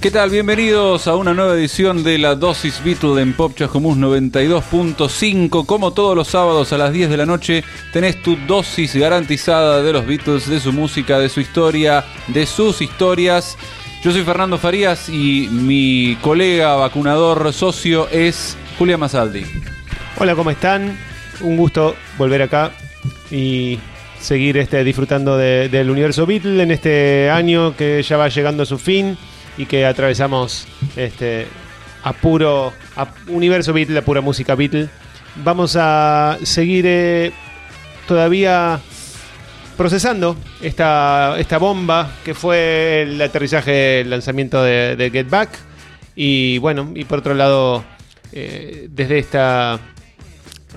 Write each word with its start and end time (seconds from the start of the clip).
¿Qué 0.00 0.10
tal? 0.10 0.30
Bienvenidos 0.30 1.06
a 1.08 1.16
una 1.16 1.34
nueva 1.34 1.54
edición 1.54 2.02
de 2.02 2.16
la 2.16 2.34
Dosis 2.34 2.82
Beatle 2.82 3.20
en 3.20 3.34
Pop 3.34 3.52
Chascomús 3.54 3.98
92.5. 3.98 5.66
Como 5.66 5.92
todos 5.92 6.16
los 6.16 6.28
sábados 6.28 6.72
a 6.72 6.78
las 6.78 6.90
10 6.94 7.10
de 7.10 7.16
la 7.18 7.26
noche, 7.26 7.64
tenés 7.92 8.22
tu 8.22 8.36
dosis 8.46 8.96
garantizada 8.96 9.82
de 9.82 9.92
los 9.92 10.06
Beatles, 10.06 10.48
de 10.48 10.58
su 10.58 10.72
música, 10.72 11.18
de 11.18 11.28
su 11.28 11.40
historia, 11.40 12.02
de 12.28 12.46
sus 12.46 12.80
historias. 12.80 13.58
Yo 14.02 14.10
soy 14.10 14.22
Fernando 14.22 14.56
Farías 14.56 15.10
y 15.10 15.48
mi 15.50 16.16
colega 16.22 16.76
vacunador 16.76 17.52
socio 17.52 18.08
es 18.08 18.56
Julia 18.78 18.96
Masaldi. 18.96 19.44
Hola, 20.16 20.34
¿cómo 20.34 20.50
están? 20.50 20.98
Un 21.42 21.58
gusto 21.58 21.94
volver 22.16 22.40
acá 22.40 22.72
y 23.30 23.78
seguir 24.18 24.56
este, 24.56 24.82
disfrutando 24.82 25.36
de- 25.36 25.68
del 25.68 25.90
universo 25.90 26.24
Beatle 26.24 26.62
en 26.62 26.70
este 26.70 27.28
año 27.28 27.76
que 27.76 28.02
ya 28.02 28.16
va 28.16 28.28
llegando 28.28 28.62
a 28.62 28.66
su 28.66 28.78
fin 28.78 29.18
y 29.60 29.66
que 29.66 29.84
atravesamos 29.84 30.66
este, 30.96 31.46
a 32.02 32.14
puro 32.14 32.72
universo 33.28 33.74
Beatle, 33.74 33.98
a 33.98 34.02
pura 34.02 34.22
música 34.22 34.54
Beatle. 34.54 34.88
Vamos 35.44 35.76
a 35.78 36.38
seguir 36.44 36.86
eh, 36.88 37.30
todavía 38.08 38.80
procesando 39.76 40.34
esta, 40.62 41.38
esta 41.38 41.58
bomba 41.58 42.10
que 42.24 42.32
fue 42.32 43.02
el 43.02 43.20
aterrizaje, 43.20 44.00
el 44.00 44.08
lanzamiento 44.08 44.62
de, 44.62 44.96
de 44.96 45.10
Get 45.10 45.28
Back. 45.28 45.50
Y 46.16 46.56
bueno, 46.56 46.92
y 46.94 47.04
por 47.04 47.18
otro 47.18 47.34
lado, 47.34 47.84
eh, 48.32 48.88
desde 48.90 49.18
esta. 49.18 49.78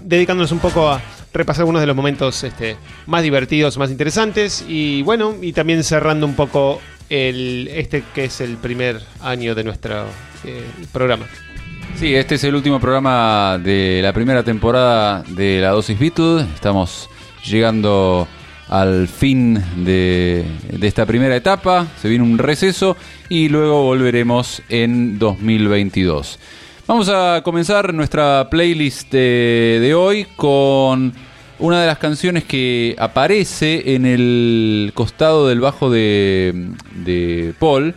dedicándonos 0.01 0.51
un 0.51 0.59
poco 0.59 0.89
a 0.89 1.01
repasar 1.33 1.61
algunos 1.61 1.79
de 1.81 1.87
los 1.87 1.95
momentos 1.95 2.43
este, 2.43 2.75
más 3.07 3.23
divertidos, 3.23 3.77
más 3.77 3.91
interesantes. 3.91 4.65
Y 4.67 5.03
bueno, 5.03 5.35
y 5.41 5.53
también 5.53 5.85
cerrando 5.85 6.25
un 6.25 6.35
poco 6.35 6.81
este 7.13 8.03
que 8.13 8.25
es 8.25 8.41
el 8.41 8.57
primer 8.57 8.99
año 9.21 9.53
de 9.53 9.63
nuestro 9.63 10.05
eh, 10.43 10.65
programa. 10.91 11.25
Sí, 11.95 12.15
este 12.15 12.35
es 12.35 12.43
el 12.43 12.55
último 12.55 12.79
programa 12.79 13.59
de 13.63 14.01
la 14.01 14.13
primera 14.13 14.43
temporada 14.43 15.23
de 15.27 15.61
la 15.61 15.69
Dosis 15.69 15.99
Beatle. 15.99 16.41
Estamos 16.55 17.09
llegando 17.45 18.27
al 18.67 19.07
fin 19.07 19.63
de, 19.85 20.43
esta 20.81 21.05
primera 21.05 21.35
etapa. 21.35 21.85
Se 22.01 22.09
viene 22.09 22.23
un 22.23 22.39
receso 22.39 22.97
y 23.29 23.47
luego 23.47 23.83
volveremos 23.83 24.63
en 24.69 25.19
2022. 25.19 26.39
Vamos 26.87 27.09
a 27.09 27.41
comenzar 27.43 27.93
nuestra 27.93 28.49
playlist 28.49 29.11
de 29.11 29.93
hoy 29.95 30.25
con 30.35 31.13
una 31.63 31.79
de 31.79 31.87
las 31.87 31.97
canciones 31.97 32.43
que 32.43 32.93
aparece 32.99 33.95
en 33.95 34.05
el 34.05 34.91
costado 34.93 35.47
del 35.47 35.61
bajo 35.61 35.89
de, 35.89 37.53
Paul. 37.57 37.95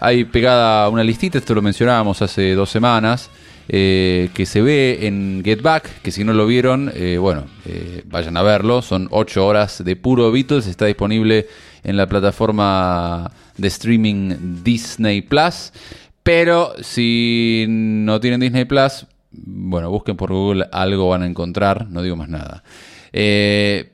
Hay 0.00 0.24
pegada 0.24 0.88
una 0.88 1.04
listita, 1.04 1.36
esto 1.36 1.54
lo 1.54 1.60
mencionábamos 1.60 2.22
hace 2.22 2.54
dos 2.54 2.70
semanas, 2.70 3.28
eh, 3.68 4.30
que 4.32 4.46
se 4.46 4.62
ve 4.62 5.00
en 5.02 5.42
Get 5.44 5.60
Back, 5.60 6.00
que 6.00 6.10
si 6.10 6.24
no 6.24 6.32
lo 6.32 6.46
vieron, 6.46 6.90
eh, 6.94 7.18
bueno, 7.18 7.44
eh, 7.66 8.02
vayan 8.06 8.38
a 8.38 8.42
verlo, 8.42 8.80
son 8.80 9.08
ocho 9.10 9.46
horas 9.46 9.84
de 9.84 9.94
puro 9.94 10.32
Beatles, 10.32 10.66
está 10.66 10.86
disponible 10.86 11.48
en 11.84 11.98
la 11.98 12.06
plataforma 12.06 13.30
de 13.58 13.68
streaming 13.68 14.62
Disney 14.64 15.20
Plus, 15.20 15.74
pero 16.22 16.72
si 16.80 17.66
no 17.68 18.20
tienen 18.20 18.40
Disney 18.40 18.64
Plus, 18.64 19.04
bueno, 19.32 19.90
busquen 19.90 20.16
por 20.16 20.32
Google, 20.32 20.66
algo 20.72 21.10
van 21.10 21.24
a 21.24 21.26
encontrar, 21.26 21.88
no 21.90 22.00
digo 22.00 22.16
más 22.16 22.30
nada. 22.30 22.62
Eh, 23.12 23.92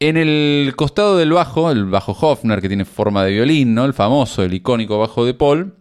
en 0.00 0.16
el 0.16 0.72
costado 0.76 1.16
del 1.16 1.32
bajo, 1.32 1.70
el 1.70 1.84
bajo 1.86 2.12
Hofner 2.12 2.60
que 2.60 2.68
tiene 2.68 2.84
forma 2.84 3.24
de 3.24 3.32
violín, 3.32 3.74
¿no? 3.74 3.84
El 3.84 3.94
famoso, 3.94 4.42
el 4.42 4.52
icónico 4.52 4.98
bajo 4.98 5.24
de 5.24 5.34
Paul. 5.34 5.74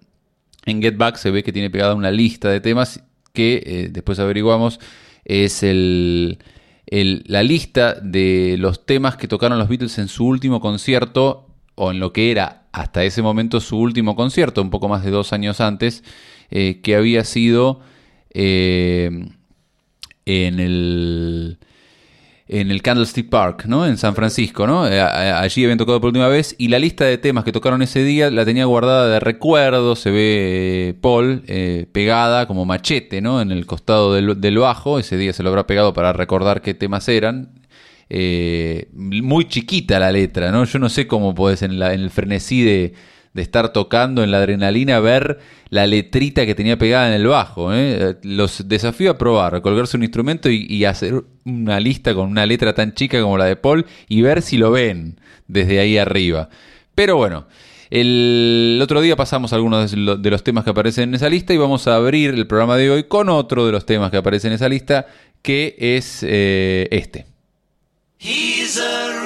En 0.65 0.81
Get 0.81 0.95
Back 0.97 1.15
se 1.15 1.31
ve 1.31 1.43
que 1.43 1.51
tiene 1.51 1.69
pegada 1.69 1.95
una 1.95 2.11
lista 2.11 2.49
de 2.49 2.61
temas 2.61 3.03
que 3.33 3.63
eh, 3.65 3.89
después 3.91 4.19
averiguamos 4.19 4.79
es 5.25 5.63
el, 5.63 6.37
la 6.87 7.41
lista 7.43 7.95
de 7.95 8.57
los 8.59 8.85
temas 8.85 9.15
que 9.15 9.27
tocaron 9.27 9.57
los 9.57 9.69
Beatles 9.69 9.97
en 9.97 10.07
su 10.07 10.27
último 10.27 10.59
concierto 10.61 11.47
o 11.75 11.91
en 11.91 11.99
lo 11.99 12.13
que 12.13 12.31
era 12.31 12.67
hasta 12.71 13.03
ese 13.03 13.21
momento 13.21 13.59
su 13.59 13.77
último 13.79 14.15
concierto, 14.15 14.61
un 14.61 14.69
poco 14.69 14.87
más 14.87 15.03
de 15.03 15.11
dos 15.11 15.33
años 15.33 15.61
antes, 15.61 16.03
eh, 16.51 16.81
que 16.81 16.95
había 16.95 17.23
sido 17.23 17.81
en 18.33 19.33
el 20.25 21.57
en 22.53 22.69
el 22.69 22.81
Candlestick 22.81 23.29
Park, 23.29 23.63
¿no? 23.65 23.85
En 23.87 23.97
San 23.97 24.13
Francisco, 24.13 24.67
¿no? 24.67 24.85
Eh, 24.87 24.99
allí 25.01 25.63
habían 25.63 25.77
tocado 25.77 26.01
por 26.01 26.09
última 26.09 26.27
vez 26.27 26.53
y 26.57 26.67
la 26.67 26.79
lista 26.79 27.05
de 27.05 27.17
temas 27.17 27.45
que 27.45 27.53
tocaron 27.53 27.81
ese 27.81 28.03
día 28.03 28.29
la 28.29 28.43
tenía 28.43 28.65
guardada 28.65 29.07
de 29.07 29.19
recuerdo, 29.21 29.95
se 29.95 30.11
ve 30.11 30.89
eh, 30.89 30.93
Paul 30.99 31.43
eh, 31.47 31.87
pegada 31.93 32.47
como 32.47 32.65
machete, 32.65 33.21
¿no? 33.21 33.41
En 33.41 33.51
el 33.51 33.65
costado 33.65 34.13
del, 34.13 34.57
bajo, 34.59 34.99
ese 34.99 35.15
día 35.17 35.31
se 35.33 35.43
lo 35.43 35.49
habrá 35.49 35.65
pegado 35.65 35.93
para 35.93 36.11
recordar 36.13 36.61
qué 36.61 36.73
temas 36.73 37.07
eran. 37.07 37.53
Muy 38.93 39.47
chiquita 39.47 39.97
la 39.99 40.11
letra, 40.11 40.51
¿no? 40.51 40.65
Yo 40.65 40.77
no 40.79 40.89
sé 40.89 41.07
cómo 41.07 41.33
podés 41.33 41.61
en, 41.61 41.79
la- 41.79 41.93
en 41.93 42.01
el 42.01 42.09
frenesí 42.09 42.63
de, 42.63 42.93
de 43.33 43.41
estar 43.41 43.71
tocando, 43.71 44.23
en 44.23 44.31
la 44.31 44.37
adrenalina, 44.37 44.99
ver 44.99 45.39
la 45.69 45.87
letrita 45.87 46.45
que 46.45 46.55
tenía 46.55 46.77
pegada 46.77 47.07
en 47.07 47.13
el 47.13 47.27
bajo. 47.27 47.73
¿eh? 47.73 48.17
Los 48.23 48.67
desafío 48.67 49.11
a 49.11 49.17
probar, 49.17 49.55
a 49.55 49.61
colgarse 49.61 49.97
un 49.97 50.03
instrumento 50.03 50.49
y, 50.49 50.83
hacer 50.85 51.23
una 51.45 51.79
lista 51.79 52.13
con 52.13 52.29
una 52.29 52.45
letra 52.45 52.73
tan 52.73 52.93
chica 52.93 53.21
como 53.21 53.37
la 53.37 53.45
de 53.45 53.55
Paul 53.55 53.85
y 54.09 54.21
ver 54.21 54.41
si 54.41 54.57
lo 54.57 54.71
ven 54.71 55.19
desde 55.47 55.79
ahí 55.79 55.97
arriba. 55.97 56.49
Pero 56.93 57.15
bueno, 57.15 57.45
el 57.89 58.79
otro 58.81 58.99
día 58.99 59.15
pasamos 59.15 59.53
algunos 59.53 59.91
de 59.91 60.29
los 60.29 60.43
temas 60.43 60.63
que 60.63 60.71
aparecen 60.71 61.09
en 61.09 61.15
esa 61.15 61.29
lista 61.29 61.53
y 61.53 61.57
vamos 61.57 61.87
a 61.87 61.95
abrir 61.95 62.33
el 62.33 62.47
programa 62.47 62.75
de 62.77 62.89
hoy 62.89 63.03
con 63.05 63.29
otro 63.29 63.65
de 63.65 63.71
los 63.71 63.85
temas 63.85 64.11
que 64.11 64.17
aparecen 64.17 64.51
en 64.51 64.55
esa 64.55 64.67
lista, 64.67 65.07
que 65.41 65.75
es 65.77 66.19
eh, 66.23 66.87
este. 66.91 67.25
He's 68.19 68.77
a 68.77 69.20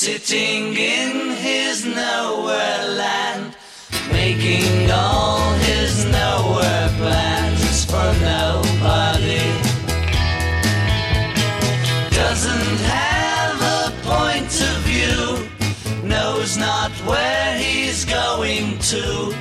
sitting 0.00 0.76
in 0.76 1.30
his 1.30 1.84
nowhere 1.84 2.86
land, 3.02 3.56
making 4.12 4.88
all 4.92 5.50
his 5.54 6.04
nowhere 6.04 6.88
plans 6.98 7.84
for 7.84 8.08
nobody. 8.22 9.48
Doesn't 12.14 12.78
have 12.94 13.58
a 13.60 13.86
point 14.06 14.54
of 14.70 14.76
view, 14.86 16.06
knows 16.08 16.56
not 16.56 16.92
where 17.04 17.58
he's 17.58 18.04
going 18.04 18.78
to. 18.92 19.34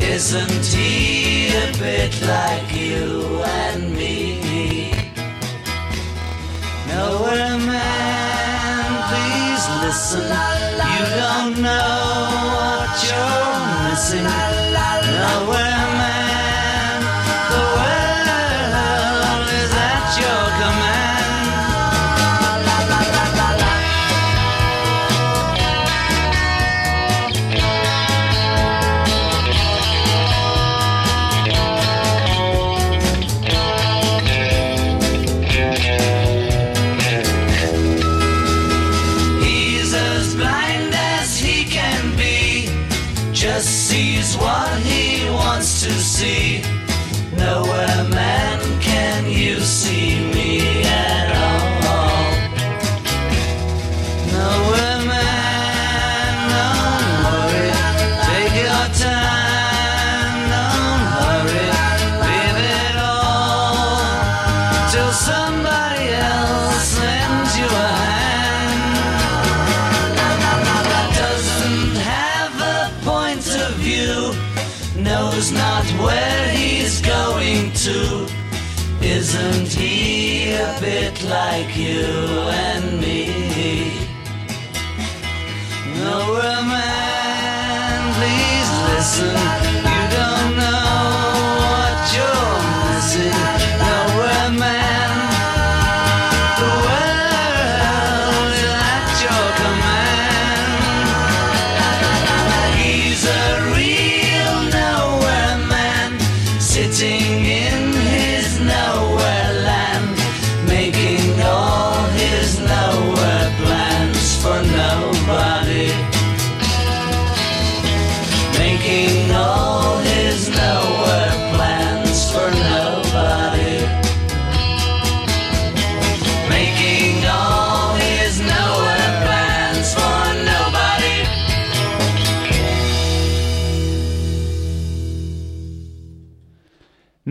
Isn't 0.00 0.64
he 0.74 1.54
a 1.66 1.70
bit 1.78 2.20
like 2.26 2.68
you 2.74 3.40
and 3.44 3.94
me? 3.94 4.90
Nowhere 6.88 7.58
man. 7.58 8.13
You 9.94 10.20
don't 10.20 11.62
know 11.62 12.03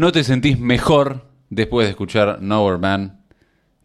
¿No 0.04 0.12
te 0.12 0.26
sentís 0.26 0.60
mejor 0.60 1.30
después 1.50 1.88
de 1.88 1.92
escuchar 1.92 2.42
Nowhere 2.42 2.78
Man? 2.78 3.22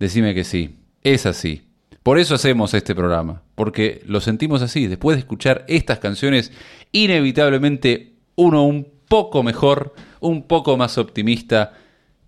Decime 0.00 0.34
que 0.34 0.42
sí. 0.42 0.74
Es 1.04 1.26
así. 1.26 1.68
Por 2.02 2.18
eso 2.18 2.34
hacemos 2.34 2.74
este 2.74 2.92
programa. 2.92 3.42
Porque 3.54 4.02
lo 4.04 4.20
sentimos 4.20 4.60
así. 4.60 4.88
Después 4.88 5.14
de 5.14 5.20
escuchar 5.20 5.64
estas 5.68 6.00
canciones, 6.00 6.50
inevitablemente 6.90 8.16
uno 8.34 8.64
un 8.64 8.88
poco 9.06 9.44
mejor, 9.44 9.94
un 10.18 10.42
poco 10.48 10.76
más 10.76 10.98
optimista 10.98 11.74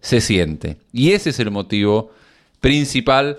se 0.01 0.21
siente. 0.21 0.77
Y 0.93 1.11
ese 1.11 1.31
es 1.31 1.41
el 1.41 1.51
motivo 1.51 2.13
principal 2.61 3.39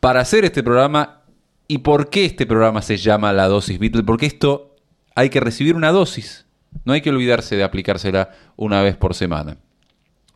para 0.00 0.20
hacer 0.20 0.46
este 0.46 0.62
programa 0.62 1.24
y 1.68 1.76
por 1.76 2.08
qué 2.08 2.24
este 2.24 2.46
programa 2.46 2.80
se 2.80 2.96
llama 2.96 3.34
La 3.34 3.48
Dosis 3.48 3.78
Beatle. 3.78 4.02
Porque 4.02 4.24
esto 4.24 4.76
hay 5.14 5.28
que 5.28 5.40
recibir 5.40 5.74
una 5.76 5.92
dosis. 5.92 6.46
No 6.84 6.92
hay 6.92 7.00
que 7.00 7.10
olvidarse 7.10 7.56
de 7.56 7.64
aplicársela 7.64 8.30
una 8.56 8.82
vez 8.82 8.96
por 8.96 9.14
semana. 9.14 9.56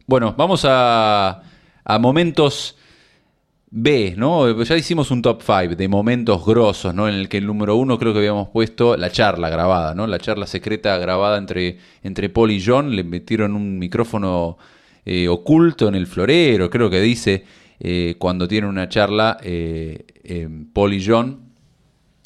Bueno, 0.06 0.34
vamos 0.36 0.66
a, 0.68 1.42
momentos 2.00 2.76
B, 3.70 4.14
¿no? 4.16 4.62
Ya 4.62 4.76
hicimos 4.76 5.10
un 5.10 5.22
top 5.22 5.42
5 5.42 5.76
de 5.76 5.88
momentos 5.88 6.44
grosos, 6.44 6.94
¿no? 6.94 7.08
En 7.08 7.14
el 7.14 7.28
que 7.28 7.38
el 7.38 7.46
número 7.46 7.76
uno 7.76 7.98
creo 7.98 8.12
que 8.12 8.18
habíamos 8.18 8.48
puesto 8.48 8.96
la 8.96 9.10
charla 9.10 9.48
grabada, 9.48 9.94
¿no? 9.94 10.06
La 10.06 10.18
charla 10.18 10.46
secreta 10.46 10.98
grabada 10.98 11.38
entre, 11.38 11.78
entre 12.02 12.28
Paul 12.28 12.50
y 12.50 12.62
John. 12.64 12.94
Le 12.94 13.04
metieron 13.04 13.54
un 13.54 13.78
micrófono 13.78 14.58
eh, 15.04 15.28
oculto 15.28 15.88
en 15.88 15.94
el 15.94 16.06
florero, 16.06 16.68
creo 16.68 16.90
que 16.90 17.00
dice, 17.00 17.44
eh, 17.84 18.14
cuando 18.16 18.46
tienen 18.46 18.70
una 18.70 18.88
charla 18.88 19.38
eh, 19.42 20.06
eh, 20.22 20.48
Paul 20.72 20.94
y 20.94 21.04
John 21.04 21.51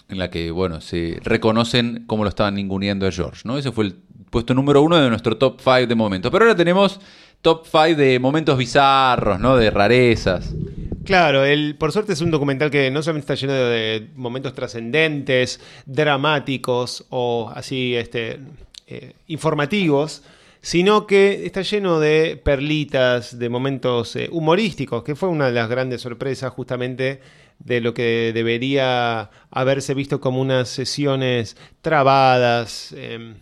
en 0.08 0.18
la 0.18 0.30
que, 0.30 0.50
bueno, 0.50 0.80
se 0.80 1.18
reconocen 1.22 2.04
cómo 2.06 2.24
lo 2.24 2.28
estaban 2.28 2.54
ninguneando 2.54 3.06
a 3.06 3.12
George, 3.12 3.42
¿no? 3.44 3.58
Ese 3.58 3.72
fue 3.72 3.86
el 3.86 3.96
puesto 4.30 4.54
número 4.54 4.82
uno 4.82 4.96
de 4.96 5.08
nuestro 5.08 5.36
top 5.36 5.60
5 5.60 5.86
de 5.86 5.94
momentos. 5.94 6.30
Pero 6.30 6.44
ahora 6.44 6.56
tenemos 6.56 7.00
top 7.42 7.64
5 7.64 7.96
de 7.96 8.18
momentos 8.18 8.58
bizarros, 8.58 9.40
¿no? 9.40 9.56
De 9.56 9.70
rarezas. 9.70 10.54
Claro, 11.04 11.44
el, 11.44 11.76
por 11.76 11.92
suerte 11.92 12.12
es 12.12 12.20
un 12.20 12.32
documental 12.32 12.70
que 12.70 12.90
no 12.90 13.02
solamente 13.02 13.32
está 13.32 13.46
lleno 13.46 13.52
de, 13.52 14.08
momentos 14.16 14.54
trascendentes, 14.54 15.60
dramáticos 15.86 17.06
o 17.10 17.52
así 17.54 17.94
este, 17.94 18.40
eh, 18.88 19.12
informativos, 19.28 20.22
sino 20.66 21.06
que 21.06 21.46
está 21.46 21.62
lleno 21.62 22.00
de 22.00 22.36
perlitas, 22.44 23.38
de 23.38 23.48
momentos 23.48 24.16
eh, 24.16 24.28
humorísticos, 24.32 25.04
que 25.04 25.14
fue 25.14 25.28
una 25.28 25.46
de 25.46 25.52
las 25.52 25.68
grandes 25.68 26.00
sorpresas 26.00 26.52
justamente 26.52 27.20
de 27.60 27.80
lo 27.80 27.94
que 27.94 28.32
debería 28.34 29.30
haberse 29.52 29.94
visto 29.94 30.20
como 30.20 30.40
unas 30.40 30.68
sesiones 30.68 31.56
trabadas, 31.82 32.92
eh, 32.96 33.34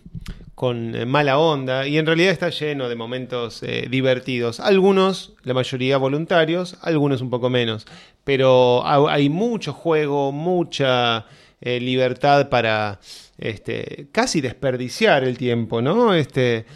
con 0.54 0.94
eh, 0.94 1.06
mala 1.06 1.38
onda, 1.38 1.88
y 1.88 1.96
en 1.96 2.04
realidad 2.04 2.30
está 2.30 2.50
lleno 2.50 2.90
de 2.90 2.94
momentos 2.94 3.62
eh, 3.62 3.86
divertidos. 3.90 4.60
Algunos, 4.60 5.32
la 5.44 5.54
mayoría 5.54 5.96
voluntarios, 5.96 6.76
algunos 6.82 7.22
un 7.22 7.30
poco 7.30 7.48
menos, 7.48 7.86
pero 8.22 8.84
ha- 8.86 9.10
hay 9.14 9.30
mucho 9.30 9.72
juego, 9.72 10.30
mucha 10.30 11.24
libertad 11.62 12.50
para 12.50 13.00
este, 13.38 14.08
casi 14.12 14.42
desperdiciar 14.42 15.24
el 15.24 15.38
tiempo, 15.38 15.80
¿no? 15.80 16.12
Este, 16.12 16.66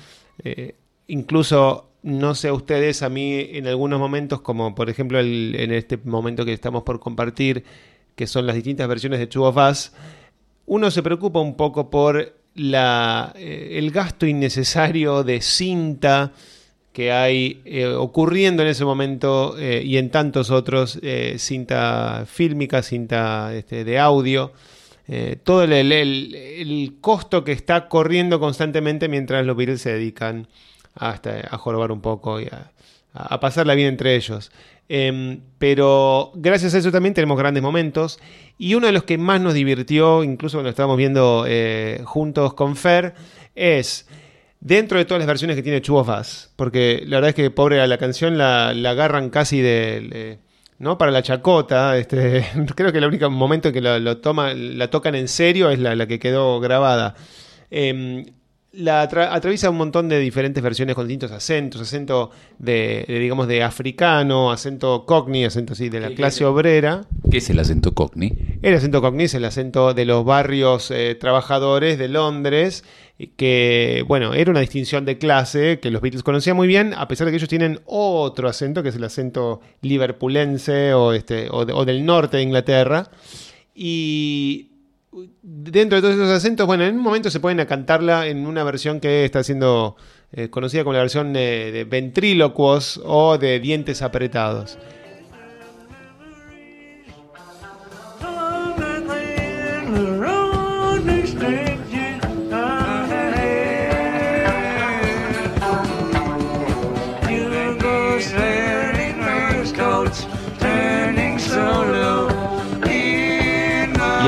eh, 0.45 0.75
incluso, 1.07 1.89
no 2.03 2.35
sé 2.35 2.53
ustedes, 2.53 3.03
a 3.03 3.09
mí 3.09 3.35
en 3.53 3.67
algunos 3.67 3.99
momentos, 3.99 4.41
como 4.41 4.75
por 4.75 4.91
ejemplo 4.91 5.21
en 5.21 5.73
este 5.73 5.99
momento 6.05 6.45
que 6.45 6.53
estamos 6.53 6.83
por 6.83 7.01
compartir, 7.01 7.65
que 8.15 8.27
son 8.27 8.47
las 8.47 8.57
distintas 8.57 8.89
versiones 8.89 9.21
de 9.21 9.27
Two 9.27 9.45
of 9.45 9.57
Us, 9.57 9.93
uno 10.67 10.91
se 10.91 11.03
preocupa 11.03 11.41
un 11.41 11.57
poco 11.57 11.91
por 11.91 12.35
eh, 12.61 13.79
el 13.79 13.91
gasto 13.91 14.27
innecesario 14.27 15.23
de 15.23 15.41
cinta 15.41 16.33
que 16.93 17.13
hay 17.13 17.63
eh, 17.65 17.87
ocurriendo 17.87 18.63
en 18.63 18.69
ese 18.69 18.85
momento 18.85 19.57
eh, 19.59 19.83
y 19.85 19.97
en 19.97 20.11
tantos 20.11 20.51
otros, 20.51 20.99
cinta 21.37 22.25
fílmica, 22.27 22.83
cinta 22.83 23.55
este, 23.55 23.85
de 23.85 23.99
audio, 23.99 24.53
eh, 25.09 25.37
todo 25.43 25.65
el, 25.65 25.73
el- 25.73 25.93
el- 25.93 26.95
costo 27.01 27.43
que 27.45 27.53
está 27.53 27.89
corriendo 27.89 28.39
constantemente 28.41 29.09
mientras 29.09 29.45
los 29.47 29.57
Beatles 29.57 29.81
se 29.81 29.93
dedican 29.93 30.47
hasta 30.95 31.41
a 31.51 31.57
jorobar 31.59 31.91
un 31.93 32.01
poco 32.01 32.41
y 32.41 32.47
a, 32.47 32.71
a 33.15 33.41
pasarla 33.41 33.75
bien 33.75 33.89
entre 33.89 34.15
ellos. 34.17 34.51
Em, 34.91 35.41
pero 35.59 36.33
gracias 36.35 36.75
a 36.75 36.79
eso 36.79 36.91
también 36.91 37.15
tenemos 37.15 37.39
grandes 37.39 37.63
momentos. 37.63 38.19
Y 38.59 38.75
uno 38.75 38.87
de 38.87 38.93
los 38.93 39.05
que 39.05 39.19
más 39.19 39.41
nos 39.41 39.55
divirtió, 39.55 40.25
incluso 40.25 40.57
cuando 40.59 40.71
estábamos 40.71 40.97
viendo 40.97 41.45
eh, 41.47 42.01
juntos 42.05 42.55
con 42.55 42.75
Fer, 42.77 43.15
es 43.55 44.07
dentro 44.61 44.99
de 44.99 45.05
todas 45.05 45.21
las 45.21 45.27
versiones 45.29 45.57
que 45.57 45.63
tiene 45.63 45.83
Us. 45.89 46.51
Porque 46.57 47.03
la 47.07 47.19
verdad 47.19 47.31
es 47.31 47.35
que 47.35 47.51
pobre 47.51 47.81
a 47.81 47.87
la 47.87 47.99
canción 47.99 48.39
la, 48.39 48.73
la 48.75 48.91
agarran 48.91 49.31
casi 49.31 49.61
de- 49.61 50.39
¿no? 50.79 50.99
Para 50.99 51.11
la 51.11 51.23
chacota, 51.23 51.97
este, 51.97 52.47
creo 52.77 52.93
que 52.93 52.99
el 52.99 53.05
único 53.05 53.31
momento 53.31 53.69
en 53.69 53.75
que 53.75 53.81
lo, 53.81 53.99
la 53.99 54.91
tocan 54.91 55.15
en 55.15 55.29
serio 55.29 55.71
es 55.71 55.79
la, 55.79 55.95
la 55.95 56.07
que 56.07 56.19
quedó 56.19 56.61
grabada. 56.61 57.15
Em, 57.71 58.25
la 58.79 59.03
atra- 59.03 59.29
atraviesa 59.33 59.71
un 59.71 59.77
montón 59.77 60.09
de 60.09 60.19
diferentes 60.21 60.63
versiones 60.63 60.95
con 60.95 61.07
distintos 61.09 61.33
acentos, 61.33 61.81
acento 61.81 62.31
de, 62.59 63.05
de, 63.09 63.19
digamos, 63.19 63.49
de 63.49 63.63
africano, 63.65 64.53
acento 64.53 65.05
cockney, 65.05 65.45
acento 65.45 65.73
así 65.73 65.89
de 65.89 66.01
la 66.01 66.09
¿Qué- 66.09 66.15
clase 66.15 66.45
obrera. 66.45 67.05
¿Qué 67.31 67.39
es 67.39 67.51
el 67.51 67.59
acento 67.59 67.93
cockney? 67.95 68.59
El 68.63 68.75
acento 68.75 69.01
cockney 69.01 69.27
es 69.27 69.35
el 69.35 69.45
acento 69.45 69.95
de 69.95 70.05
los 70.05 70.25
barrios 70.25 70.91
eh, 70.93 71.17
trabajadores 71.17 71.99
de 71.99 72.09
Londres, 72.09 72.85
que, 73.37 74.05
bueno, 74.07 74.33
era 74.33 74.51
una 74.53 74.61
distinción 74.61 75.05
de 75.05 75.19
clase 75.19 75.81
que 75.81 75.91
los 75.91 76.01
Beatles 76.01 76.23
conocían 76.23 76.55
muy 76.55 76.69
bien, 76.69 76.95
a 76.97 77.09
pesar 77.09 77.25
de 77.27 77.33
que 77.33 77.37
ellos 77.39 77.49
tienen 77.49 77.81
otro 77.85 78.49
acento, 78.49 78.85
que 78.85 78.91
es 78.91 78.95
el 78.97 79.03
acento 79.03 79.61
liverpulense 79.83 80.95
o, 80.95 81.13
este, 81.13 81.49
o, 81.51 81.65
de- 81.65 81.73
o 81.73 81.85
del 81.85 82.07
norte 82.07 82.37
de 82.37 82.45
Inglaterra. 82.45 83.11
Y 83.75 84.69
dentro 85.43 85.97
de 85.97 86.03
todos 86.03 86.15
esos 86.15 86.31
acentos, 86.31 86.67
bueno, 86.67 86.85
en 86.85 86.97
un 86.97 87.03
momento 87.03 87.31
se 87.31 87.41
pueden 87.41 87.65
cantarla 87.67 88.27
en 88.27 88.47
una 88.47 88.65
versión 88.65 89.01
que 89.01 89.25
está 89.25 89.43
siendo 89.43 89.97
eh, 90.33 90.51
conocida 90.51 90.85
como 90.85 90.95
la 90.95 91.01
versión 91.01 91.35
eh, 91.37 91.71
de 91.73 91.85
ventrílocuos 91.85 93.01
o 93.05 93.39
de 93.39 93.61
dientes 93.61 94.03
apretados. 94.03 94.79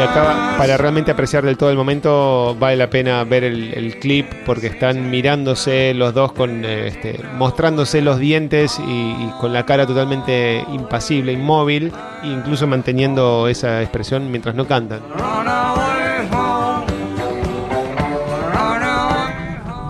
Y 0.01 0.03
acá, 0.03 0.55
para 0.57 0.79
realmente 0.79 1.11
apreciar 1.11 1.45
del 1.45 1.59
todo 1.59 1.69
el 1.69 1.77
momento, 1.77 2.57
vale 2.59 2.75
la 2.75 2.89
pena 2.89 3.23
ver 3.25 3.45
el, 3.45 3.99
clip 4.01 4.25
porque 4.47 4.69
están 4.69 5.11
mirándose 5.11 5.93
los 5.93 6.15
dos 6.15 6.33
con 6.33 6.65
eh, 6.65 6.87
este, 6.87 7.21
mostrándose 7.37 8.01
los 8.01 8.19
dientes 8.19 8.79
y, 8.79 8.83
y 8.91 9.31
con 9.39 9.53
la 9.53 9.67
cara 9.67 9.87
totalmente 9.87 10.65
impasible, 10.73 11.33
inmóvil, 11.33 11.93
e 12.23 12.29
incluso 12.29 12.67
manteniendo 12.67 13.47
esa 13.47 13.83
expresión 13.83 14.31
mientras 14.31 14.55
no 14.55 14.67
cantan. 14.67 15.03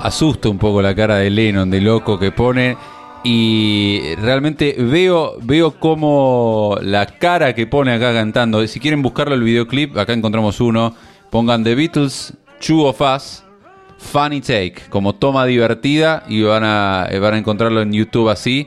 asusta 0.02 0.49
un 0.49 0.59
poco 0.59 0.83
la 0.83 0.93
cara 0.93 1.19
de 1.19 1.31
Lennon, 1.31 1.71
de 1.71 1.81
loco 1.81 2.19
que 2.19 2.33
pone. 2.33 2.76
Y 3.23 4.15
realmente 4.17 4.77
veo, 4.79 5.37
veo 5.43 5.79
como 5.79 6.79
la 6.81 7.07
cara 7.07 7.55
que 7.55 7.67
pone 7.67 7.93
acá 7.93 8.15
cantando. 8.15 8.67
Si 8.67 8.81
quieren 8.81 9.03
buscarlo 9.03 9.35
el 9.35 9.43
videoclip, 9.43 9.97
acá 9.99 10.12
encontramos 10.12 10.61
uno. 10.61 10.95
Pongan 11.31 11.62
The 11.62 11.75
Beatles, 11.75 12.35
Two 12.61 12.87
of 12.87 13.00
Us. 13.00 13.45
Funny 14.00 14.41
Take, 14.41 14.77
como 14.89 15.15
toma 15.15 15.45
divertida, 15.45 16.25
y 16.27 16.43
van 16.43 16.65
a, 16.65 17.07
eh, 17.11 17.19
van 17.19 17.35
a 17.35 17.39
encontrarlo 17.39 17.83
en 17.83 17.93
YouTube 17.93 18.31
así. 18.31 18.67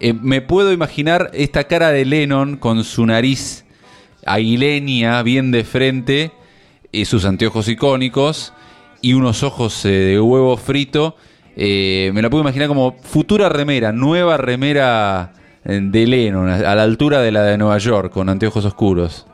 Eh, 0.00 0.14
me 0.14 0.40
puedo 0.40 0.72
imaginar 0.72 1.30
esta 1.34 1.64
cara 1.64 1.90
de 1.90 2.04
Lennon 2.04 2.56
con 2.56 2.82
su 2.82 3.06
nariz 3.06 3.64
aguileña, 4.24 5.22
bien 5.22 5.50
de 5.50 5.64
frente, 5.64 6.32
y 6.90 7.04
sus 7.04 7.24
anteojos 7.24 7.68
icónicos, 7.68 8.52
y 9.00 9.12
unos 9.12 9.42
ojos 9.42 9.84
eh, 9.84 9.90
de 9.90 10.20
huevo 10.20 10.56
frito. 10.56 11.16
Eh, 11.56 12.10
me 12.14 12.22
la 12.22 12.30
puedo 12.30 12.42
imaginar 12.42 12.68
como 12.68 12.96
futura 13.02 13.48
remera, 13.48 13.92
nueva 13.92 14.36
remera 14.36 15.32
eh, 15.64 15.80
de 15.82 16.06
Lennon, 16.06 16.48
a 16.48 16.74
la 16.74 16.82
altura 16.82 17.20
de 17.20 17.30
la 17.32 17.42
de 17.42 17.58
Nueva 17.58 17.78
York, 17.78 18.12
con 18.12 18.28
anteojos 18.28 18.64
oscuros. 18.64 19.26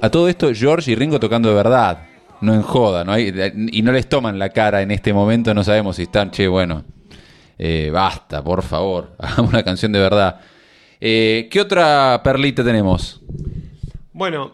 A 0.00 0.10
todo 0.10 0.28
esto, 0.28 0.52
George 0.52 0.90
y 0.92 0.94
Ringo 0.94 1.18
tocando 1.18 1.48
de 1.48 1.54
verdad, 1.54 2.06
no 2.42 2.52
en 2.52 2.62
joda, 2.62 3.04
¿no? 3.04 3.12
Hay- 3.12 3.32
y 3.72 3.80
no 3.82 3.90
les 3.92 4.06
toman 4.08 4.38
la 4.38 4.50
cara 4.50 4.82
en 4.82 4.90
este 4.90 5.14
momento, 5.14 5.54
no 5.54 5.64
sabemos 5.64 5.96
si 5.96 6.02
están, 6.02 6.30
che, 6.30 6.46
bueno, 6.46 6.84
eh, 7.58 7.90
basta, 7.92 8.42
por 8.44 8.62
favor, 8.62 9.12
hagamos 9.18 9.50
una 9.52 9.62
canción 9.62 9.92
de 9.92 10.00
verdad. 10.00 10.40
Eh, 11.00 11.48
¿Qué 11.50 11.60
otra 11.60 12.20
perlita 12.22 12.62
tenemos? 12.62 13.22
Bueno, 14.12 14.52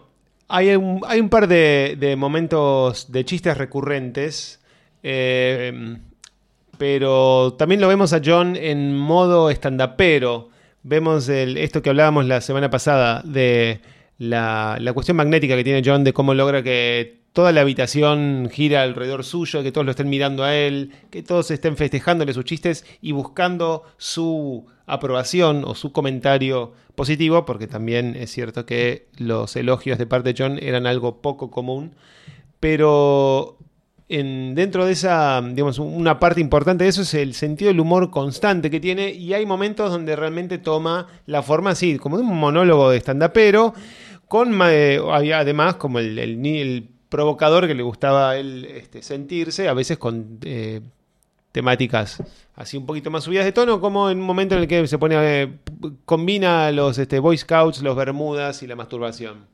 hay 0.51 0.75
un, 0.75 1.29
par 1.29 1.47
de, 1.47 2.15
momentos 2.17 3.11
de 3.11 3.23
chistes 3.23 3.57
recurrentes, 3.57 4.59
eh, 5.01 5.97
pero 6.77 7.53
también 7.57 7.79
lo 7.79 7.87
vemos 7.87 8.11
a 8.11 8.21
John 8.23 8.57
en 8.57 8.97
modo 8.97 9.49
estandapero. 9.49 10.49
Vemos 10.83 11.29
esto 11.29 11.81
que 11.81 11.89
hablábamos 11.89 12.25
la 12.25 12.41
semana 12.41 12.69
pasada 12.69 13.21
de 13.23 13.79
la, 14.17 14.77
la 14.81 14.93
cuestión 14.93 15.15
magnética 15.15 15.55
que 15.55 15.63
tiene 15.63 15.83
John 15.85 16.03
de 16.03 16.11
cómo 16.11 16.33
logra 16.33 16.61
que 16.61 17.21
toda 17.33 17.51
la 17.51 17.61
habitación 17.61 18.49
gira 18.51 18.81
alrededor 18.81 19.23
suyo, 19.23 19.63
que 19.63 19.71
todos 19.71 19.85
lo 19.85 19.91
estén 19.91 20.09
mirando 20.09 20.43
a 20.43 20.55
él, 20.55 20.91
que 21.09 21.23
todos 21.23 21.49
estén 21.51 21.77
festejándole 21.77 22.33
sus 22.33 22.45
chistes 22.45 22.85
y 23.01 23.13
buscando 23.13 23.83
su 23.97 24.65
aprobación 24.91 25.63
o 25.65 25.73
su 25.73 25.91
comentario 25.91 26.73
positivo, 26.95 27.45
porque 27.45 27.67
también 27.67 28.15
es 28.15 28.31
cierto 28.31 28.65
que 28.65 29.07
los 29.17 29.55
elogios 29.55 29.97
de 29.97 30.05
parte 30.05 30.33
de 30.33 30.43
John 30.43 30.59
eran 30.61 30.85
algo 30.85 31.21
poco 31.21 31.49
común, 31.49 31.95
pero 32.59 33.57
en, 34.09 34.53
dentro 34.55 34.85
de 34.85 34.91
esa, 34.91 35.41
digamos, 35.41 35.79
una 35.79 36.19
parte 36.19 36.41
importante 36.41 36.83
de 36.83 36.89
eso 36.89 37.03
es 37.03 37.13
el 37.13 37.33
sentido 37.33 37.69
del 37.69 37.79
humor 37.79 38.11
constante 38.11 38.69
que 38.69 38.81
tiene 38.81 39.11
y 39.11 39.33
hay 39.33 39.45
momentos 39.45 39.89
donde 39.89 40.15
realmente 40.15 40.57
toma 40.57 41.07
la 41.25 41.41
forma 41.41 41.69
así, 41.69 41.97
como 41.97 42.17
de 42.17 42.23
un 42.23 42.37
monólogo 42.37 42.89
de 42.89 42.97
stand-upero, 42.97 43.73
con 44.27 44.59
eh, 44.65 44.99
además 45.33 45.75
como 45.75 45.99
el, 45.99 46.19
el 46.19 46.89
provocador 47.07 47.67
que 47.67 47.75
le 47.75 47.83
gustaba 47.83 48.37
él 48.37 48.65
este, 48.65 49.01
sentirse, 49.01 49.67
a 49.67 49.73
veces 49.73 49.97
con 49.97 50.39
eh, 50.43 50.81
temáticas 51.51 52.23
así 52.55 52.77
un 52.77 52.85
poquito 52.85 53.09
más 53.09 53.23
subidas 53.23 53.45
de 53.45 53.51
tono, 53.51 53.81
como 53.81 54.09
en 54.09 54.19
un 54.19 54.25
momento 54.25 54.55
en 54.55 54.61
el 54.61 54.67
que 54.67 54.87
se 54.87 54.97
pone 54.97 55.15
eh, 55.19 55.53
combina 56.05 56.71
los 56.71 56.97
este, 56.97 57.19
Boy 57.19 57.37
Scouts, 57.37 57.81
los 57.81 57.95
Bermudas 57.95 58.63
y 58.63 58.67
la 58.67 58.75
masturbación. 58.75 59.47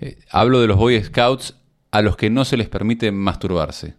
Eh, 0.00 0.18
hablo 0.30 0.60
de 0.60 0.66
los 0.66 0.76
Boy 0.76 1.02
Scouts 1.02 1.56
a 1.90 2.02
los 2.02 2.16
que 2.16 2.30
no 2.30 2.44
se 2.44 2.56
les 2.56 2.68
permite 2.68 3.10
masturbarse. 3.10 3.94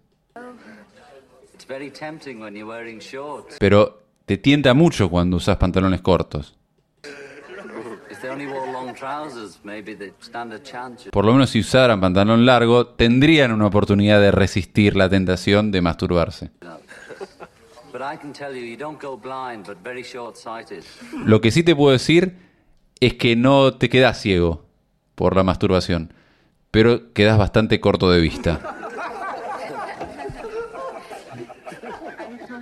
It's 1.53 1.67
very 1.67 1.89
tempting 1.89 2.41
when 2.41 2.55
you're 2.55 2.69
wearing 2.69 2.99
shorts. 2.99 3.57
Pero 3.59 4.03
te 4.25 4.37
tienta 4.37 4.73
mucho 4.73 5.09
cuando 5.09 5.37
usas 5.37 5.57
pantalones 5.57 6.01
cortos. 6.01 6.57
Por 11.11 11.25
lo 11.25 11.33
menos 11.33 11.49
si 11.49 11.59
usaran 11.59 12.01
pantalón 12.01 12.45
largo, 12.45 12.87
tendrían 12.87 13.51
una 13.51 13.67
oportunidad 13.67 14.19
de 14.19 14.31
resistir 14.31 14.95
la 14.95 15.09
tentación 15.09 15.71
de 15.71 15.81
masturbarse. 15.81 16.51
Lo 21.25 21.41
que 21.41 21.51
sí 21.51 21.63
te 21.63 21.75
puedo 21.75 21.91
decir 21.91 22.37
es 22.99 23.15
que 23.15 23.35
no 23.35 23.73
te 23.73 23.89
quedas 23.89 24.21
ciego 24.21 24.65
por 25.15 25.35
la 25.35 25.43
masturbación, 25.43 26.13
pero 26.71 27.13
quedas 27.13 27.37
bastante 27.37 27.81
corto 27.81 28.09
de 28.11 28.21
vista. 28.21 28.59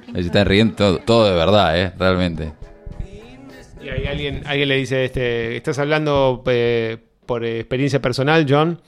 Ahí 0.08 0.22
se 0.24 0.28
están 0.28 0.48
riendo 0.48 0.76
todo, 0.76 0.98
todo 1.00 1.26
de 1.26 1.36
verdad, 1.36 1.80
¿eh? 1.80 1.94
Realmente. 1.98 2.59
Y 3.82 3.90
ahí 3.90 4.06
alguien, 4.08 4.42
alguien 4.46 4.70
le 4.70 4.76
dice, 4.78 5.06
este, 5.06 5.56
estás 5.56 5.80
hablando 5.80 6.44
eh, 6.48 6.98
por 7.26 7.46
experiencia 7.46 8.02
personal, 8.02 8.46
John. 8.48 8.82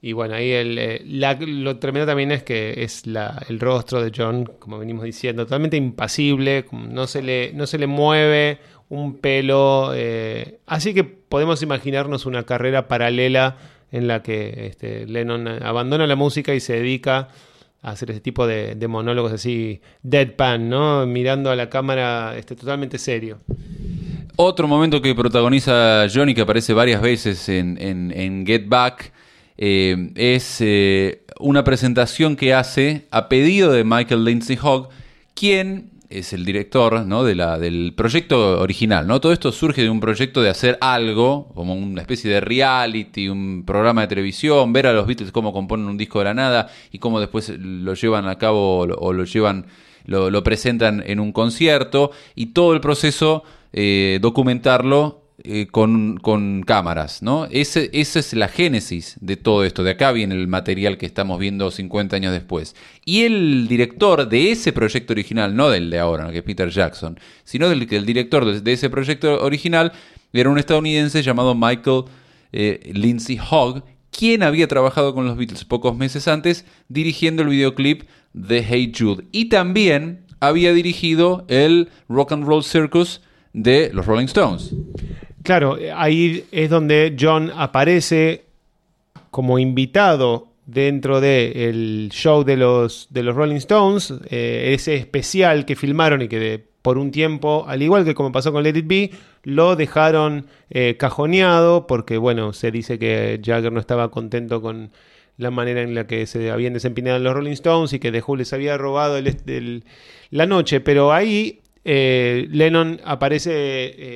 Y 0.00 0.12
bueno, 0.12 0.34
ahí 0.34 0.52
el, 0.52 0.78
eh, 0.78 1.02
la- 1.04 1.34
lo 1.34 1.78
tremendo 1.78 2.06
también 2.06 2.30
es 2.30 2.44
que 2.44 2.82
es 2.84 3.06
la- 3.06 3.42
el 3.48 3.58
rostro 3.60 4.00
de 4.02 4.12
John, 4.16 4.44
como 4.58 4.78
venimos 4.78 5.04
diciendo, 5.04 5.44
totalmente 5.44 5.76
impasible, 5.76 6.64
no 6.72 7.06
se 7.06 7.20
le, 7.20 7.52
no 7.52 7.66
se 7.66 7.78
le 7.78 7.86
mueve 7.88 8.58
un 8.88 9.16
pelo. 9.18 9.92
eh, 9.94 10.60
así 10.66 10.94
que 10.94 11.04
podemos 11.04 11.62
imaginarnos 11.62 12.24
una 12.26 12.44
carrera 12.44 12.88
paralela 12.88 13.56
en 13.90 14.06
la 14.06 14.22
que 14.22 14.66
este, 14.68 15.06
Lennon 15.06 15.48
abandona 15.62 16.06
la 16.06 16.16
música 16.16 16.54
y 16.54 16.60
se 16.60 16.74
dedica 16.74 17.28
a 17.82 17.90
hacer 17.90 18.10
ese 18.12 18.20
tipo 18.20 18.46
de, 18.46 18.74
de 18.76 18.88
monólogos 18.88 19.32
así 19.32 19.80
deadpan, 20.02 20.68
¿no? 20.68 21.06
Mirando 21.06 21.50
a 21.50 21.56
la 21.56 21.68
cámara 21.68 22.36
este, 22.38 22.54
totalmente 22.56 22.98
serio. 22.98 23.38
Otro 24.40 24.68
momento 24.68 25.02
que 25.02 25.16
protagoniza 25.16 26.06
Johnny, 26.14 26.32
que 26.32 26.42
aparece 26.42 26.72
varias 26.72 27.02
veces 27.02 27.48
en, 27.48 27.76
en- 27.80 28.46
Get 28.46 28.68
Back, 28.68 29.12
eh, 29.56 30.12
es 30.14 30.58
eh, 30.60 31.24
una 31.40 31.64
presentación 31.64 32.36
que 32.36 32.54
hace 32.54 33.08
a 33.10 33.28
pedido 33.28 33.72
de 33.72 33.82
Michael 33.82 34.24
Lindsay 34.24 34.56
Hogg, 34.62 34.90
quien 35.34 35.90
es 36.08 36.32
el 36.32 36.44
director 36.44 37.04
¿no? 37.04 37.24
de 37.24 37.34
la, 37.34 37.58
del 37.58 37.94
proyecto 37.96 38.60
original. 38.60 39.08
¿no? 39.08 39.20
Todo 39.20 39.32
esto 39.32 39.50
surge 39.50 39.82
de 39.82 39.90
un 39.90 39.98
proyecto 39.98 40.40
de 40.40 40.50
hacer 40.50 40.78
algo, 40.80 41.48
como 41.56 41.74
una 41.74 42.00
especie 42.00 42.30
de 42.30 42.40
reality, 42.40 43.28
un 43.28 43.64
programa 43.66 44.02
de 44.02 44.06
televisión, 44.06 44.72
ver 44.72 44.86
a 44.86 44.92
los 44.92 45.08
Beatles 45.08 45.32
cómo 45.32 45.52
componen 45.52 45.88
un 45.88 45.98
disco 45.98 46.20
de 46.20 46.26
la 46.26 46.34
nada 46.34 46.68
y 46.92 47.00
cómo 47.00 47.18
después 47.18 47.48
lo 47.58 47.92
llevan 47.94 48.28
a 48.28 48.38
cabo 48.38 48.82
o 48.82 49.12
lo, 49.12 49.24
llevan 49.24 49.66
lo 50.06 50.44
presentan 50.44 51.02
en 51.04 51.18
un 51.18 51.32
concierto 51.32 52.12
y 52.36 52.46
todo 52.46 52.72
el 52.72 52.80
proceso 52.80 53.42
eh, 53.72 54.18
documentarlo 54.20 55.24
eh, 55.44 55.68
con, 55.70 56.16
con 56.16 56.62
cámaras, 56.62 57.22
¿no? 57.22 57.46
Ese, 57.50 57.90
esa 57.92 58.18
es 58.18 58.32
la 58.32 58.48
génesis 58.48 59.16
de 59.20 59.36
todo 59.36 59.64
esto. 59.64 59.84
De 59.84 59.92
acá 59.92 60.10
viene 60.10 60.34
el 60.34 60.48
material 60.48 60.98
que 60.98 61.06
estamos 61.06 61.38
viendo 61.38 61.70
50 61.70 62.16
años 62.16 62.32
después. 62.32 62.74
Y 63.04 63.22
el 63.22 63.68
director 63.68 64.28
de 64.28 64.50
ese 64.50 64.72
proyecto 64.72 65.12
original, 65.12 65.54
no 65.54 65.70
del 65.70 65.90
de 65.90 65.98
ahora, 66.00 66.30
que 66.32 66.38
es 66.38 66.44
Peter 66.44 66.70
Jackson, 66.70 67.20
sino 67.44 67.68
del 67.68 67.86
el 67.92 68.04
director 68.04 68.44
de, 68.44 68.60
de 68.60 68.72
ese 68.72 68.90
proyecto 68.90 69.44
original 69.44 69.92
era 70.32 70.50
un 70.50 70.58
estadounidense 70.58 71.22
llamado 71.22 71.54
Michael 71.54 72.04
eh, 72.52 72.90
Lindsay 72.92 73.38
Hogg, 73.38 73.82
quien 74.10 74.42
había 74.42 74.68
trabajado 74.68 75.14
con 75.14 75.26
los 75.26 75.36
Beatles 75.36 75.64
pocos 75.64 75.96
meses 75.96 76.28
antes 76.28 76.64
dirigiendo 76.88 77.42
el 77.42 77.48
videoclip 77.48 78.02
de 78.32 78.62
Hey 78.62 78.92
Jude. 78.96 79.24
Y 79.32 79.46
también 79.46 80.26
había 80.40 80.72
dirigido 80.72 81.44
el 81.48 81.90
Rock 82.08 82.32
and 82.32 82.44
Roll 82.44 82.64
Circus 82.64 83.22
de 83.52 83.90
los 83.92 84.06
Rolling 84.06 84.26
Stones. 84.26 84.74
Claro, 85.42 85.78
ahí 85.96 86.44
es 86.52 86.68
donde 86.70 87.16
John 87.18 87.50
aparece 87.56 88.44
como 89.30 89.58
invitado 89.58 90.48
dentro 90.66 91.20
del 91.20 92.10
show 92.12 92.44
de 92.44 92.56
los, 92.56 93.06
de 93.10 93.22
los 93.22 93.34
Rolling 93.34 93.56
Stones, 93.56 94.12
eh, 94.30 94.72
ese 94.74 94.96
especial 94.96 95.64
que 95.64 95.76
filmaron 95.76 96.22
y 96.22 96.28
que 96.28 96.38
de- 96.38 96.68
por 96.82 96.98
un 96.98 97.10
tiempo, 97.10 97.64
al 97.66 97.82
igual 97.82 98.04
que 98.04 98.14
como 98.14 98.32
pasó 98.32 98.52
con 98.52 98.62
Let 98.62 98.76
It 98.78 98.86
Be, 98.86 99.10
lo 99.42 99.76
dejaron 99.76 100.46
eh, 100.70 100.96
cajoneado 100.98 101.86
porque, 101.86 102.16
bueno, 102.18 102.52
se 102.52 102.70
dice 102.70 102.98
que 102.98 103.40
Jagger 103.44 103.72
no 103.72 103.80
estaba 103.80 104.10
contento 104.10 104.60
con 104.62 104.90
la 105.38 105.50
manera 105.50 105.82
en 105.82 105.94
la 105.94 106.06
que 106.06 106.26
se 106.26 106.50
habían 106.50 106.72
desempeñado 106.74 107.18
los 107.18 107.32
Rolling 107.34 107.52
Stones 107.52 107.92
y 107.92 107.98
que 107.98 108.12
The 108.12 108.22
Who 108.26 108.36
les 108.36 108.52
había 108.52 108.76
robado 108.76 109.16
el- 109.16 109.84
la 110.30 110.46
noche, 110.46 110.80
pero 110.80 111.12
ahí 111.12 111.60
eh, 111.90 112.46
Lennon 112.50 113.00
aparece 113.02 113.50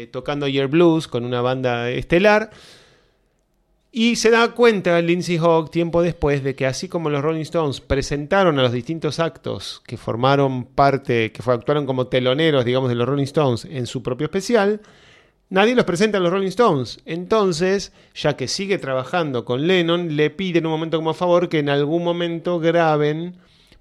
eh, 0.02 0.06
tocando 0.08 0.46
Year 0.46 0.66
Blues 0.66 1.08
con 1.08 1.24
una 1.24 1.40
banda 1.40 1.88
estelar 1.88 2.50
y 3.90 4.16
se 4.16 4.30
da 4.30 4.50
cuenta 4.50 5.00
Lindsay 5.00 5.38
Hogg 5.38 5.70
tiempo 5.70 6.02
después 6.02 6.44
de 6.44 6.54
que 6.54 6.66
así 6.66 6.86
como 6.90 7.08
los 7.08 7.22
Rolling 7.22 7.40
Stones 7.40 7.80
presentaron 7.80 8.58
a 8.58 8.62
los 8.62 8.72
distintos 8.72 9.18
actos 9.20 9.82
que 9.86 9.96
formaron 9.96 10.64
parte, 10.66 11.32
que 11.32 11.42
actuaron 11.50 11.86
como 11.86 12.08
teloneros, 12.08 12.66
digamos, 12.66 12.90
de 12.90 12.94
los 12.94 13.08
Rolling 13.08 13.24
Stones 13.24 13.64
en 13.64 13.86
su 13.86 14.02
propio 14.02 14.26
especial, 14.26 14.82
nadie 15.48 15.74
los 15.74 15.86
presenta 15.86 16.18
a 16.18 16.20
los 16.20 16.30
Rolling 16.30 16.48
Stones. 16.48 17.00
Entonces, 17.06 17.94
ya 18.14 18.36
que 18.36 18.48
sigue 18.48 18.76
trabajando 18.76 19.46
con 19.46 19.66
Lennon, 19.66 20.14
le 20.14 20.28
pide 20.28 20.58
en 20.58 20.66
un 20.66 20.72
momento 20.72 20.98
como 20.98 21.14
favor 21.14 21.48
que 21.48 21.60
en 21.60 21.70
algún 21.70 22.04
momento 22.04 22.60
graben 22.60 23.36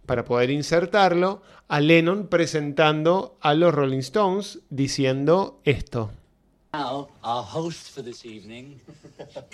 para 0.05 0.25
poder 0.25 0.49
insertarlo 0.49 1.41
a 1.67 1.79
Lennon 1.79 2.27
presentando 2.27 3.37
a 3.41 3.53
los 3.53 3.73
Rolling 3.73 3.99
Stones 3.99 4.59
diciendo 4.69 5.59
esto. 5.63 6.11
Now, 6.73 7.09
our 7.21 7.43
host 7.43 7.91
for 7.93 8.01
this 8.01 8.25
evening, 8.25 8.79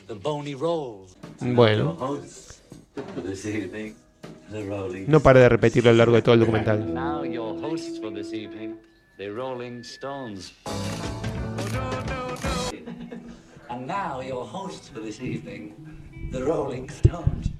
the 0.08 0.14
Boney 0.14 0.54
Rolls. 0.54 1.16
Bueno, 1.42 1.98
no 5.08 5.20
para 5.20 5.40
de 5.40 5.50
repetirlo 5.50 5.90
a 5.90 5.94
lo 5.94 5.98
largo 5.98 6.16
de 6.16 6.22
todo 6.22 6.36
el 6.36 6.40
documental. 6.42 6.82
And 6.82 6.94
now 6.94 7.24
your 7.24 7.54
hosts 14.46 14.90
for 14.90 15.02
this 15.02 15.22
evening, 15.22 15.74
the 16.32 16.44
Rolling 16.44 16.90
Stones. 16.90 17.57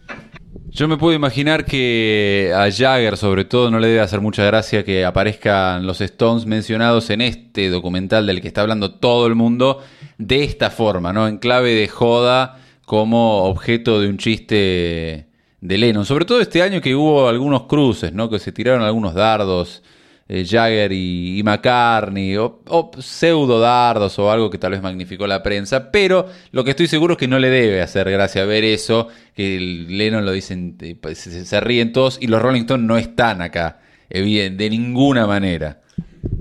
Yo 0.70 0.88
me 0.88 0.98
puedo 0.98 1.16
imaginar 1.16 1.66
que 1.66 2.54
a 2.56 2.70
Jagger, 2.72 3.18
sobre 3.18 3.46
todo, 3.46 3.72
no 3.72 3.80
le 3.80 3.88
debe 3.88 4.00
hacer 4.00 4.22
mucha 4.22 4.44
gracia 4.44 4.84
que 4.84 5.06
aparezcan 5.06 5.88
los 5.88 6.02
Stones 6.02 6.46
mencionados 6.46 7.10
en 7.10 7.22
este 7.22 7.70
documental 7.70 8.28
del 8.28 8.42
que 8.42 8.48
está 8.48 8.62
hablando 8.62 8.94
todo 8.94 9.28
el 9.28 9.36
mundo 9.36 9.82
de 10.18 10.44
esta 10.44 10.70
forma, 10.70 11.14
¿no? 11.14 11.28
En 11.28 11.38
clave 11.38 11.74
de 11.74 11.88
joda 11.88 12.60
como 12.86 13.44
objeto 13.46 14.00
de 14.00 14.08
un 14.08 14.18
chiste 14.18 15.28
de 15.62 15.78
Lennon. 15.78 16.06
Sobre 16.06 16.26
todo 16.26 16.42
este 16.42 16.62
año 16.62 16.82
que 16.82 16.96
hubo 16.96 17.28
algunos 17.28 17.64
cruces, 17.64 18.14
¿no? 18.14 18.30
Que 18.30 18.40
se 18.40 18.52
tiraron 18.52 18.84
algunos 18.84 19.14
dardos. 19.14 19.84
Eh, 20.30 20.46
Jagger 20.46 20.92
y, 20.92 21.42
McCartney, 21.44 22.38
o, 22.38 22.92
pseudo 23.00 23.60
dardos 23.60 24.18
o 24.20 24.32
algo 24.32 24.50
que 24.50 24.58
tal 24.58 24.72
vez 24.72 24.82
magnificó 24.82 25.28
la 25.28 25.42
prensa, 25.42 25.92
pero 25.92 26.28
lo 26.52 26.64
que 26.64 26.72
estoy 26.72 26.88
seguro 26.88 27.14
es 27.14 27.18
que 27.18 27.28
no 27.28 27.40
le 27.40 27.50
debe 27.50 27.82
hacer 27.82 28.10
gracia 28.12 28.46
ver 28.46 28.64
eso, 28.64 29.08
que 29.34 29.60
Lennon 29.88 30.26
lo 30.26 30.32
dicen, 30.32 30.78
eh, 30.82 30.96
pues, 31.00 31.20
se, 31.20 31.60
ríen 31.62 31.94
todos 31.94 32.18
y 32.22 32.28
los 32.28 32.42
Rolling 32.42 32.62
Stones 32.62 32.88
no 32.88 32.98
están 32.98 33.42
acá, 33.42 33.80
evidente, 34.10 34.64
de 34.66 34.70
ninguna 34.70 35.28
manera. 35.28 35.82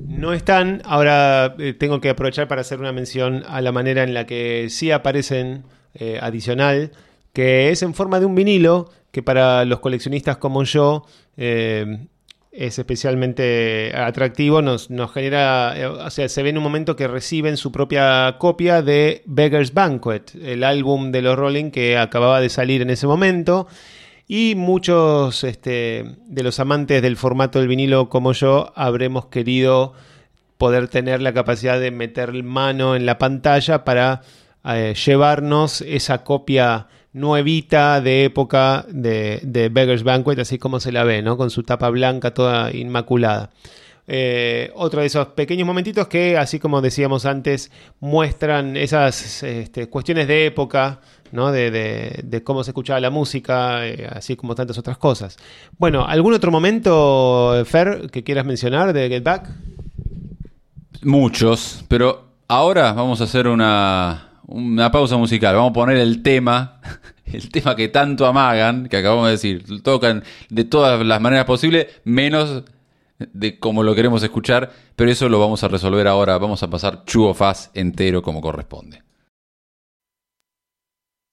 No 0.06 0.32
están, 0.32 0.82
ahora 0.84 1.54
eh, 1.58 1.74
tengo 1.74 2.00
que 2.00 2.08
aprovechar 2.08 2.48
para 2.48 2.62
hacer 2.62 2.80
una 2.80 2.92
mención 2.92 3.44
a 3.46 3.60
la 3.60 3.72
manera 3.72 4.02
en 4.02 4.14
la 4.14 4.26
que 4.26 4.68
sí 4.70 4.90
aparecen 4.90 5.64
eh, 5.94 6.18
adicional, 6.20 6.92
que 7.32 7.70
es 7.70 7.82
en 7.82 7.94
forma 7.94 8.18
de 8.18 8.26
un 8.26 8.34
vinilo, 8.34 8.90
que 9.12 9.22
para 9.22 9.64
los 9.64 9.80
coleccionistas 9.80 10.36
como 10.36 10.62
yo 10.64 11.04
eh, 11.36 12.06
es 12.56 12.78
especialmente 12.78 13.92
atractivo, 13.94 14.62
nos, 14.62 14.90
nos 14.90 15.12
genera, 15.12 15.74
eh, 15.76 15.86
o 15.86 16.10
sea, 16.10 16.28
se 16.28 16.42
ve 16.42 16.50
en 16.50 16.56
un 16.56 16.62
momento 16.62 16.96
que 16.96 17.06
reciben 17.06 17.56
su 17.56 17.70
propia 17.70 18.36
copia 18.38 18.82
de 18.82 19.22
Beggar's 19.26 19.74
Banquet, 19.74 20.34
el 20.42 20.64
álbum 20.64 21.12
de 21.12 21.22
los 21.22 21.36
Rolling 21.36 21.70
que 21.70 21.98
acababa 21.98 22.40
de 22.40 22.48
salir 22.48 22.82
en 22.82 22.90
ese 22.90 23.06
momento. 23.06 23.66
Y 24.26 24.54
muchos 24.56 25.44
este, 25.44 26.16
de 26.26 26.42
los 26.42 26.58
amantes 26.58 27.02
del 27.02 27.16
formato 27.16 27.60
del 27.60 27.68
vinilo 27.68 28.08
como 28.08 28.32
yo 28.32 28.72
habremos 28.74 29.26
querido 29.26 29.92
poder 30.58 30.88
tener 30.88 31.22
la 31.22 31.32
capacidad 31.32 31.78
de 31.78 31.90
meter 31.90 32.32
mano 32.42 32.96
en 32.96 33.06
la 33.06 33.18
pantalla 33.18 33.84
para 33.84 34.22
eh, 34.64 34.94
llevarnos 34.94 35.82
esa 35.82 36.24
copia 36.24 36.88
nuevita 37.16 38.00
de 38.02 38.24
época 38.24 38.84
de, 38.88 39.40
de 39.42 39.68
Beggar's 39.70 40.02
Banquet, 40.02 40.38
así 40.38 40.58
como 40.58 40.80
se 40.80 40.92
la 40.92 41.02
ve, 41.02 41.22
¿no? 41.22 41.36
con 41.36 41.50
su 41.50 41.62
tapa 41.62 41.88
blanca 41.90 42.32
toda 42.34 42.70
inmaculada. 42.72 43.50
Eh, 44.06 44.70
otro 44.74 45.00
de 45.00 45.06
esos 45.06 45.28
pequeños 45.28 45.66
momentitos 45.66 46.06
que, 46.08 46.36
así 46.36 46.60
como 46.60 46.80
decíamos 46.80 47.24
antes, 47.26 47.72
muestran 48.00 48.76
esas 48.76 49.42
este, 49.42 49.88
cuestiones 49.88 50.28
de 50.28 50.46
época, 50.46 51.00
¿no? 51.32 51.50
de, 51.50 51.70
de- 52.22 52.42
cómo 52.44 52.62
se 52.62 52.70
escuchaba 52.70 53.00
la 53.00 53.10
música, 53.10 53.84
eh, 53.86 54.06
así 54.12 54.36
como 54.36 54.54
tantas 54.54 54.76
otras 54.78 54.98
cosas. 54.98 55.38
Bueno, 55.78 56.04
¿algún 56.06 56.34
otro 56.34 56.52
momento, 56.52 57.64
Fer, 57.64 58.10
que 58.12 58.22
quieras 58.22 58.44
mencionar 58.44 58.92
de 58.92 59.08
Get 59.08 59.24
Back? 59.24 59.48
Muchos, 61.02 61.82
pero 61.88 62.24
ahora 62.46 62.92
vamos 62.92 63.20
a 63.20 63.24
hacer 63.24 63.48
una, 63.48 64.25
una 64.46 64.90
pausa 64.90 65.16
musical. 65.16 65.54
Vamos 65.54 65.70
a 65.70 65.74
poner 65.74 65.96
el 65.98 66.22
tema, 66.22 66.80
el 67.24 67.50
tema 67.50 67.76
que 67.76 67.88
tanto 67.88 68.26
amagan, 68.26 68.88
que 68.88 68.96
acabamos 68.96 69.26
de 69.26 69.32
decir. 69.32 69.82
Tocan 69.82 70.24
de 70.48 70.64
todas 70.64 71.04
las 71.04 71.20
maneras 71.20 71.44
posibles, 71.44 71.86
menos 72.04 72.64
de 73.18 73.58
como 73.58 73.82
lo 73.82 73.94
queremos 73.94 74.22
escuchar, 74.22 74.70
pero 74.94 75.10
eso 75.10 75.28
lo 75.28 75.40
vamos 75.40 75.64
a 75.64 75.68
resolver 75.68 76.06
ahora. 76.06 76.38
Vamos 76.38 76.62
a 76.62 76.70
pasar 76.70 77.02
of 77.14 77.40
Us 77.40 77.70
entero 77.74 78.22
como 78.22 78.40
corresponde. 78.40 79.02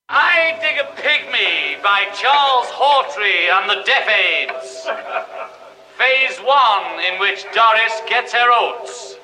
I 0.09 0.53
Dig 0.61 0.79
a 0.79 0.95
Pygmy 0.95 1.81
by 1.81 2.05
Charles 2.13 2.69
Hawtrey 2.71 3.49
and 3.49 3.69
the 3.69 3.83
Deaf. 3.83 4.05
Phase 5.97 6.39
one, 6.41 6.99
in 7.03 7.19
which 7.19 7.45
Doris 7.53 8.01
gets 8.07 8.33
her 8.33 8.49
oats. 8.51 9.17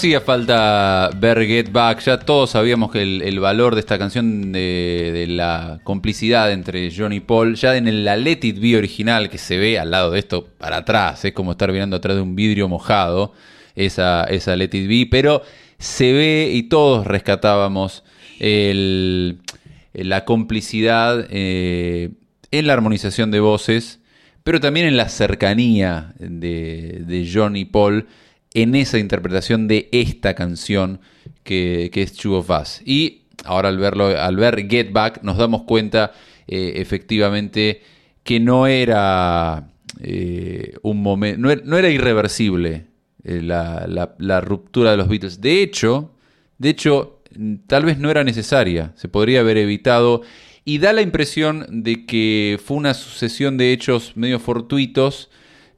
Hacía 0.00 0.22
falta 0.22 1.10
ver 1.14 1.46
Get 1.46 1.70
Back, 1.72 2.00
ya 2.00 2.18
todos 2.18 2.52
sabíamos 2.52 2.90
que 2.90 3.02
el, 3.02 3.38
valor 3.38 3.74
de 3.74 3.80
esta 3.80 3.98
canción 3.98 4.50
de, 4.50 5.26
la 5.28 5.80
complicidad 5.84 6.50
entre 6.52 6.90
John 6.90 7.12
y 7.12 7.20
Paul, 7.20 7.54
ya 7.54 7.76
en 7.76 8.02
la 8.02 8.16
Let 8.16 8.38
It 8.40 8.60
Be 8.60 8.78
original 8.78 9.28
que 9.28 9.36
se 9.36 9.58
ve 9.58 9.78
al 9.78 9.90
lado 9.90 10.12
de 10.12 10.20
esto 10.20 10.48
para 10.56 10.78
atrás, 10.78 11.22
es 11.26 11.34
como 11.34 11.52
estar 11.52 11.70
mirando 11.70 11.96
atrás 11.96 12.16
de 12.16 12.22
un 12.22 12.34
vidrio 12.34 12.66
mojado, 12.66 13.34
esa, 13.76 14.24
Let 14.26 14.70
It 14.72 14.88
Be, 14.88 15.06
pero 15.10 15.42
se 15.78 16.14
ve 16.14 16.50
y 16.50 16.62
todos 16.62 17.06
rescatábamos 17.06 18.02
la 18.38 20.24
complicidad 20.24 21.26
eh, 21.28 22.08
en 22.50 22.66
la 22.66 22.72
armonización 22.72 23.30
de 23.30 23.40
voces, 23.40 24.00
pero 24.44 24.60
también 24.60 24.86
en 24.86 24.96
la 24.96 25.10
cercanía 25.10 26.14
de 26.18 27.30
John 27.30 27.56
y 27.56 27.66
Paul 27.66 28.06
en 28.54 28.74
esa 28.74 28.98
interpretación 28.98 29.68
de 29.68 29.88
esta 29.92 30.34
canción 30.34 31.00
que, 31.44 31.90
es 31.94 32.12
Two 32.14 32.34
of 32.36 32.50
Us. 32.50 32.82
Y 32.84 33.22
ahora 33.44 33.68
al 33.68 33.78
verlo, 33.78 34.06
al 34.06 34.36
ver 34.36 34.66
Get 34.68 34.92
Back, 34.92 35.22
nos 35.22 35.36
damos 35.38 35.62
cuenta 35.62 36.12
eh, 36.46 36.72
efectivamente 36.76 37.82
que 38.22 38.40
no 38.40 38.66
era 38.66 39.68
eh, 40.00 40.74
un 40.82 41.02
momento, 41.02 41.40
no, 41.40 41.50
era- 41.50 41.62
no 41.64 41.78
era 41.78 41.88
irreversible 41.90 42.86
eh, 43.24 43.40
la, 43.42 43.86
la- 44.18 44.40
ruptura 44.40 44.90
de 44.92 44.96
los 44.96 45.08
Beatles. 45.08 45.40
De 45.40 45.62
hecho, 45.62 46.12
de 46.58 46.70
hecho, 46.70 47.22
tal 47.66 47.84
vez 47.84 47.98
no 47.98 48.10
era 48.10 48.24
necesaria, 48.24 48.92
se 48.96 49.08
podría 49.08 49.40
haber 49.40 49.56
evitado 49.58 50.22
y 50.64 50.78
da 50.78 50.92
la 50.92 51.02
impresión 51.02 51.66
de 51.82 52.04
que 52.04 52.58
fue 52.62 52.76
una 52.76 52.94
sucesión 52.94 53.56
de 53.56 53.72
hechos 53.72 54.12
medio 54.16 54.38
fortuitos 54.38 55.30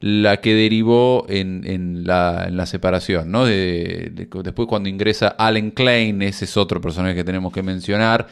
la 0.05 0.41
que 0.41 0.53
derivó 0.53 1.25
en, 1.29 1.63
en 1.65 2.05
la, 2.05 2.65
separación, 2.65 3.31
¿no? 3.31 3.45
De- 3.45 4.11
de- 4.13 4.27
después 4.43 4.67
cuando 4.67 4.89
ingresa 4.89 5.29
Alan 5.29 5.71
Klein, 5.71 6.21
ese 6.21 6.43
es 6.43 6.57
otro 6.57 6.81
personaje 6.81 7.15
que 7.15 7.23
tenemos 7.23 7.53
que 7.53 7.63
mencionar, 7.63 8.27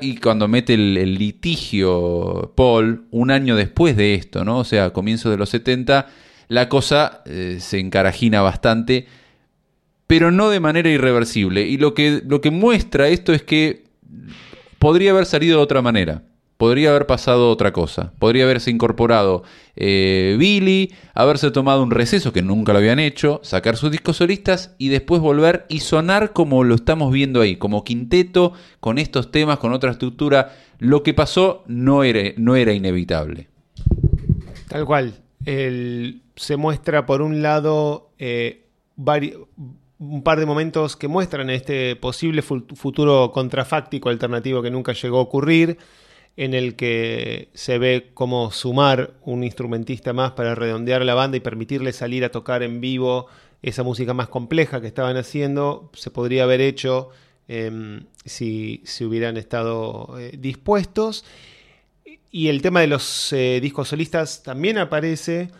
y 0.00 0.16
cuando 0.16 0.48
mete 0.48 0.74
el, 0.74 0.96
el 0.96 1.14
litigio 1.14 2.52
Paul, 2.56 3.04
un 3.12 3.30
año 3.30 3.54
después 3.54 3.96
de 3.96 4.14
esto, 4.14 4.44
¿no? 4.44 4.58
O 4.58 4.64
sea, 4.64 4.86
a 4.86 4.92
comienzos 4.92 5.30
de 5.30 5.38
los 5.38 5.50
70, 5.50 6.08
la 6.48 6.68
cosa 6.68 7.22
eh, 7.26 7.58
se 7.60 7.78
encarajina 7.78 8.42
bastante, 8.42 9.06
pero 10.08 10.32
no 10.32 10.50
de 10.50 10.58
manera 10.58 10.90
irreversible. 10.90 11.62
Y 11.62 11.76
lo 11.78 11.94
que, 11.94 12.22
lo 12.26 12.40
que 12.40 12.50
muestra 12.50 13.06
esto 13.08 13.32
es 13.32 13.42
que 13.44 13.84
podría 14.80 15.12
haber 15.12 15.26
salido 15.26 15.58
de 15.58 15.62
otra 15.62 15.80
manera. 15.80 16.22
Podría 16.62 16.90
haber 16.90 17.08
pasado 17.08 17.50
otra 17.50 17.72
cosa. 17.72 18.12
Podría 18.20 18.44
haberse 18.44 18.70
incorporado 18.70 19.42
eh, 19.74 20.36
Billy, 20.38 20.92
haberse 21.12 21.50
tomado 21.50 21.82
un 21.82 21.90
receso 21.90 22.32
que 22.32 22.40
nunca 22.40 22.72
lo 22.72 22.78
habían 22.78 23.00
hecho, 23.00 23.40
sacar 23.42 23.76
sus 23.76 23.90
discos 23.90 24.18
solistas 24.18 24.72
y 24.78 24.88
después 24.88 25.20
volver 25.20 25.66
y 25.68 25.80
sonar 25.80 26.32
como 26.32 26.62
lo 26.62 26.76
estamos 26.76 27.12
viendo 27.12 27.40
ahí, 27.40 27.56
como 27.56 27.82
quinteto, 27.82 28.52
con 28.78 28.98
estos 28.98 29.32
temas, 29.32 29.58
con 29.58 29.72
otra 29.72 29.90
estructura. 29.90 30.54
Lo 30.78 31.02
que 31.02 31.14
pasó 31.14 31.64
no 31.66 32.04
era, 32.04 32.32
no 32.36 32.54
era 32.54 32.72
inevitable. 32.72 33.48
Tal 34.68 34.84
cual. 34.84 35.14
Se 35.44 36.56
muestra 36.56 37.06
por 37.06 37.22
un 37.22 37.42
lado 37.42 38.10
eh, 38.20 38.66
un 39.98 40.22
par 40.22 40.38
de 40.38 40.46
momentos 40.46 40.94
que 40.94 41.08
muestran 41.08 41.50
este 41.50 41.96
posible 41.96 42.40
fu- 42.40 42.64
futuro 42.76 43.32
contrafáctico 43.32 44.10
alternativo 44.10 44.62
que 44.62 44.70
nunca 44.70 44.92
llegó 44.92 45.18
a 45.18 45.22
ocurrir, 45.22 45.78
en 46.36 46.54
el 46.54 46.76
que 46.76 47.50
se 47.54 47.78
ve 47.78 48.10
cómo 48.14 48.50
sumar 48.50 49.14
un 49.22 49.44
instrumentista 49.44 50.12
más 50.12 50.32
para 50.32 50.54
redondear 50.54 51.04
la 51.04 51.14
banda 51.14 51.36
y 51.36 51.40
permitirle 51.40 51.92
salir 51.92 52.24
a 52.24 52.30
tocar 52.30 52.62
en 52.62 52.80
vivo 52.80 53.26
esa 53.62 53.82
música 53.82 54.14
más 54.14 54.28
compleja 54.28 54.80
que 54.80 54.86
estaban 54.86 55.16
haciendo, 55.16 55.90
se 55.94 56.10
podría 56.10 56.44
haber 56.44 56.60
hecho 56.60 57.10
em, 57.48 58.06
si, 58.24 58.82
si 58.84 59.04
hubieran 59.04 59.36
estado 59.36 60.18
eh, 60.18 60.36
dispuestos. 60.38 61.24
Y 62.30 62.48
el 62.48 62.62
tema 62.62 62.80
de 62.80 62.86
los 62.86 63.32
eh, 63.32 63.60
discos 63.60 63.88
solistas 63.88 64.42
también 64.42 64.78
aparece 64.78 65.50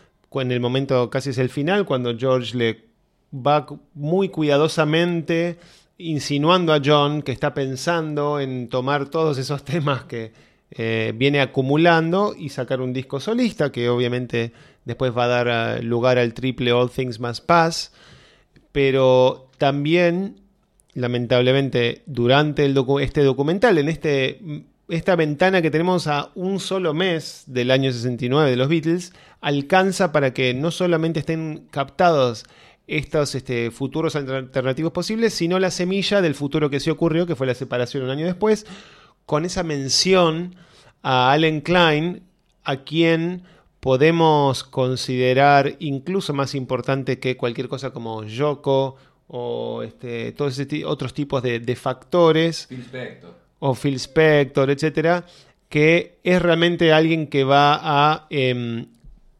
en 0.41 0.51
el 0.51 0.59
momento 0.59 1.09
casi 1.09 1.29
es 1.29 1.37
el 1.37 1.49
final, 1.49 1.85
cuando 1.85 2.17
George 2.17 2.57
le 2.57 2.85
va 3.33 3.65
muy 3.93 4.29
cuidadosamente 4.29 5.57
insinuando 5.97 6.73
a 6.73 6.81
John 6.83 7.21
que 7.21 7.31
está 7.31 7.53
pensando 7.53 8.39
en 8.39 8.69
tomar 8.69 9.09
todos 9.09 9.37
esos 9.37 9.63
temas 9.65 10.05
que 10.05 10.33
eh, 10.75 11.13
viene 11.15 11.39
acumulando 11.39 12.33
y 12.35 12.49
sacar 12.49 12.81
un 12.81 12.93
disco 12.93 13.19
solista, 13.19 13.71
que 13.71 13.89
obviamente 13.89 14.53
después 14.85 15.15
va 15.15 15.25
a 15.25 15.27
dar 15.27 15.49
ah, 15.49 15.79
lugar 15.81 16.17
al 16.17 16.33
triple 16.33 16.71
All 16.71 16.89
Things 16.89 17.19
Must 17.19 17.45
Pass. 17.45 17.91
Pero 18.71 19.51
también, 19.59 20.41
lamentablemente, 20.95 22.01
durante 22.07 22.65
el 22.65 22.75
este 23.01 23.21
documental, 23.21 23.77
en 23.77 23.87
este 23.87 24.39
esta 24.89 25.15
ventana 25.15 25.61
que 25.61 25.71
tenemos 25.71 26.07
a 26.07 26.31
un 26.35 26.59
solo 26.59 26.93
mes 26.93 27.43
del 27.47 27.71
año 27.71 27.91
69 27.91 28.49
de 28.49 28.57
los 28.57 28.67
Beatles 28.67 29.13
alcanza 29.41 30.11
para 30.11 30.33
que 30.33 30.53
no 30.53 30.71
solamente 30.71 31.19
estén 31.19 31.67
captados 31.71 32.45
estos 32.87 33.33
este, 33.35 33.71
futuros 33.71 34.15
alternativos 34.15 34.91
posibles, 34.91 35.33
sino 35.33 35.57
la 35.57 35.71
semilla 35.71 36.21
del 36.21 36.35
futuro 36.35 36.69
que 36.69 36.79
se 36.79 36.91
ocurrió, 36.91 37.25
que 37.25 37.35
fue 37.35 37.47
la 37.47 37.55
separación 37.55 38.03
un 38.03 38.09
año 38.09 38.25
después, 38.25 38.65
con 39.25 39.45
esa 39.45 39.63
mención 39.63 40.55
a 41.01 41.31
Allen 41.31 41.61
Klein, 41.61 42.23
a 42.63 42.77
quien 42.77 43.43
podemos 43.79 44.63
considerar 44.63 45.75
incluso 45.79 46.33
más 46.33 46.55
importante 46.55 47.19
que 47.19 47.35
cualquier 47.35 47.67
cosa 47.67 47.91
como 47.91 48.23
Yoko 48.23 48.95
o 49.27 49.83
este, 49.83 50.31
todos 50.31 50.57
ese 50.57 50.85
otros 50.85 51.13
tipos 51.13 51.43
de, 51.43 51.59
de 51.59 51.75
factores. 51.75 52.67
O 53.59 53.73
Phil 53.75 53.95
Spector, 53.95 54.69
etcétera, 54.69 55.25
que 55.69 56.19
es 56.23 56.41
realmente 56.41 56.91
alguien 56.93 57.27
que 57.27 57.43
va 57.43 57.79
a 57.81 58.27
em, 58.29 58.85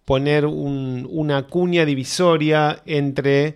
poner 0.05 0.45
un- 0.45 1.07
una 1.09 1.43
cuña 1.47 1.85
divisoria 1.85 2.81
entre, 2.85 3.55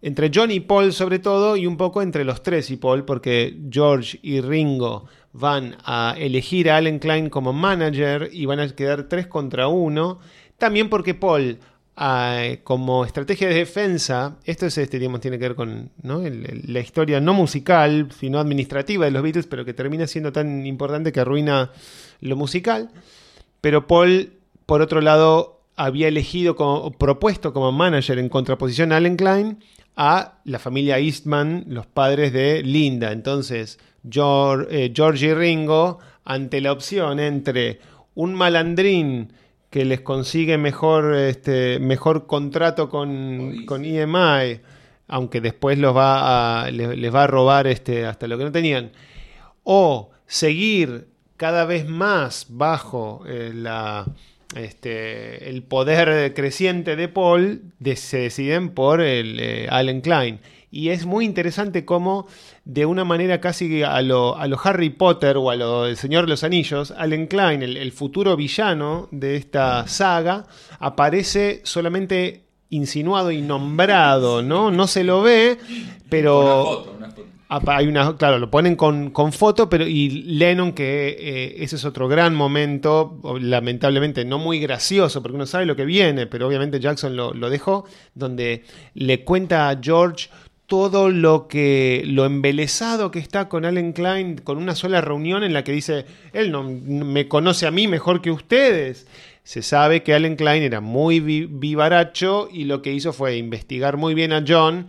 entre 0.00 0.30
John 0.34 0.50
y 0.50 0.60
Paul 0.60 0.92
sobre 0.92 1.18
todo 1.18 1.56
y 1.56 1.66
un 1.66 1.76
poco 1.76 2.00
entre 2.02 2.24
los 2.24 2.42
tres 2.42 2.70
y 2.70 2.76
Paul, 2.76 3.04
porque 3.04 3.58
George 3.70 4.18
y 4.22 4.40
Ringo 4.40 5.06
van 5.32 5.76
a 5.84 6.14
elegir 6.18 6.70
a 6.70 6.76
Allen 6.76 6.98
Klein 6.98 7.30
como 7.30 7.52
manager 7.52 8.28
y 8.32 8.46
van 8.46 8.60
a 8.60 8.68
quedar 8.68 9.08
tres 9.08 9.26
contra 9.26 9.68
uno. 9.68 10.18
También 10.58 10.88
porque 10.88 11.14
Paul, 11.14 11.58
ah, 11.96 12.42
como 12.64 13.04
estrategia 13.04 13.48
de 13.48 13.54
defensa, 13.54 14.36
esto 14.44 14.66
es 14.66 14.78
este, 14.78 14.98
digamos, 14.98 15.20
tiene 15.20 15.38
que 15.38 15.48
ver 15.48 15.56
con 15.56 15.90
¿no? 16.02 16.22
La 16.22 16.80
historia 16.80 17.20
no 17.20 17.34
musical, 17.34 18.08
sino 18.18 18.38
administrativa 18.38 19.06
de 19.06 19.10
los 19.10 19.22
Beatles, 19.22 19.46
pero 19.46 19.64
que 19.64 19.74
termina 19.74 20.06
siendo 20.06 20.32
tan 20.32 20.66
importante 20.66 21.12
que 21.12 21.20
arruina 21.20 21.70
lo 22.20 22.36
musical. 22.36 22.90
Pero 23.60 23.86
Paul, 23.86 24.34
por 24.66 24.82
otro 24.82 25.00
lado, 25.00 25.62
había 25.76 26.08
elegido 26.08 26.56
como 26.56 26.92
propuesto 26.92 27.52
como 27.52 27.72
manager 27.72 28.18
en 28.18 28.28
contraposición 28.28 28.92
a 28.92 28.96
Allen 28.96 29.16
Klein 29.16 29.58
a 29.96 30.40
la 30.44 30.58
familia 30.58 30.98
Eastman, 30.98 31.64
los 31.68 31.86
padres 31.86 32.32
de 32.32 32.62
Linda. 32.62 33.12
Entonces, 33.12 33.78
George, 34.08 34.66
eh, 34.86 34.92
George 34.94 35.26
y 35.26 35.34
Ringo, 35.34 35.98
ante 36.24 36.60
la 36.60 36.72
opción 36.72 37.18
entre 37.20 37.80
un 38.14 38.34
malandrín 38.34 39.32
que 39.70 39.84
les 39.84 40.00
consigue 40.02 40.58
mejor, 40.58 41.14
este, 41.16 41.78
mejor 41.78 42.26
contrato 42.26 42.88
con, 42.90 43.64
con 43.64 43.84
EMI, 43.84 44.60
aunque 45.08 45.40
después 45.40 45.78
los 45.78 45.96
va 45.96 46.64
a, 46.64 46.70
les, 46.70 46.96
les 46.96 47.14
va 47.14 47.24
a 47.24 47.26
robar 47.26 47.66
este, 47.66 48.04
hasta 48.06 48.26
lo 48.26 48.36
que 48.38 48.44
no 48.44 48.52
tenían, 48.52 48.92
o 49.64 50.10
seguir 50.26 51.08
cada 51.36 51.64
vez 51.64 51.88
más 51.88 52.46
bajo 52.50 53.24
eh, 53.26 53.52
la, 53.54 54.06
este, 54.54 55.48
el 55.48 55.62
poder 55.62 56.34
creciente 56.34 56.94
de 56.96 57.08
Paul, 57.08 57.62
de- 57.78 57.96
se 57.96 58.18
deciden 58.18 58.70
por 58.70 59.00
el 59.00 59.40
eh, 59.40 59.66
Allen 59.70 60.00
Klein. 60.02 60.38
Y 60.72 60.88
es 60.88 61.04
muy 61.04 61.26
interesante 61.26 61.84
cómo, 61.84 62.26
de 62.64 62.86
una 62.86 63.04
manera 63.04 63.40
casi 63.42 63.82
a 63.82 64.00
lo, 64.00 64.36
a 64.38 64.46
lo 64.48 64.58
Harry 64.64 64.88
Potter 64.90 65.36
o 65.36 65.50
a 65.50 65.54
lo 65.54 65.84
del 65.84 65.98
Señor 65.98 66.24
de 66.24 66.30
los 66.30 66.42
Anillos, 66.44 66.92
Allen 66.96 67.26
Klein, 67.26 67.62
el, 67.62 67.76
el 67.76 67.92
futuro 67.92 68.34
villano 68.36 69.06
de 69.12 69.36
esta 69.36 69.86
saga, 69.86 70.46
aparece 70.80 71.60
solamente 71.64 72.46
insinuado 72.70 73.30
y 73.30 73.42
nombrado, 73.42 74.42
¿no? 74.42 74.70
No 74.70 74.86
se 74.86 75.04
lo 75.04 75.20
ve, 75.22 75.58
pero... 76.08 76.86
Apa- 77.50 77.76
Hay 77.76 77.86
una, 77.86 78.16
claro, 78.16 78.38
lo 78.38 78.50
ponen 78.50 78.76
con, 78.76 79.10
con 79.10 79.30
foto, 79.30 79.68
pero 79.68 79.86
y 79.86 80.08
Lennon, 80.08 80.72
que 80.72 81.08
eh, 81.20 81.62
ese 81.62 81.76
es 81.76 81.84
otro 81.84 82.08
gran 82.08 82.34
momento, 82.34 83.20
lamentablemente 83.38 84.24
no 84.24 84.38
muy 84.38 84.58
gracioso, 84.58 85.22
porque 85.22 85.36
uno 85.36 85.44
sabe 85.44 85.66
lo 85.66 85.76
que 85.76 85.84
viene, 85.84 86.26
pero 86.26 86.46
obviamente 86.48 86.80
Jackson 86.80 87.14
lo, 87.14 87.34
lo 87.34 87.50
dejó, 87.50 87.84
donde 88.14 88.64
le 88.94 89.22
cuenta 89.22 89.68
a 89.68 89.78
George 89.78 90.30
todo 90.72 91.10
lo 91.10 91.48
que 91.48 92.02
lo 92.06 92.24
embelesado 92.24 93.10
que 93.10 93.18
está 93.18 93.50
con 93.50 93.66
Allen 93.66 93.92
Klein 93.92 94.38
con 94.38 94.56
una 94.56 94.74
sola 94.74 95.02
reunión 95.02 95.44
en 95.44 95.52
la 95.52 95.64
que 95.64 95.72
dice 95.72 96.06
él 96.32 96.50
no 96.50 96.62
me 96.64 97.28
conoce 97.28 97.66
a 97.66 97.70
mí 97.70 97.88
mejor 97.88 98.22
que 98.22 98.30
ustedes 98.30 99.06
se 99.44 99.60
sabe 99.60 100.02
que 100.02 100.14
Allen 100.14 100.34
Klein 100.34 100.62
era 100.62 100.80
muy 100.80 101.20
vi- 101.20 101.44
vivaracho 101.44 102.48
y 102.50 102.64
lo 102.64 102.80
que 102.80 102.90
hizo 102.90 103.12
fue 103.12 103.36
investigar 103.36 103.98
muy 103.98 104.14
bien 104.14 104.32
a 104.32 104.42
John 104.48 104.86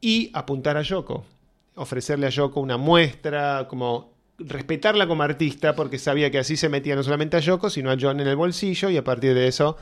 y 0.00 0.30
apuntar 0.32 0.78
a 0.78 0.82
Yoko. 0.82 1.26
Ofrecerle 1.74 2.24
a 2.26 2.30
Yoko 2.30 2.60
una 2.60 2.78
muestra, 2.78 3.66
como 3.68 4.14
respetarla 4.38 5.06
como 5.06 5.24
artista, 5.24 5.74
porque 5.74 5.98
sabía 5.98 6.30
que 6.30 6.38
así 6.38 6.56
se 6.56 6.70
metía 6.70 6.96
no 6.96 7.02
solamente 7.02 7.36
a 7.36 7.40
Yoko, 7.40 7.68
sino 7.68 7.90
a 7.90 7.96
John 8.00 8.20
en 8.20 8.28
el 8.28 8.36
bolsillo 8.36 8.88
y 8.88 8.96
a 8.96 9.04
partir 9.04 9.34
de 9.34 9.46
eso 9.46 9.76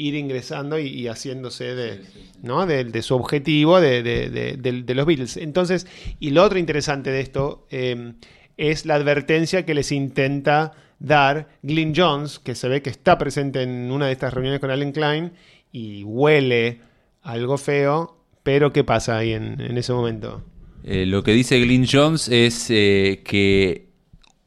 ir 0.00 0.14
ingresando 0.14 0.78
y, 0.78 0.86
y 0.88 1.08
haciéndose 1.08 1.74
de, 1.74 2.00
¿no? 2.42 2.66
de, 2.66 2.84
de 2.84 3.02
su 3.02 3.14
objetivo 3.14 3.80
de, 3.80 4.02
de- 4.02 4.30
de- 4.30 4.56
de- 4.56 4.82
de 4.82 4.94
los 4.94 5.04
Beatles. 5.06 5.36
Entonces, 5.36 5.86
y 6.18 6.30
lo 6.30 6.42
otro 6.42 6.58
interesante 6.58 7.10
de 7.10 7.20
esto 7.20 7.66
eh, 7.70 8.12
es 8.56 8.86
la 8.86 8.94
advertencia 8.94 9.64
que 9.66 9.74
les 9.74 9.92
intenta 9.92 10.72
dar 10.98 11.48
Glyn 11.62 11.92
Jones, 11.96 12.38
que 12.38 12.54
se 12.54 12.68
ve 12.68 12.82
que 12.82 12.90
está 12.90 13.18
presente 13.18 13.62
en 13.62 13.90
una 13.90 14.06
de 14.06 14.12
estas 14.12 14.32
reuniones 14.34 14.60
con 14.60 14.70
Alan 14.70 14.92
Klein 14.92 15.32
y 15.72 16.02
huele 16.04 16.80
algo 17.22 17.56
feo, 17.58 18.16
pero 18.42 18.72
¿qué 18.72 18.84
pasa 18.84 19.18
ahí 19.18 19.32
en, 19.32 19.60
en 19.60 19.76
ese 19.78 19.92
momento? 19.92 20.42
Eh, 20.84 21.04
lo 21.06 21.22
que 21.22 21.32
dice 21.32 21.60
Glyn 21.60 21.86
Jones 21.90 22.28
es 22.28 22.66
eh, 22.70 23.20
que 23.24 23.88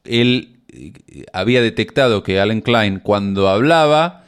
él 0.04 0.58
eh, 0.70 0.94
había 1.32 1.62
detectado 1.62 2.24
que 2.24 2.39
Alan 2.39 2.62
Klein 2.62 3.00
cuando 3.00 3.50
hablaba, 3.50 4.23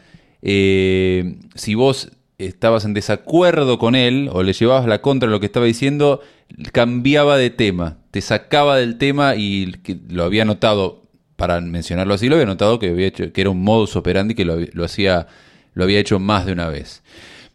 eh, 0.48 1.40
si 1.56 1.74
vos 1.74 2.12
estabas 2.38 2.86
en 2.86 2.94
desacuerdo 2.94 3.80
con 3.80 3.96
él 3.96 4.30
o 4.32 4.44
le 4.44 4.54
llevabas 4.54 4.86
la 4.86 5.02
contra 5.02 5.28
de 5.28 5.32
lo 5.32 5.40
que 5.40 5.48
estaba 5.48 5.66
diciendo, 5.66 6.22
cambiaba 6.72 7.36
de 7.36 7.50
tema, 7.50 7.98
te 8.12 8.22
sacaba 8.22 8.78
del 8.78 9.00
tema 9.00 9.36
y 9.36 9.76
lo 10.08 10.24
había 10.24 10.46
notado, 10.46 11.02
para 11.36 11.60
mencionarlo 11.62 12.14
así, 12.14 12.30
lo 12.30 12.36
había 12.36 12.46
notado 12.46 12.78
que, 12.78 12.90
había 12.90 13.08
hecho, 13.08 13.34
que 13.34 13.42
era 13.42 13.50
un 13.50 13.64
modus 13.64 13.96
operandi 13.96 14.36
que 14.36 14.46
lo 14.46 14.86
hacía, 14.86 15.26
lo 15.74 15.84
había 15.84 16.00
hecho 16.00 16.20
más 16.20 16.46
de 16.46 16.52
una 16.52 16.70
vez. 16.70 17.02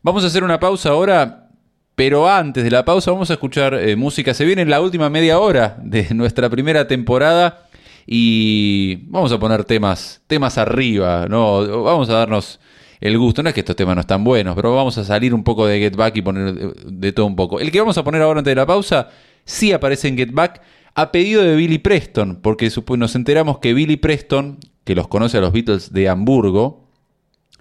Vamos 0.03 0.24
a 0.24 0.26
hacer 0.26 0.42
una 0.42 0.59
pausa 0.59 0.88
ahora, 0.88 1.50
pero 1.94 2.29
antes 2.29 2.64
de 2.64 2.72
la 2.72 2.85
pausa 2.85 3.12
vamos 3.12 3.31
a 3.31 3.35
escuchar 3.35 3.74
eh, 3.74 3.94
música. 3.94 4.35
Se 4.35 4.44
viene 4.44 4.64
la 4.64 4.81
última 4.81 5.11
media 5.11 5.38
hora 5.38 5.76
de 5.81 6.09
nuestra 6.12 6.50
primera 6.50 6.88
temporada 6.88 7.68
y 8.05 8.96
vamos 9.07 9.31
a 9.31 9.38
poner 9.38 9.64
temas, 9.64 10.22
temas 10.26 10.59
arriba, 10.59 11.26
¿no? 11.29 11.85
Vamos 11.85 12.09
a 12.09 12.14
darnos 12.14 12.59
el 13.00 13.18
gusto. 13.18 13.42
No 13.42 13.48
es 13.48 13.54
que 13.54 13.60
estos 13.60 13.76
temas 13.76 13.94
no 13.94 14.02
están 14.02 14.22
buenos, 14.24 14.54
pero 14.54 14.74
vamos 14.74 14.96
a 14.98 15.04
salir 15.04 15.34
un 15.34 15.42
poco 15.42 15.66
de 15.66 15.78
Get 15.78 15.96
Back 15.96 16.16
y 16.16 16.22
poner 16.22 16.54
de, 16.54 17.12
todo 17.12 17.26
un 17.26 17.36
poco. 17.36 17.60
El 17.60 17.70
que 17.70 17.80
vamos 17.80 17.98
a 17.98 18.04
poner 18.04 18.22
ahora 18.22 18.40
antes 18.40 18.50
de 18.50 18.56
la 18.56 18.66
pausa 18.66 19.08
sí 19.44 19.72
aparece 19.72 20.08
en 20.08 20.16
Get 20.16 20.32
Back 20.32 20.62
a 20.94 21.12
pedido 21.12 21.42
de 21.42 21.56
Billy 21.56 21.78
Preston, 21.78 22.40
porque 22.42 22.70
nos 22.96 23.14
enteramos 23.14 23.58
que 23.58 23.74
Billy 23.74 23.96
Preston, 23.96 24.58
que 24.84 24.94
los 24.94 25.08
conoce 25.08 25.38
a 25.38 25.40
los 25.40 25.52
Beatles 25.52 25.92
de 25.92 26.08
Hamburgo, 26.08 26.88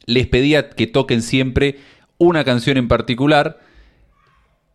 les 0.06 0.28
pedía 0.28 0.70
que 0.70 0.88
toquen 0.88 1.22
siempre 1.22 1.78
una 2.18 2.44
canción 2.44 2.78
en 2.78 2.88
particular, 2.88 3.60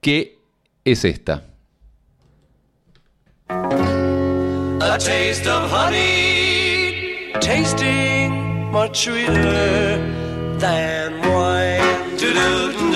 que 0.01 0.39
es 0.85 1.05
esta. 1.05 1.45
A 3.49 4.99
taste 4.99 5.49
of 5.49 5.73
honey, 5.73 7.33
tasting 7.41 8.71
much 8.71 8.97
sweeter 8.97 10.24
Stan 10.65 11.21
Roy. 11.21 12.94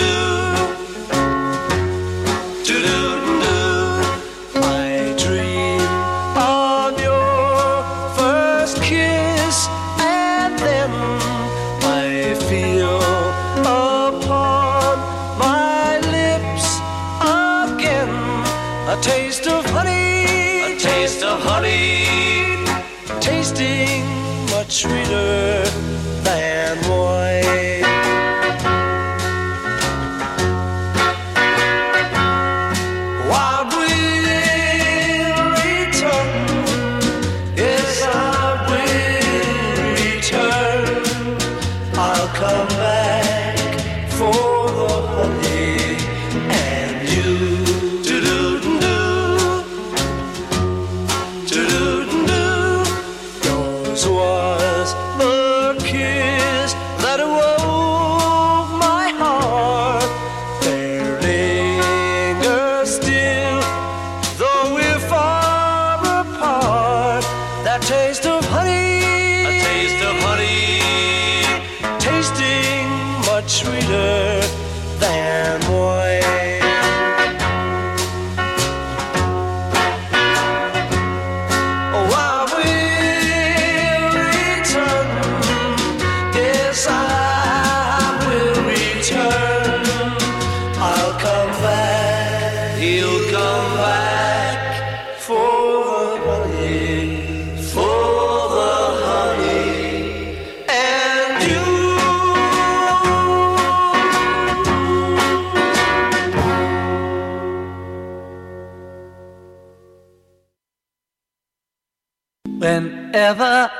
forever 113.34 113.70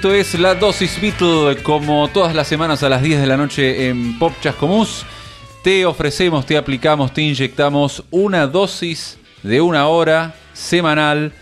Esto 0.00 0.14
es 0.14 0.40
la 0.40 0.54
dosis 0.54 0.98
Beatle, 0.98 1.62
como 1.62 2.08
todas 2.08 2.34
las 2.34 2.48
semanas 2.48 2.82
a 2.82 2.88
las 2.88 3.02
10 3.02 3.20
de 3.20 3.26
la 3.26 3.36
noche 3.36 3.90
en 3.90 4.18
Pop 4.18 4.32
Chascomús. 4.40 5.04
Te 5.62 5.84
ofrecemos, 5.84 6.46
te 6.46 6.56
aplicamos, 6.56 7.12
te 7.12 7.20
inyectamos 7.20 8.02
una 8.10 8.46
dosis 8.46 9.18
de 9.42 9.60
una 9.60 9.88
hora 9.88 10.34
semanal 10.54 11.34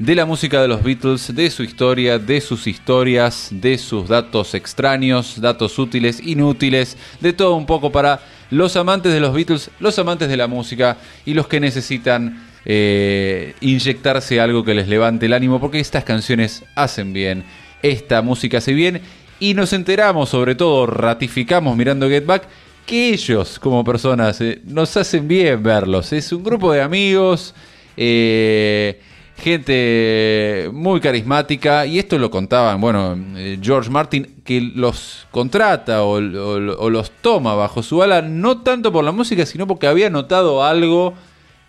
de 0.00 0.16
la 0.16 0.26
música 0.26 0.60
de 0.60 0.66
los 0.66 0.82
Beatles, 0.82 1.32
de 1.32 1.48
su 1.48 1.62
historia, 1.62 2.18
de 2.18 2.40
sus 2.40 2.66
historias, 2.66 3.50
de 3.52 3.78
sus 3.78 4.08
datos 4.08 4.54
extraños, 4.54 5.40
datos 5.40 5.78
útiles, 5.78 6.18
inútiles, 6.26 6.96
de 7.20 7.32
todo 7.32 7.54
un 7.54 7.66
poco 7.66 7.92
para 7.92 8.20
los 8.50 8.74
amantes 8.74 9.12
de 9.12 9.20
los 9.20 9.32
Beatles, 9.32 9.70
los 9.78 9.96
amantes 10.00 10.28
de 10.28 10.36
la 10.36 10.48
música 10.48 10.96
y 11.24 11.34
los 11.34 11.46
que 11.46 11.60
necesitan 11.60 12.48
eh, 12.64 13.54
inyectarse 13.60 14.40
algo 14.40 14.64
que 14.64 14.74
les 14.74 14.88
levante 14.88 15.26
el 15.26 15.34
ánimo, 15.34 15.60
porque 15.60 15.78
estas 15.78 16.02
canciones 16.02 16.64
hacen 16.74 17.12
bien, 17.12 17.44
esta 17.82 18.22
música 18.22 18.58
hace 18.58 18.72
bien, 18.72 19.00
y 19.40 19.54
nos 19.54 19.72
enteramos, 19.72 20.28
sobre 20.28 20.54
todo, 20.54 20.86
ratificamos 20.86 21.76
mirando 21.76 22.08
Get 22.08 22.24
Back, 22.26 22.44
que 22.86 23.10
ellos 23.10 23.58
como 23.58 23.84
personas 23.84 24.40
eh, 24.40 24.60
nos 24.64 24.96
hacen 24.96 25.26
bien 25.28 25.62
verlos. 25.62 26.12
Es 26.12 26.32
un 26.32 26.42
grupo 26.44 26.72
de 26.72 26.82
amigos, 26.82 27.54
eh, 27.96 29.00
gente 29.36 30.68
muy 30.72 31.00
carismática 31.00 31.84
y 31.86 31.98
esto 31.98 32.18
lo 32.18 32.30
contaban, 32.30 32.80
bueno, 32.80 33.16
eh, 33.36 33.58
George 33.60 33.90
Martin 33.90 34.36
que 34.44 34.60
los 34.60 35.26
contrata 35.30 36.02
o, 36.04 36.18
o- 36.20 36.76
o 36.78 36.90
los 36.90 37.10
toma 37.20 37.54
bajo 37.54 37.82
su 37.82 38.02
ala 38.02 38.22
no 38.22 38.58
tanto 38.62 38.92
por 38.92 39.04
la 39.04 39.10
música, 39.12 39.44
sino 39.46 39.66
porque 39.66 39.86
había 39.86 40.10
notado 40.10 40.62
algo 40.64 41.14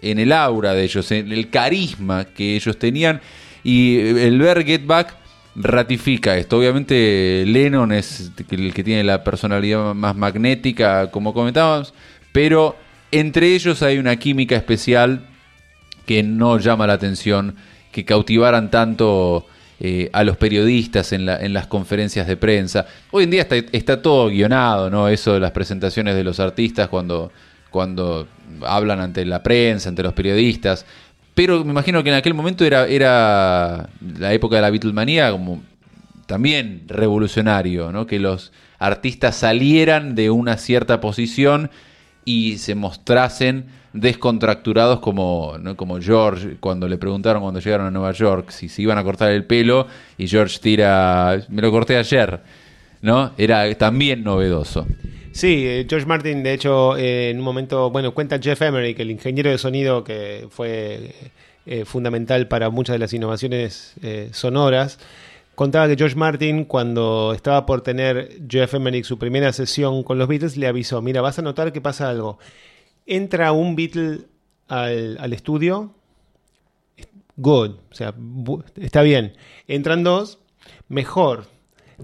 en 0.02 0.20
el 0.20 0.32
aura 0.34 0.74
de 0.74 0.84
ellos, 0.84 1.12
en 1.12 1.32
el 1.32 1.50
carisma 1.50 2.26
que 2.26 2.56
ellos 2.56 2.78
tenían 2.78 3.22
y 3.64 3.98
el 4.00 4.38
ver 4.40 4.64
Get 4.66 4.86
Back 4.86 5.16
ratifica 5.56 6.38
esto. 6.38 6.58
Obviamente 6.58 7.44
Lennon 7.46 7.92
es 7.92 8.32
el 8.50 8.74
que 8.74 8.84
tiene 8.84 9.04
la 9.04 9.24
personalidad 9.24 9.94
más 9.94 10.16
magnética, 10.16 11.12
como 11.12 11.34
comentábamos, 11.34 11.94
pero 12.32 12.76
entre 13.12 13.54
ellos 13.54 13.84
hay 13.84 13.98
una 14.00 14.16
química 14.16 14.56
especial 14.56 15.28
que 16.06 16.24
no 16.24 16.58
llama 16.58 16.88
la 16.88 16.94
atención, 16.94 17.56
que 17.92 18.04
cautivaran 18.06 18.72
tanto 18.72 19.46
eh, 19.80 20.10
a 20.14 20.24
los 20.24 20.38
periodistas 20.38 21.14
en, 21.14 21.26
la- 21.26 21.38
en 21.40 21.54
las 21.54 21.68
conferencias 21.68 22.26
de 22.28 22.36
prensa. 22.38 22.88
Hoy 23.12 23.26
en 23.26 23.30
día 23.32 23.42
está, 23.44 23.56
está 23.72 24.02
todo 24.02 24.30
guionado, 24.30 24.90
¿no? 24.90 25.08
Eso 25.08 25.34
de 25.34 25.40
las 25.40 25.52
presentaciones 25.52 26.16
de 26.16 26.24
los 26.24 26.40
artistas 26.40 26.88
cuando, 26.90 27.32
cuando 27.70 28.28
hablan 28.66 29.00
ante 29.02 29.24
la 29.26 29.44
prensa, 29.44 29.90
ante 29.90 30.02
los 30.04 30.14
periodistas. 30.14 30.86
Pero 31.36 31.64
me 31.64 31.72
imagino 31.72 32.04
que 32.04 32.10
en 32.10 32.16
aquel 32.16 32.34
momento 32.34 32.64
era, 32.64 32.88
era 32.88 33.90
la 34.20 34.34
época 34.34 34.58
de 34.58 34.62
la 34.62 34.70
Beatlemanía 34.70 35.32
como 35.32 35.64
también 36.26 36.84
revolucionario, 36.88 37.92
¿no? 37.92 38.06
Que 38.06 38.20
los 38.20 38.52
artistas 38.80 39.36
salieran 39.36 40.16
de 40.16 40.30
una 40.30 40.58
cierta 40.58 41.02
posición 41.02 41.72
y 42.26 42.58
se 42.58 42.76
mostrasen 42.76 43.66
descontracturados 43.94 45.00
como, 45.00 45.56
como 45.76 46.02
George 46.02 46.58
cuando 46.60 46.88
le 46.88 46.98
preguntaron 46.98 47.42
cuando 47.44 47.60
llegaron 47.60 47.88
a 47.88 47.92
Nueva 47.92 48.12
York 48.12 48.50
si 48.50 48.68
se 48.68 48.82
iban 48.82 48.98
a 48.98 49.04
cortar 49.04 49.32
el 49.32 49.46
pelo 49.46 49.88
y 50.18 50.28
George 50.28 50.58
tira, 50.60 51.40
me 51.50 51.62
lo 51.62 51.72
corté 51.72 51.98
ayer, 51.98 52.42
¿no? 53.02 53.34
Era 53.38 53.72
también 53.76 54.24
novedoso. 54.24 54.88
Sí, 55.34 55.66
eh, 55.68 55.88
George 55.90 56.06
Martin, 56.06 56.44
de 56.44 56.54
hecho, 56.54 56.96
eh, 56.96 57.32
en 57.32 57.40
un 57.40 57.44
momento, 57.44 57.90
bueno, 57.90 58.14
cuenta 58.14 58.38
Jeff 58.40 58.62
Emerick, 58.62 59.00
el 59.00 59.10
ingeniero 59.10 59.50
de 59.50 59.58
sonido 59.58 60.04
que 60.04 60.46
fue 60.52 61.16
eh, 61.66 61.86
fundamental 61.86 62.48
para 62.48 62.70
muchas 62.70 62.94
de 62.94 63.00
las 63.00 63.14
innovaciones 63.14 63.96
sonoras. 64.32 65.00
Contaba 65.56 65.88
que 65.88 65.96
George 65.96 66.16
Martin, 66.16 66.66
cuando 66.66 67.34
estaba 67.34 67.66
por 67.66 67.82
tener 67.82 68.42
Jeff 68.48 68.76
Emerick 68.76 69.06
su 69.06 69.18
primera 69.18 69.52
sesión 69.54 70.04
con 70.04 70.20
los 70.20 70.28
Beatles, 70.28 70.56
le 70.56 70.68
avisó: 70.68 71.02
Mira, 71.02 71.22
vas 71.22 71.40
a 71.40 71.42
notar 71.42 71.74
que 71.74 71.82
pasa 71.82 72.10
algo. 72.10 72.38
Entra 73.08 73.54
un 73.54 73.76
Beatle 73.76 74.22
al, 74.68 75.18
al 75.20 75.34
estudio, 75.34 75.96
good, 77.38 77.72
o 77.92 77.96
sea, 77.96 78.14
está 78.80 79.02
bien. 79.02 79.34
Entran 79.68 80.04
dos, 80.04 80.38
mejor. 80.90 81.48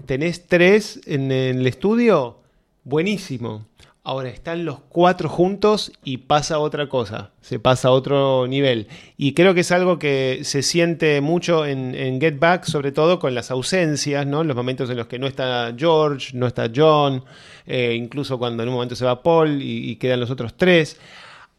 Tenés 0.06 0.46
tres 0.46 1.00
en 1.06 1.30
el 1.30 1.66
estudio, 1.66 2.39
buenísimo. 2.84 3.66
Ahora 4.02 4.30
están 4.30 4.64
los 4.64 4.80
cuatro 4.80 5.28
juntos 5.28 5.92
y 6.02 6.16
pasa 6.16 6.58
otra 6.58 6.88
cosa, 6.88 7.32
se 7.42 7.58
pasa 7.58 7.88
a 7.88 7.90
otro 7.90 8.46
nivel. 8.46 8.88
Y 9.18 9.34
creo 9.34 9.52
que 9.52 9.60
es 9.60 9.70
algo 9.72 9.98
que 9.98 10.40
se 10.42 10.62
siente 10.62 11.20
mucho 11.20 11.66
en, 11.66 12.18
Get 12.18 12.38
Back, 12.38 12.64
sobre 12.64 12.92
todo 12.92 13.18
con 13.18 13.34
las 13.34 13.50
ausencias, 13.50 14.26
¿no? 14.26 14.42
Los 14.42 14.56
momentos 14.56 14.88
en 14.88 14.96
los 14.96 15.06
que 15.06 15.18
no 15.18 15.26
está 15.26 15.74
George, 15.76 16.34
no 16.34 16.46
está 16.46 16.70
John, 16.74 17.22
eh, 17.66 17.94
incluso 17.94 18.38
cuando 18.38 18.62
en 18.62 18.70
un 18.70 18.76
momento 18.76 18.96
se 18.96 19.04
va 19.04 19.22
Paul 19.22 19.60
y, 19.60 19.96
quedan 19.96 20.18
los 20.20 20.30
otros 20.30 20.54
tres 20.56 20.98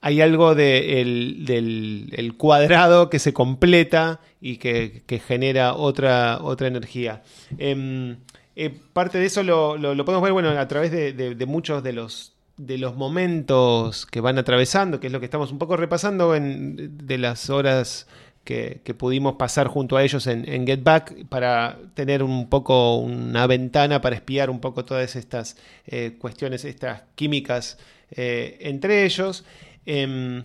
hay 0.03 0.19
algo 0.19 0.55
de 0.55 0.99
el- 1.01 1.45
del 1.45 2.09
el 2.13 2.35
cuadrado 2.35 3.11
que 3.11 3.19
se 3.19 3.33
completa 3.33 4.19
y 4.41 4.57
que, 4.57 5.03
que 5.05 5.19
genera 5.19 5.75
otra, 5.75 6.39
otra 6.41 6.67
energía. 6.67 7.21
Em, 7.59 8.17
eh, 8.55 8.69
parte 8.93 9.17
de 9.17 9.25
eso 9.25 9.43
lo, 9.43 9.77
podemos 10.05 10.21
ver 10.21 10.33
bueno, 10.33 10.49
a 10.49 10.67
través 10.67 10.91
de, 10.91 11.45
muchos 11.47 11.83
de 11.83 11.93
los, 11.93 12.33
de 12.57 12.77
los 12.77 12.95
momentos 12.95 14.05
que 14.05 14.19
van 14.19 14.37
atravesando, 14.37 14.99
que 14.99 15.07
es 15.07 15.13
lo 15.13 15.19
que 15.19 15.25
estamos 15.25 15.51
un 15.51 15.59
poco 15.59 15.77
repasando 15.77 16.33
de 16.33 17.17
las 17.17 17.49
horas 17.49 18.07
que, 18.43 18.81
pudimos 18.97 19.35
pasar 19.35 19.67
junto 19.67 19.95
a 19.95 20.03
ellos 20.03 20.27
en, 20.27 20.67
Get 20.67 20.83
Back 20.83 21.27
para 21.29 21.77
tener 21.93 22.23
un 22.23 22.49
poco 22.49 22.97
una 22.97 23.47
ventana 23.47 24.01
para 24.01 24.15
espiar 24.17 24.49
un 24.49 24.59
poco 24.59 24.83
todas 24.83 25.15
estas 25.15 25.55
eh, 25.87 26.17
cuestiones, 26.19 26.65
estas 26.65 27.03
químicas 27.15 27.77
eh, 28.11 28.57
entre 28.59 29.05
ellos. 29.05 29.45
Em, 29.85 30.43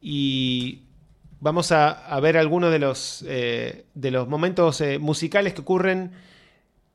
y 0.00 0.82
vamos 1.40 1.72
a, 1.72 1.90
a 1.90 2.20
ver 2.20 2.36
algunos 2.36 2.70
de 2.70 2.78
los, 2.78 3.24
de 3.24 4.10
los 4.10 4.28
momentos 4.28 4.82
musicales 5.00 5.54
que 5.54 5.60
ocurren 5.62 6.12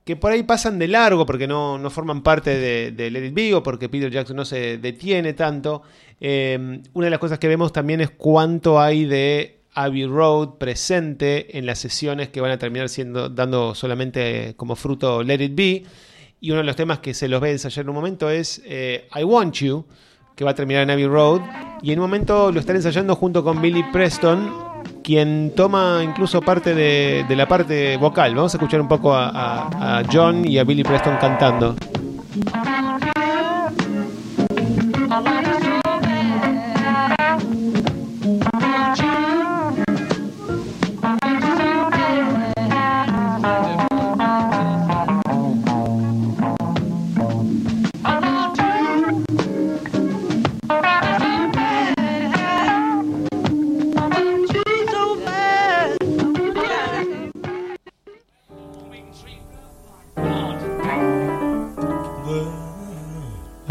que 0.07 0.15
por 0.15 0.31
ahí 0.31 0.43
pasan 0.43 0.79
de 0.79 0.87
largo 0.87 1.25
porque 1.25 1.47
no, 1.47 1.77
no 1.77 1.89
forman 1.89 2.23
parte 2.23 2.57
de, 2.57 3.11
Let 3.11 3.27
It 3.27 3.33
Be 3.33 3.53
o 3.53 3.61
porque 3.61 3.89
Peter 3.89 4.09
Jackson 4.09 4.37
no 4.37 4.45
se 4.45 4.77
detiene 4.77 5.33
tanto. 5.33 5.81
Eh, 6.21 6.79
una 6.93 7.05
de 7.07 7.11
las 7.11 7.19
cosas 7.19 7.39
que 7.39 7.49
vemos 7.49 7.73
también 7.73 7.99
es 7.99 8.09
cuánto 8.11 8.79
hay 8.79 9.03
de 9.03 9.59
Abbey 9.73 10.05
Road 10.05 10.57
presente 10.59 11.57
en 11.57 11.65
las 11.65 11.79
sesiones 11.79 12.29
que 12.29 12.39
van 12.39 12.51
a 12.51 12.57
terminar 12.57 12.87
siendo 12.87 13.27
dando 13.27 13.75
solamente 13.75 14.53
como 14.55 14.77
fruto 14.77 15.23
Let 15.23 15.43
It 15.43 15.55
Be. 15.55 15.83
Y 16.39 16.51
uno 16.51 16.61
de 16.61 16.65
los 16.65 16.77
temas 16.77 16.99
que 16.99 17.13
se 17.13 17.27
los 17.27 17.41
ve 17.41 17.51
ensayar 17.51 17.83
en 17.83 17.89
un 17.89 17.95
momento 17.95 18.29
es 18.29 18.61
eh, 18.63 19.09
I 19.13 19.25
Want 19.25 19.55
You, 19.55 19.85
que 20.37 20.45
va 20.45 20.51
a 20.51 20.55
terminar 20.55 20.83
en 20.83 20.91
Abbey 20.91 21.07
Road. 21.07 21.41
Y 21.81 21.91
en 21.91 21.99
un 21.99 22.03
momento 22.03 22.49
lo 22.53 22.61
están 22.61 22.77
ensayando 22.77 23.13
junto 23.17 23.43
con 23.43 23.61
Billy 23.61 23.83
Preston, 23.91 24.76
quien 25.03 25.53
toma 25.55 26.01
incluso 26.03 26.41
parte 26.41 26.73
de, 26.73 27.25
la 27.35 27.47
parte 27.47 27.97
vocal. 27.97 28.35
Vamos 28.35 28.53
a 28.53 28.57
escuchar 28.57 28.81
un 28.81 28.87
poco 28.87 29.13
a 29.15 30.03
John 30.11 30.47
y 30.47 30.57
a 30.57 30.63
Billy 30.63 30.83
Preston 30.83 31.17
cantando. 31.17 31.75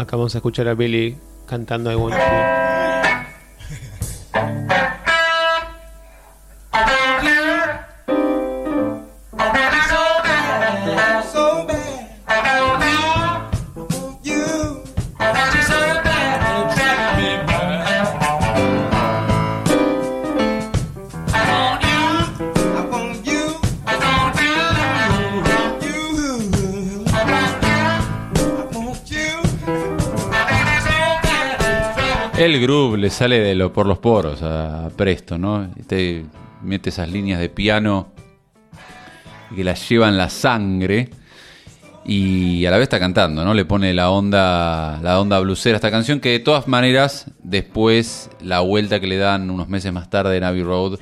Acá 0.07 0.15
vamos 0.15 0.33
a 0.35 0.37
escuchar 0.37 0.69
a 0.69 0.73
Billy 0.73 1.17
cantando 1.45 1.91
I 1.91 1.95
Want 1.95 2.15
You. 2.15 2.66
El 32.47 32.61
groove 32.61 32.97
le 32.97 33.09
sale 33.09 33.41
de 33.41 33.55
lo, 33.55 33.73
por 33.73 33.85
los 33.85 33.97
poros 33.97 34.41
a 34.41 34.89
Presto, 34.95 35.37
¿no? 35.37 35.69
Te 35.85 36.23
mete 36.61 36.91
esas 36.91 37.11
líneas 37.11 37.41
de 37.41 37.49
piano 37.49 38.13
que 39.53 39.65
las 39.65 39.89
llevan 39.89 40.15
la 40.15 40.29
sangre 40.29 41.09
y 42.05 42.65
a 42.65 42.71
la 42.71 42.77
vez 42.77 42.83
está 42.83 43.01
cantando, 43.01 43.43
¿no? 43.43 43.53
Le 43.53 43.65
pone 43.65 43.93
la 43.93 44.11
onda, 44.11 44.97
la 45.03 45.19
onda 45.19 45.41
blusera 45.41 45.75
a 45.75 45.79
esta 45.79 45.91
canción 45.91 46.21
que 46.21 46.29
de 46.29 46.39
todas 46.39 46.69
maneras 46.69 47.29
después 47.43 48.29
la 48.41 48.61
vuelta 48.61 49.01
que 49.01 49.07
le 49.07 49.17
dan 49.17 49.49
unos 49.49 49.67
meses 49.67 49.91
más 49.91 50.09
tarde 50.09 50.37
en 50.37 50.45
Abbey 50.45 50.63
Road 50.63 50.99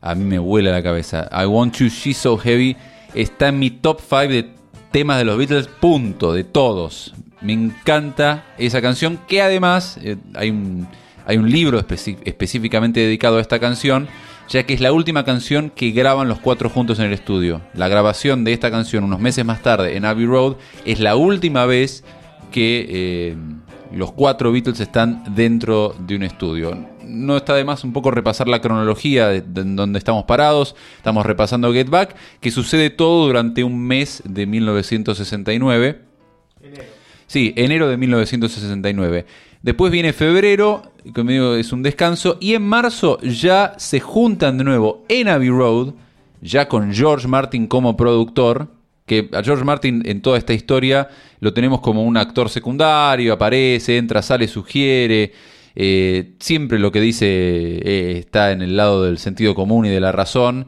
a 0.00 0.14
mí 0.14 0.22
me 0.22 0.38
vuela 0.38 0.70
la 0.70 0.84
cabeza. 0.84 1.28
I 1.32 1.46
Want 1.46 1.74
You, 1.78 1.88
She's 1.88 2.18
So 2.18 2.38
Heavy 2.38 2.76
está 3.12 3.48
en 3.48 3.58
mi 3.58 3.70
top 3.70 4.00
5 4.00 4.28
de 4.28 4.50
temas 4.92 5.18
de 5.18 5.24
los 5.24 5.36
Beatles, 5.36 5.66
punto, 5.66 6.32
de 6.32 6.44
todos. 6.44 7.12
Me 7.40 7.52
encanta 7.52 8.44
esa 8.58 8.80
canción 8.80 9.18
que 9.28 9.42
además 9.42 9.98
eh, 10.02 10.16
hay, 10.34 10.50
un, 10.50 10.88
hay 11.26 11.36
un 11.36 11.50
libro 11.50 11.78
específicamente 11.78 13.00
dedicado 13.00 13.38
a 13.38 13.40
esta 13.40 13.58
canción, 13.58 14.08
ya 14.48 14.64
que 14.64 14.74
es 14.74 14.80
la 14.80 14.92
última 14.92 15.24
canción 15.24 15.70
que 15.70 15.90
graban 15.90 16.28
los 16.28 16.38
cuatro 16.38 16.70
juntos 16.70 16.98
en 16.98 17.06
el 17.06 17.12
estudio. 17.12 17.60
La 17.74 17.88
grabación 17.88 18.44
de 18.44 18.52
esta 18.52 18.70
canción 18.70 19.04
unos 19.04 19.20
meses 19.20 19.44
más 19.44 19.62
tarde 19.62 19.96
en 19.96 20.04
Abbey 20.04 20.26
Road 20.26 20.56
es 20.84 21.00
la 21.00 21.16
última 21.16 21.66
vez 21.66 22.04
que 22.50 22.86
eh, 22.88 23.36
los 23.92 24.12
cuatro 24.12 24.50
Beatles 24.50 24.80
están 24.80 25.22
dentro 25.34 25.94
de 25.98 26.16
un 26.16 26.22
estudio. 26.22 26.76
no 27.04 27.36
está 27.36 27.54
de 27.54 27.64
más 27.64 27.84
un 27.84 27.92
poco 27.92 28.10
repasar 28.10 28.48
la 28.48 28.60
cronología 28.60 29.28
de 29.28 29.60
en 29.60 29.76
donde 29.76 29.98
estamos 29.98 30.24
parados. 30.24 30.74
Estamos 30.96 31.24
repasando 31.24 31.72
Get 31.72 31.88
Back, 31.88 32.16
que 32.40 32.50
sucede 32.50 32.90
todo 32.90 33.26
durante 33.26 33.62
un 33.62 33.78
mes 33.78 34.22
de 34.24 34.46
1969. 34.46 36.00
Sí, 37.26 37.52
enero 37.56 37.88
de 37.88 37.96
1969. 37.96 39.26
Después 39.62 39.90
viene 39.90 40.12
febrero, 40.12 40.92
que 41.12 41.24
medio 41.24 41.56
es 41.56 41.72
un 41.72 41.82
descanso, 41.82 42.38
y 42.40 42.54
en 42.54 42.62
marzo 42.62 43.18
ya 43.22 43.74
se 43.78 44.00
juntan 44.00 44.58
de 44.58 44.64
nuevo 44.64 45.04
en 45.08 45.28
Abbey 45.28 45.48
Road, 45.48 45.94
ya 46.40 46.68
con 46.68 46.92
George 46.92 47.26
Martin 47.26 47.66
como 47.66 47.96
productor, 47.96 48.68
que 49.06 49.28
a 49.32 49.42
George 49.42 49.64
Martin 49.64 50.02
en 50.04 50.20
toda 50.20 50.38
esta 50.38 50.52
historia 50.52 51.08
lo 51.40 51.52
tenemos 51.52 51.80
como 51.80 52.04
un 52.04 52.16
actor 52.16 52.48
secundario, 52.48 53.32
aparece, 53.32 53.96
entra, 53.96 54.22
sale, 54.22 54.46
sugiere, 54.48 55.32
eh, 55.74 56.34
siempre 56.38 56.78
lo 56.78 56.90
que 56.90 57.00
dice 57.00 57.26
eh, 57.26 58.18
está 58.18 58.52
en 58.52 58.62
el 58.62 58.76
lado 58.76 59.04
del 59.04 59.18
sentido 59.18 59.54
común 59.54 59.86
y 59.86 59.90
de 59.90 60.00
la 60.00 60.12
razón, 60.12 60.66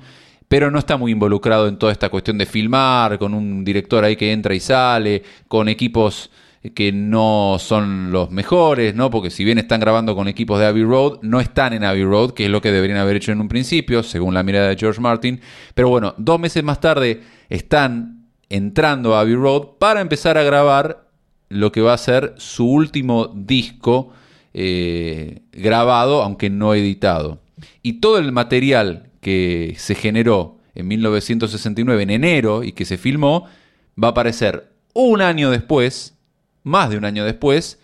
pero 0.48 0.70
no 0.70 0.78
está 0.78 0.96
muy 0.96 1.12
involucrado 1.12 1.68
en 1.68 1.78
toda 1.78 1.92
esta 1.92 2.08
cuestión 2.08 2.38
de 2.38 2.46
filmar, 2.46 3.18
con 3.18 3.34
un 3.34 3.64
director 3.64 4.04
ahí 4.04 4.16
que 4.16 4.32
entra 4.32 4.54
y 4.54 4.60
sale, 4.60 5.22
con 5.46 5.68
equipos 5.68 6.30
que 6.74 6.92
no 6.92 7.56
son 7.58 8.10
los 8.10 8.30
mejores, 8.30 8.94
¿no? 8.94 9.10
Porque 9.10 9.30
si 9.30 9.44
bien 9.44 9.58
están 9.58 9.80
grabando 9.80 10.14
con 10.14 10.28
equipos 10.28 10.58
de 10.58 10.66
Abbey 10.66 10.84
Road, 10.84 11.18
no 11.22 11.40
están 11.40 11.72
en 11.72 11.84
Abbey 11.84 12.04
Road, 12.04 12.32
que 12.32 12.46
es 12.46 12.50
lo 12.50 12.60
que 12.60 12.72
deberían 12.72 12.98
haber 12.98 13.16
hecho 13.16 13.32
en 13.32 13.40
un 13.40 13.48
principio, 13.48 14.02
según 14.02 14.34
la 14.34 14.42
mirada 14.42 14.68
de 14.68 14.76
George 14.76 15.00
Martin. 15.00 15.40
Pero 15.74 15.88
bueno, 15.88 16.14
dos 16.18 16.40
meses 16.40 16.64
más 16.64 16.80
tarde 16.80 17.22
están 17.48 18.26
entrando 18.48 19.14
a 19.14 19.20
Abbey 19.20 19.34
Road 19.34 19.78
para 19.78 20.00
empezar 20.00 20.38
a 20.38 20.42
grabar 20.42 21.08
lo 21.48 21.72
que 21.72 21.80
va 21.80 21.94
a 21.94 21.98
ser 21.98 22.34
su 22.36 22.70
último 22.70 23.32
disco 23.34 24.12
eh, 24.54 25.42
grabado, 25.52 26.22
aunque 26.22 26.50
no 26.50 26.74
editado. 26.74 27.40
Y 27.82 27.94
todo 27.94 28.18
el 28.18 28.32
material 28.32 29.10
que 29.20 29.74
se 29.78 29.94
generó 29.94 30.58
en 30.74 30.88
1969, 30.88 32.02
en 32.02 32.10
enero, 32.10 32.62
y 32.62 32.72
que 32.72 32.84
se 32.84 32.98
filmó, 32.98 33.46
va 34.02 34.08
a 34.08 34.10
aparecer 34.12 34.72
un 34.94 35.22
año 35.22 35.50
después, 35.50 36.17
más 36.68 36.90
de 36.90 36.98
un 36.98 37.04
año 37.04 37.24
después, 37.24 37.80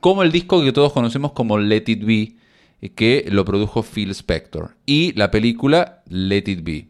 como 0.00 0.22
el 0.22 0.32
disco 0.32 0.62
que 0.62 0.72
todos 0.72 0.92
conocemos 0.92 1.32
como 1.32 1.56
Let 1.56 1.84
It 1.86 2.04
Be, 2.04 2.36
eh, 2.82 2.90
que 2.90 3.24
lo 3.30 3.44
produjo 3.44 3.82
Phil 3.82 4.10
Spector. 4.10 4.76
Y 4.84 5.12
la 5.12 5.30
película 5.30 6.02
Let 6.08 6.44
It 6.46 6.62
Be. 6.62 6.88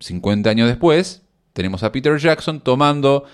50 0.00 0.50
años 0.50 0.68
después, 0.68 1.22
tenemos 1.52 1.82
a 1.84 1.92
Peter 1.92 2.18
Jackson 2.18 2.60
tomando 2.60 3.24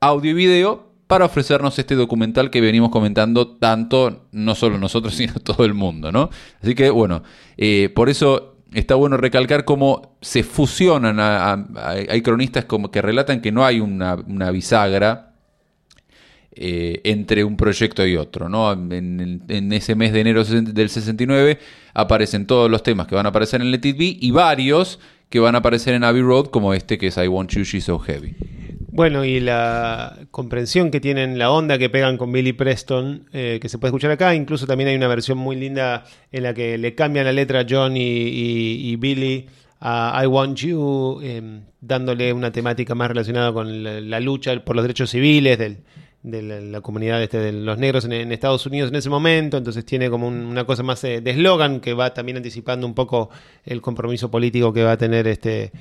audio 0.00 0.30
y 0.30 0.34
video 0.34 0.90
para 1.06 1.24
ofrecernos 1.24 1.78
este 1.78 1.96
documental 1.96 2.50
que 2.50 2.60
venimos 2.60 2.90
comentando 2.90 3.56
tanto, 3.56 4.28
no 4.32 4.54
solo 4.54 4.78
nosotros, 4.78 5.14
sino 5.16 5.34
todo 5.34 5.64
el 5.64 5.74
mundo, 5.74 6.12
¿no? 6.12 6.30
Así 6.62 6.74
que, 6.74 6.88
bueno, 6.88 7.22
eh, 7.56 7.90
por 7.94 8.08
eso 8.08 8.56
está 8.72 8.94
bueno 8.94 9.16
recalcar 9.16 9.64
cómo 9.64 10.16
se 10.20 10.42
fusionan, 10.44 11.18
hay 11.18 12.22
cronistas 12.22 12.64
como 12.66 12.90
que 12.90 13.02
relatan 13.02 13.40
que 13.40 13.50
no 13.50 13.64
hay 13.64 13.80
una, 13.80 14.14
una 14.14 14.50
bisagra 14.52 15.29
eh, 16.52 17.00
entre 17.04 17.44
un 17.44 17.56
proyecto 17.56 18.06
y 18.06 18.16
otro. 18.16 18.48
¿no? 18.48 18.72
En, 18.72 19.72
ese 19.72 19.94
mes 19.94 20.12
de 20.12 20.20
enero 20.20 20.44
del 20.44 20.88
69 20.88 21.58
aparecen 21.94 22.46
todos 22.46 22.70
los 22.70 22.82
temas 22.82 23.06
que 23.06 23.14
van 23.14 23.26
a 23.26 23.28
aparecer 23.28 23.60
en 23.60 23.70
Let 23.70 23.80
It 23.84 23.98
Be 23.98 24.16
y 24.20 24.30
varios 24.30 24.98
que 25.28 25.38
van 25.38 25.54
a 25.54 25.58
aparecer 25.58 25.94
en 25.94 26.02
Abbey 26.02 26.22
Road, 26.22 26.46
como 26.46 26.74
este 26.74 26.98
que 26.98 27.06
es 27.06 27.16
I 27.16 27.28
Want 27.28 27.50
You, 27.52 27.62
She's 27.62 27.84
So 27.84 28.00
Heavy. 28.00 28.34
Bueno, 28.92 29.24
y 29.24 29.38
la 29.38 30.18
comprensión 30.32 30.90
que 30.90 31.00
tienen, 31.00 31.38
la 31.38 31.52
onda 31.52 31.78
que 31.78 31.88
pegan 31.88 32.16
con 32.16 32.32
Billy 32.32 32.52
Preston, 32.52 33.28
eh, 33.32 33.60
que 33.62 33.68
se 33.68 33.78
puede 33.78 33.90
escuchar 33.90 34.10
acá. 34.10 34.34
Incluso 34.34 34.66
también 34.66 34.88
hay 34.90 34.96
una 34.96 35.06
versión 35.06 35.38
muy 35.38 35.54
linda 35.54 36.04
en 36.32 36.42
la 36.42 36.52
que 36.52 36.76
le 36.76 36.96
cambian 36.96 37.24
la 37.24 37.32
letra 37.32 37.64
John 37.68 37.96
y, 37.96 38.96
Billy 38.96 39.46
a 39.80 40.20
I 40.24 40.26
Want 40.26 40.58
You, 40.58 41.20
eh, 41.22 41.60
dándole 41.80 42.32
una 42.32 42.50
temática 42.50 42.96
más 42.96 43.06
relacionada 43.08 43.52
con 43.52 44.10
la 44.10 44.18
lucha 44.18 44.58
por 44.64 44.74
los 44.74 44.82
derechos 44.82 45.10
civiles 45.10 45.56
del- 45.56 45.78
de 46.22 46.60
la, 46.60 46.80
comunidad 46.82 47.22
este, 47.22 47.38
de 47.38 47.52
los 47.52 47.78
negros 47.78 48.04
en, 48.04 48.30
Estados 48.32 48.66
Unidos 48.66 48.90
en 48.90 48.96
ese 48.96 49.08
momento. 49.08 49.56
Entonces 49.56 49.84
tiene 49.84 50.10
como 50.10 50.28
un- 50.28 50.44
una 50.44 50.64
cosa 50.64 50.82
más 50.82 51.02
eh, 51.04 51.20
de 51.20 51.30
eslogan 51.30 51.80
que 51.80 51.94
va 51.94 52.12
también 52.12 52.36
anticipando 52.36 52.86
un 52.86 52.94
poco 52.94 53.30
el 53.64 53.80
compromiso 53.80 54.30
político 54.30 54.72
que 54.72 54.82
va 54.82 54.92
a 54.92 54.98
tener 54.98 55.26
este 55.26 55.72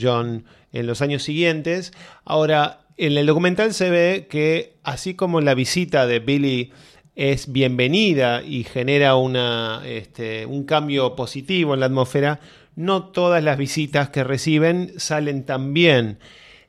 John 0.00 0.44
en 0.72 0.86
los 0.86 1.02
años 1.02 1.22
siguientes. 1.22 1.92
Ahora, 2.24 2.80
en 2.96 3.16
el 3.16 3.26
documental 3.26 3.74
se 3.74 3.90
ve 3.90 4.26
que 4.30 4.74
así 4.84 5.14
como 5.14 5.40
la 5.40 5.54
visita 5.54 6.06
de 6.06 6.20
Billy 6.20 6.72
es 7.16 7.52
bienvenida 7.52 8.42
y 8.42 8.64
genera 8.64 9.16
una, 9.16 9.82
este, 9.84 10.46
un 10.46 10.64
cambio 10.64 11.14
positivo 11.14 11.74
en 11.74 11.80
la 11.80 11.86
atmósfera, 11.86 12.40
no 12.76 13.04
todas 13.04 13.42
las 13.42 13.56
visitas 13.56 14.08
que 14.10 14.24
reciben 14.24 14.92
salen 14.98 15.44
tan 15.44 15.74
bien. 15.74 16.18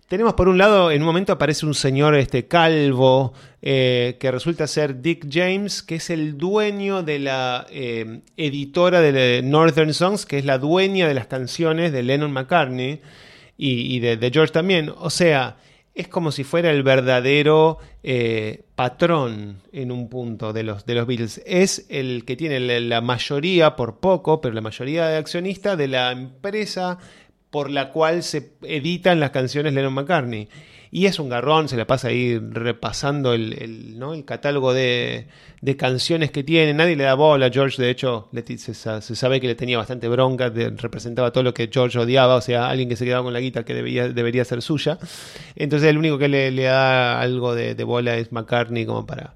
Tenemos 0.07 0.35
por 0.35 0.47
un 0.47 0.59
lado, 0.59 0.91
en 0.91 1.01
un 1.01 1.07
momento 1.07 1.33
aparece 1.33 1.65
un 1.65 1.73
señor 1.73 2.13
este, 2.15 2.47
calvo 2.47 3.33
eh, 3.63 4.17
que 4.19 4.29
resulta 4.29 4.67
ser 4.67 5.01
Dick 5.01 5.25
James, 5.31 5.81
que 5.81 5.95
es 5.95 6.11
el 6.11 6.37
dueño 6.37 7.01
de 7.01 7.17
la 7.17 7.65
eh, 7.71 8.21
editora 8.37 9.01
de 9.01 9.41
Northern 9.43 9.95
Songs, 9.95 10.27
que 10.27 10.37
es 10.37 10.45
la 10.45 10.59
dueña 10.59 11.07
de 11.07 11.15
las 11.15 11.25
canciones 11.25 11.91
de 11.91 12.03
Lennon 12.03 12.31
McCartney 12.31 13.01
y, 13.57 13.99
de, 13.99 14.29
George 14.31 14.53
también. 14.53 14.93
O 14.95 15.09
sea, 15.09 15.57
es 15.95 16.07
como 16.07 16.31
si 16.31 16.43
fuera 16.43 16.69
el 16.69 16.83
verdadero 16.83 17.79
eh, 18.03 18.65
patrón 18.75 19.63
en 19.71 19.91
un 19.91 20.07
punto 20.07 20.53
de 20.53 20.61
los, 20.61 20.85
de 20.85 20.93
los 20.93 21.07
Beatles. 21.07 21.41
Es 21.47 21.87
el 21.89 22.25
que 22.25 22.35
tiene 22.35 22.59
la 22.59 23.01
mayoría, 23.01 23.75
por 23.75 23.99
poco, 23.99 24.39
pero 24.39 24.53
la 24.53 24.61
mayoría 24.61 25.07
de 25.07 25.17
accionistas 25.17 25.79
de 25.79 25.87
la 25.87 26.11
empresa 26.11 26.99
por 27.55 27.71
la 27.71 27.89
cual 27.89 28.21
se 28.21 28.51
editan 28.63 29.21
las 29.21 29.29
canciones 29.29 29.73
Lennon 29.73 29.93
McCartney. 29.93 30.49
Y 30.91 31.05
es 31.05 31.19
un 31.19 31.29
garrón, 31.29 31.69
se 31.69 31.77
la 31.77 31.87
pasa 31.87 32.09
ahí 32.09 32.37
repasando 32.37 33.31
el, 33.31 33.97
¿no? 33.97 34.13
el 34.13 34.25
catálogo 34.25 34.73
de, 34.73 35.27
de 35.61 35.77
canciones 35.77 36.31
que 36.31 36.43
tiene. 36.43 36.73
Nadie 36.73 36.97
le 36.97 37.05
da 37.05 37.13
bola 37.13 37.45
a 37.45 37.49
George, 37.49 37.81
de 37.81 37.89
hecho, 37.89 38.27
se, 38.57 38.73
se 38.73 39.15
sabe 39.15 39.39
que 39.39 39.47
le 39.47 39.55
tenía 39.55 39.77
bastante 39.77 40.09
bronca, 40.09 40.49
representaba 40.49 41.31
todo 41.31 41.45
lo 41.45 41.53
que 41.53 41.69
George 41.71 41.97
odiaba, 41.97 42.35
o 42.35 42.41
sea, 42.41 42.67
alguien 42.67 42.89
que 42.89 42.97
se 42.97 43.05
quedaba 43.05 43.23
con 43.23 43.31
la 43.31 43.39
guita 43.39 43.63
que 43.63 43.73
debería 43.73 44.43
ser 44.43 44.61
suya. 44.61 44.99
Entonces 45.55 45.89
el 45.89 45.97
único 45.97 46.17
que 46.17 46.27
le, 46.27 46.51
le 46.51 46.63
da 46.63 47.21
algo 47.21 47.55
de, 47.55 47.81
bola 47.85 48.17
es 48.17 48.33
McCartney 48.33 48.85
como 48.85 49.05
para 49.05 49.35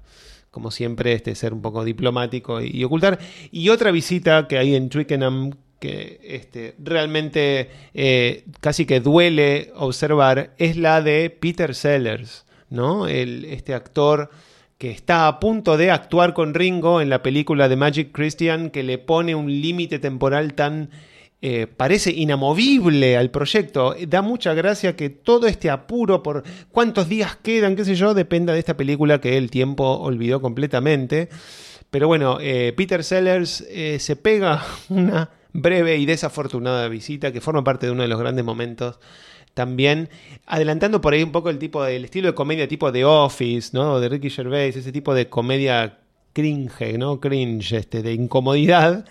como 0.50 0.70
siempre, 0.70 1.14
este, 1.14 1.34
ser 1.34 1.54
un 1.54 1.62
poco 1.62 1.84
diplomático 1.84 2.60
y 2.60 2.84
ocultar. 2.84 3.18
Y 3.50 3.70
otra 3.70 3.90
visita 3.90 4.46
que 4.46 4.58
hay 4.58 4.74
en 4.74 4.90
Twickenham 4.90 5.52
que 5.80 6.20
este, 6.22 6.74
realmente 6.78 7.70
eh, 7.94 8.44
casi 8.60 8.84
que 8.84 9.00
duele 9.00 9.72
observar 9.74 10.52
es 10.58 10.76
la 10.76 11.02
de 11.02 11.30
Peter 11.30 11.74
Sellers, 11.74 12.44
¿no? 12.68 13.08
El, 13.08 13.46
este 13.46 13.74
actor 13.74 14.30
que 14.76 14.90
está 14.90 15.26
a 15.26 15.40
punto 15.40 15.76
de 15.76 15.90
actuar 15.90 16.34
con 16.34 16.54
Ringo 16.54 17.00
en 17.00 17.08
la 17.08 17.22
película 17.22 17.68
de 17.68 17.76
Magic 17.76 18.12
Christian, 18.12 18.70
que 18.70 18.82
le 18.82 18.98
pone 18.98 19.34
un 19.34 19.50
límite 19.60 19.98
temporal 19.98 20.54
tan 20.54 20.90
eh, 21.42 21.66
parece 21.66 22.10
inamovible 22.10 23.16
al 23.16 23.30
proyecto. 23.30 23.94
Da 24.06 24.20
mucha 24.20 24.52
gracia 24.52 24.96
que 24.96 25.08
todo 25.08 25.46
este 25.46 25.70
apuro 25.70 26.22
por 26.22 26.44
cuántos 26.70 27.08
días 27.08 27.36
quedan, 27.36 27.74
qué 27.74 27.86
sé 27.86 27.94
yo, 27.94 28.12
dependa 28.12 28.52
de 28.52 28.58
esta 28.58 28.76
película 28.76 29.20
que 29.20 29.38
el 29.38 29.50
tiempo 29.50 29.84
olvidó 29.98 30.42
completamente. 30.42 31.30
Pero 31.90 32.06
bueno, 32.06 32.38
eh, 32.40 32.74
Peter 32.76 33.02
Sellers 33.02 33.66
se 33.98 34.16
pega 34.16 34.62
una 34.90 35.30
breve 35.52 35.96
y 35.98 36.06
desafortunada 36.06 36.88
visita 36.88 37.32
que 37.32 37.40
forma 37.40 37.64
parte 37.64 37.86
de 37.86 37.92
uno 37.92 38.02
de 38.02 38.08
los 38.08 38.18
grandes 38.20 38.44
momentos 38.44 38.98
también 39.54 40.08
adelantando 40.46 41.00
por 41.00 41.12
ahí 41.12 41.22
un 41.22 41.32
poco 41.32 41.50
el 41.50 41.58
tipo 41.58 41.82
del 41.82 42.04
estilo 42.04 42.28
de 42.28 42.34
comedia 42.34 42.68
tipo 42.68 42.92
de 42.92 43.04
Office, 43.04 43.70
¿no? 43.72 43.98
De 43.98 44.08
Ricky 44.08 44.30
Gervais, 44.30 44.76
ese 44.76 44.92
tipo 44.92 45.12
de 45.12 45.28
comedia 45.28 45.98
cringe, 46.32 46.96
¿no? 46.96 47.18
Cringe, 47.20 47.72
este, 47.72 48.02
de 48.02 48.14
incomodidad. 48.14 49.04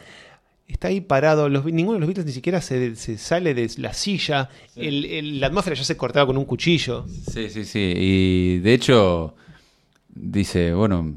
Está 0.68 0.88
ahí 0.90 1.02
parado, 1.02 1.50
los, 1.50 1.66
ninguno 1.66 1.96
de 1.96 2.00
los 2.00 2.08
Beatles 2.08 2.26
ni 2.28 2.32
siquiera 2.32 2.62
se, 2.62 2.96
se 2.96 3.18
sale 3.18 3.54
de 3.54 3.70
la 3.78 3.92
silla, 3.94 4.50
el- 4.76 5.04
el- 5.06 5.40
la 5.42 5.48
atmósfera 5.48 5.76
ya 5.76 5.84
se 5.84 5.98
cortaba 5.98 6.28
con 6.28 6.38
un 6.38 6.46
cuchillo. 6.46 7.06
Sí, 7.34 7.50
sí, 7.50 7.66
sí. 7.66 7.94
Y 7.98 8.60
de 8.60 8.74
hecho, 8.76 9.34
dice, 10.14 10.74
bueno, 10.74 11.16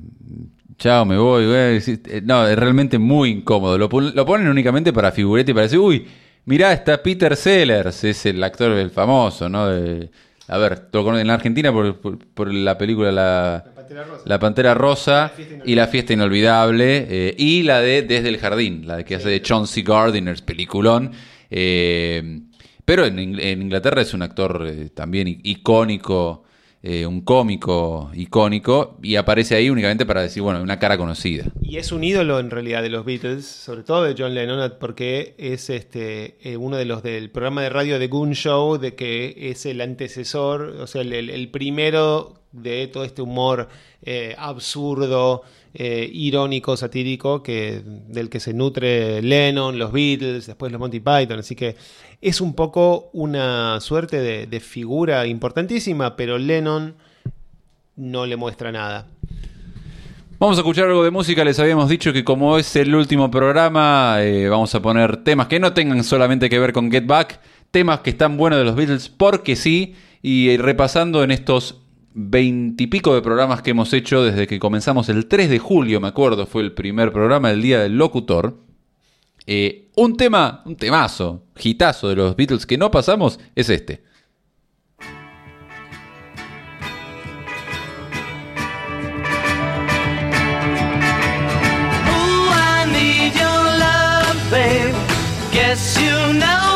chao, 0.78 1.04
me 1.04 1.16
voy. 1.16 1.46
güey. 1.46 1.76
Eh, 1.86 2.22
No, 2.24 2.46
es 2.46 2.56
realmente 2.58 2.98
muy 2.98 3.30
incómodo. 3.30 3.78
Lo, 3.78 3.88
pon- 3.88 4.12
lo 4.14 4.26
ponen 4.26 4.48
únicamente 4.48 4.92
para 4.92 5.12
figurete 5.12 5.50
y 5.50 5.54
para 5.54 5.64
decir, 5.64 5.78
uy, 5.78 6.06
mirá, 6.46 6.72
está 6.72 7.02
Peter 7.02 7.36
Sellers, 7.36 8.04
es 8.04 8.26
el 8.26 8.42
actor 8.42 8.72
el 8.72 8.90
famoso, 8.90 9.48
¿no? 9.48 9.68
De- 9.68 10.10
a 10.48 10.58
ver, 10.58 10.88
lo 10.92 11.18
en 11.18 11.28
la 11.28 11.34
Argentina 11.34 11.72
por, 11.72 11.98
por- 12.00 12.18
por 12.18 12.52
la 12.52 12.76
película 12.76 13.10
La, 13.12 13.64
La 14.26 14.38
Pantera 14.38 14.74
Rosa 14.74 15.32
y 15.64 15.74
La 15.74 15.86
Fiesta 15.86 16.12
Inolvidable 16.12 17.06
eh, 17.08 17.34
y 17.38 17.62
la 17.62 17.80
de 17.80 18.02
Desde 18.02 18.28
el 18.28 18.38
Jardín, 18.38 18.86
la 18.86 19.04
que 19.04 19.14
hace 19.14 19.28
de 19.30 19.40
Chauncey 19.40 19.82
Gardiner, 19.82 20.36
peliculón. 20.44 21.12
Eh, 21.50 22.40
pero 22.84 23.06
en, 23.06 23.16
Ing- 23.18 23.40
en 23.40 23.62
Inglaterra 23.62 24.02
es 24.02 24.12
un 24.12 24.22
actor 24.22 24.66
eh, 24.68 24.90
también 24.92 25.28
icónico 25.44 26.41
eh, 26.82 27.06
un 27.06 27.20
cómico 27.20 28.10
icónico, 28.14 28.98
y 29.02 29.16
aparece 29.16 29.54
ahí 29.54 29.70
únicamente 29.70 30.04
para 30.04 30.22
decir, 30.22 30.42
bueno, 30.42 30.60
una 30.62 30.78
cara 30.78 30.98
conocida. 30.98 31.44
Y 31.60 31.76
es 31.76 31.92
un 31.92 32.02
ídolo 32.02 32.40
en 32.40 32.50
realidad 32.50 32.82
de 32.82 32.90
los 32.90 33.04
Beatles, 33.04 33.46
sobre 33.46 33.82
todo 33.82 34.02
de 34.02 34.14
John 34.18 34.34
Lennon, 34.34 34.74
porque 34.80 35.34
es 35.38 35.70
este 35.70 36.36
eh, 36.42 36.56
uno 36.56 36.76
de 36.76 36.84
los 36.84 37.02
del 37.02 37.30
programa 37.30 37.62
de 37.62 37.70
radio 37.70 37.98
The 37.98 38.08
Goon 38.08 38.32
Show, 38.32 38.78
de 38.78 38.94
que 38.94 39.50
es 39.50 39.64
el 39.66 39.80
antecesor, 39.80 40.62
o 40.80 40.86
sea, 40.86 41.02
el, 41.02 41.12
el- 41.12 41.48
primero 41.50 42.34
de 42.52 42.86
todo 42.88 43.04
este 43.04 43.22
humor 43.22 43.68
eh, 44.02 44.34
absurdo, 44.36 45.42
eh, 45.74 46.10
irónico, 46.12 46.76
satírico, 46.76 47.42
que, 47.42 47.82
del 47.84 48.28
que 48.28 48.40
se 48.40 48.52
nutre 48.52 49.22
Lennon, 49.22 49.78
los 49.78 49.90
Beatles, 49.90 50.46
después 50.46 50.70
los 50.70 50.78
Monty 50.78 51.00
Python. 51.00 51.38
Así 51.38 51.56
que 51.56 51.76
es 52.20 52.40
un 52.40 52.54
poco 52.54 53.10
una 53.14 53.80
suerte 53.80 54.46
de, 54.46 54.60
figura 54.60 55.26
importantísima, 55.26 56.14
pero 56.14 56.38
Lennon 56.38 56.94
no 57.96 58.26
le 58.26 58.36
muestra 58.36 58.70
nada. 58.70 59.08
Vamos 60.38 60.58
a 60.58 60.60
escuchar 60.60 60.88
algo 60.88 61.04
de 61.04 61.10
música, 61.10 61.44
les 61.44 61.58
habíamos 61.58 61.88
dicho 61.88 62.12
que 62.12 62.24
como 62.24 62.58
es 62.58 62.74
el 62.76 62.94
último 62.94 63.30
programa, 63.30 64.16
eh, 64.18 64.48
vamos 64.48 64.74
a 64.74 64.82
poner 64.82 65.18
temas 65.18 65.46
que 65.46 65.60
no 65.60 65.72
tengan 65.72 66.02
solamente 66.02 66.50
que 66.50 66.58
ver 66.58 66.72
con 66.72 66.90
Get 66.90 67.06
Back, 67.06 67.40
temas 67.70 68.00
que 68.00 68.10
están 68.10 68.36
buenos 68.36 68.58
de 68.58 68.64
los 68.64 68.74
Beatles, 68.74 69.08
porque 69.08 69.56
sí, 69.56 69.94
y 70.20 70.50
eh, 70.50 70.58
repasando 70.58 71.22
en 71.22 71.30
estos 71.30 71.81
veintipico 72.14 73.14
de 73.14 73.22
programas 73.22 73.62
que 73.62 73.70
hemos 73.70 73.92
hecho 73.92 74.22
desde 74.22 74.46
que 74.46 74.58
comenzamos 74.58 75.08
el 75.08 75.26
3 75.26 75.48
de 75.50 75.58
julio, 75.58 76.00
me 76.00 76.08
acuerdo, 76.08 76.46
fue 76.46 76.62
el 76.62 76.72
primer 76.72 77.12
programa, 77.12 77.50
el 77.50 77.62
Día 77.62 77.80
del 77.80 77.96
Locutor. 77.96 78.58
eh, 79.46 79.90
un 79.96 80.16
tema, 80.16 80.62
un 80.64 80.76
temazo, 80.76 81.44
hitazo 81.58 82.08
de 82.08 82.16
los 82.16 82.36
Beatles 82.36 82.66
que 82.66 82.78
no 82.78 82.90
pasamos 82.90 83.38
es 83.54 83.68
este. 83.68 84.02
I 92.54 92.86
need 92.92 93.34
your 93.34 93.64
love, 93.78 94.50
babe. 94.50 94.94
Guess 95.52 95.98
you 95.98 96.32
know 96.38 96.71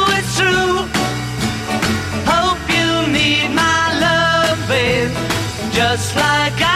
Just 5.97 6.15
like 6.15 6.61
I 6.61 6.76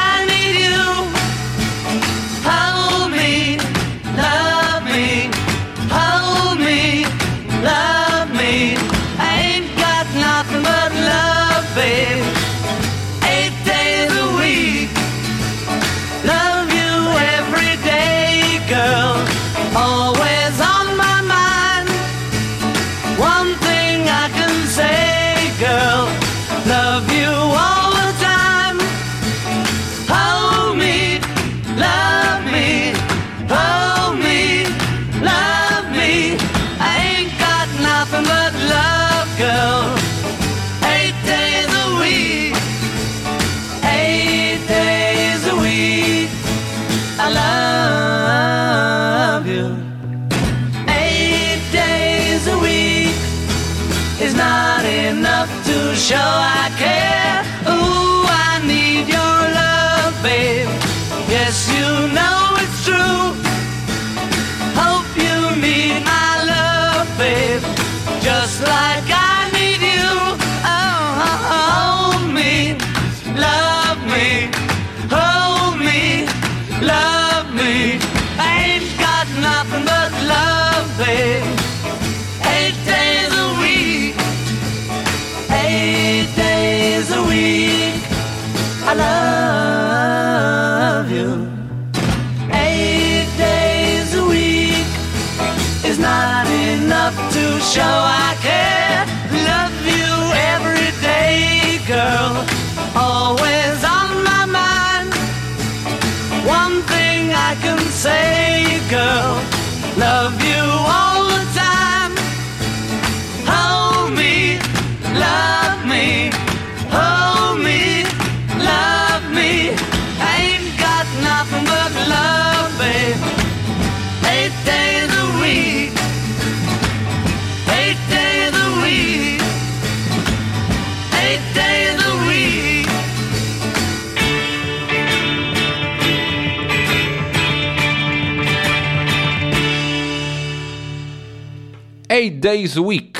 Days 142.40 142.78
Week. 142.78 143.18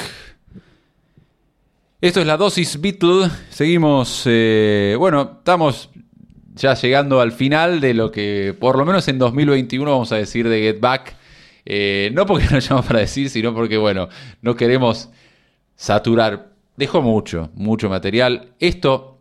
Esto 2.00 2.20
es 2.20 2.26
la 2.26 2.38
dosis 2.38 2.80
Beatle. 2.80 3.28
Seguimos, 3.50 4.22
eh, 4.24 4.96
bueno, 4.98 5.36
estamos 5.38 5.90
ya 6.54 6.74
llegando 6.74 7.20
al 7.20 7.32
final 7.32 7.80
de 7.80 7.92
lo 7.92 8.10
que 8.10 8.56
por 8.58 8.78
lo 8.78 8.86
menos 8.86 9.06
en 9.08 9.18
2021 9.18 9.90
vamos 9.90 10.10
a 10.12 10.16
decir 10.16 10.48
de 10.48 10.60
Get 10.60 10.80
Back. 10.80 11.14
Eh, 11.66 12.10
no 12.14 12.24
porque 12.24 12.46
no 12.50 12.56
hayamos 12.56 12.86
para 12.86 13.00
decir, 13.00 13.28
sino 13.28 13.54
porque, 13.54 13.76
bueno, 13.76 14.08
no 14.40 14.56
queremos 14.56 15.10
saturar. 15.76 16.54
Dejó 16.76 17.02
mucho, 17.02 17.50
mucho 17.54 17.90
material. 17.90 18.54
Esto 18.58 19.18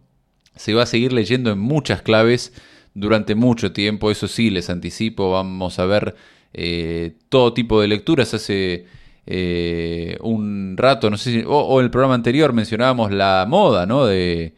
se 0.56 0.74
va 0.74 0.84
a 0.84 0.86
seguir 0.86 1.12
leyendo 1.12 1.52
en 1.52 1.60
muchas 1.60 2.02
claves 2.02 2.54
durante 2.94 3.36
mucho 3.36 3.74
tiempo. 3.74 4.12
Eso 4.12 4.30
sí, 4.30 4.50
les 4.50 4.70
anticipo, 4.70 5.32
vamos 5.32 5.78
a 5.78 5.86
ver 5.86 6.16
eh, 6.54 7.18
todo 7.28 7.54
tipo 7.54 7.82
de 7.82 7.90
lecturas. 7.90 8.34
Hace 8.34 8.86
eh, 9.26 10.18
un 10.22 10.76
rato, 10.78 11.10
no 11.10 11.18
sé 11.18 11.32
si, 11.32 11.44
o, 11.46 11.80
en 11.80 11.86
el 11.86 11.92
programa 11.92 12.16
anterior 12.16 12.54
mencionábamos 12.54 13.12
la 13.12 13.46
moda, 13.48 13.86
¿no? 13.86 14.06
De 14.06 14.54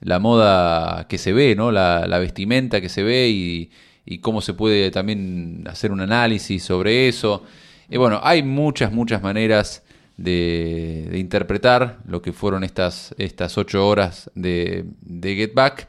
la 0.00 0.18
moda 0.18 1.06
que 1.08 1.18
se 1.18 1.32
ve, 1.32 1.54
¿no? 1.54 1.72
La, 1.72 2.06
vestimenta 2.18 2.80
que 2.80 2.88
se 2.88 3.02
ve 3.02 3.28
y, 3.28 3.70
y 4.06 4.18
cómo 4.18 4.40
se 4.40 4.54
puede 4.54 4.90
también 4.90 5.64
hacer 5.68 5.92
un 5.92 6.00
análisis 6.00 6.62
sobre 6.62 7.08
eso. 7.08 7.42
Y 7.88 7.96
bueno, 7.96 8.20
hay 8.22 8.42
muchas, 8.42 8.92
muchas 8.92 9.22
maneras 9.22 9.82
de, 10.16 11.08
de 11.10 11.18
interpretar 11.18 11.98
lo 12.06 12.22
que 12.22 12.32
fueron 12.32 12.64
estas, 12.64 13.14
estas 13.18 13.58
ocho 13.58 13.86
horas 13.86 14.30
de, 14.34 14.84
de 15.00 15.34
Get 15.34 15.54
Back. 15.54 15.88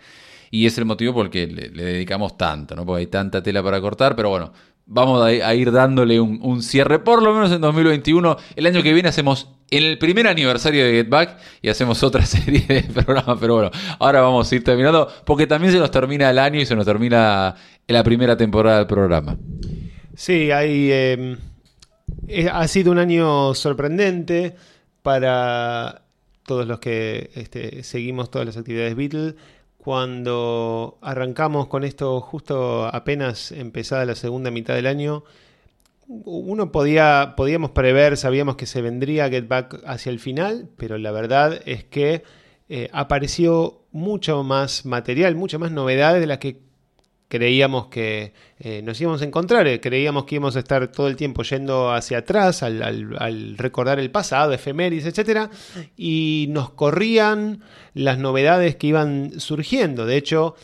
Y 0.51 0.65
es 0.65 0.77
el 0.77 0.85
motivo 0.85 1.13
por 1.13 1.25
el 1.25 1.31
que 1.31 1.47
le, 1.47 1.69
le 1.69 1.83
dedicamos 1.83 2.37
tanto, 2.37 2.75
¿no? 2.75 2.85
Porque 2.85 3.01
hay 3.01 3.07
tanta 3.07 3.43
tela 3.43 3.61
para 3.61 3.81
cortar, 3.81 4.15
pero 4.15 4.29
bueno, 4.29 4.53
vamos 4.85 5.23
a, 5.23 5.55
ir 5.55 5.71
dándole 5.71 6.19
un, 6.19 6.61
cierre, 6.61 6.99
por 6.99 7.23
lo 7.23 7.33
menos 7.33 7.51
en 7.51 7.61
2021. 7.61 8.37
El 8.55 8.65
año 8.65 8.83
que 8.83 8.93
viene 8.93 9.09
hacemos 9.09 9.49
el 9.71 9.97
primer 9.97 10.27
aniversario 10.27 10.85
de 10.85 10.91
Get 10.91 11.09
Back 11.09 11.37
y 11.61 11.69
hacemos 11.69 12.03
otra 12.03 12.25
serie 12.25 12.65
de 12.67 12.83
programas, 12.83 13.37
pero 13.39 13.55
bueno, 13.55 13.71
ahora 13.99 14.21
vamos 14.21 14.51
a 14.51 14.55
ir 14.55 14.63
terminando, 14.63 15.11
porque 15.25 15.47
también 15.47 15.73
se 15.73 15.79
nos 15.79 15.91
termina 15.91 16.29
el 16.29 16.39
año 16.39 16.59
y 16.59 16.65
se 16.65 16.75
nos 16.75 16.85
termina 16.85 17.55
la 17.87 18.03
primera 18.03 18.37
temporada 18.37 18.77
del 18.79 18.87
programa. 18.87 19.37
Sí, 20.15 20.51
hay, 20.51 20.89
eh, 20.91 21.37
ha 22.51 22.67
sido 22.67 22.91
un 22.91 22.99
año 22.99 23.53
sorprendente 23.53 24.55
para 25.01 26.03
todos 26.45 26.67
los 26.67 26.79
que 26.79 27.31
este, 27.35 27.83
seguimos 27.83 28.29
todas 28.29 28.45
las 28.45 28.57
actividades 28.57 28.95
Beatles. 28.95 29.35
Cuando 29.85 30.97
arrancamos 31.03 31.67
con 31.67 31.83
esto 31.83 32.19
justo 32.19 32.85
apenas 32.85 33.51
empezada 33.51 34.03
la 34.03 34.15
segunda 34.15 34.49
mitad 34.49 34.73
del 34.73 34.87
año, 34.87 35.23
uno 36.07 36.71
podía, 36.71 37.35
podíamos 37.37 37.69
prever, 37.69 38.17
sabíamos 38.17 38.55
que 38.55 38.65
se 38.65 38.81
vendría 38.81 39.29
Get 39.29 39.47
Back 39.47 39.83
hacia 39.85 40.09
el 40.09 40.19
final, 40.19 40.69
pero 40.75 40.97
la 40.97 41.11
verdad 41.11 41.61
es 41.67 41.83
que 41.83 42.23
eh, 42.67 42.89
apareció 42.93 43.83
mucho 43.91 44.43
más 44.43 44.87
material, 44.87 45.35
muchas 45.35 45.59
más 45.59 45.71
novedades 45.71 46.19
de 46.19 46.25
las 46.25 46.39
que 46.39 46.63
creíamos 47.27 47.87
que 47.87 48.33
eh, 48.59 48.81
nos 48.83 48.99
íbamos 49.01 49.21
a 49.21 49.25
encontrar. 49.25 49.67
Eh, 49.67 49.79
creíamos 49.81 50.25
que 50.25 50.35
íbamos 50.35 50.55
a 50.55 50.59
estar 50.59 50.91
todo 50.91 51.07
el 51.07 51.15
tiempo 51.15 51.43
yendo 51.43 51.91
hacia 51.91 52.19
atrás, 52.19 52.63
al, 52.63 52.81
al- 52.83 53.15
al 53.19 53.57
recordar 53.57 53.99
el 53.99 54.11
pasado, 54.11 54.53
efemérides, 54.53 55.05
etc. 55.17 55.49
Y 55.97 56.47
nos 56.49 56.69
corrían 56.71 57.61
las 57.93 58.17
novedades 58.19 58.75
que 58.75 58.87
iban 58.87 59.39
surgiendo. 59.39 60.05
De 60.05 60.17
hecho, 60.17 60.55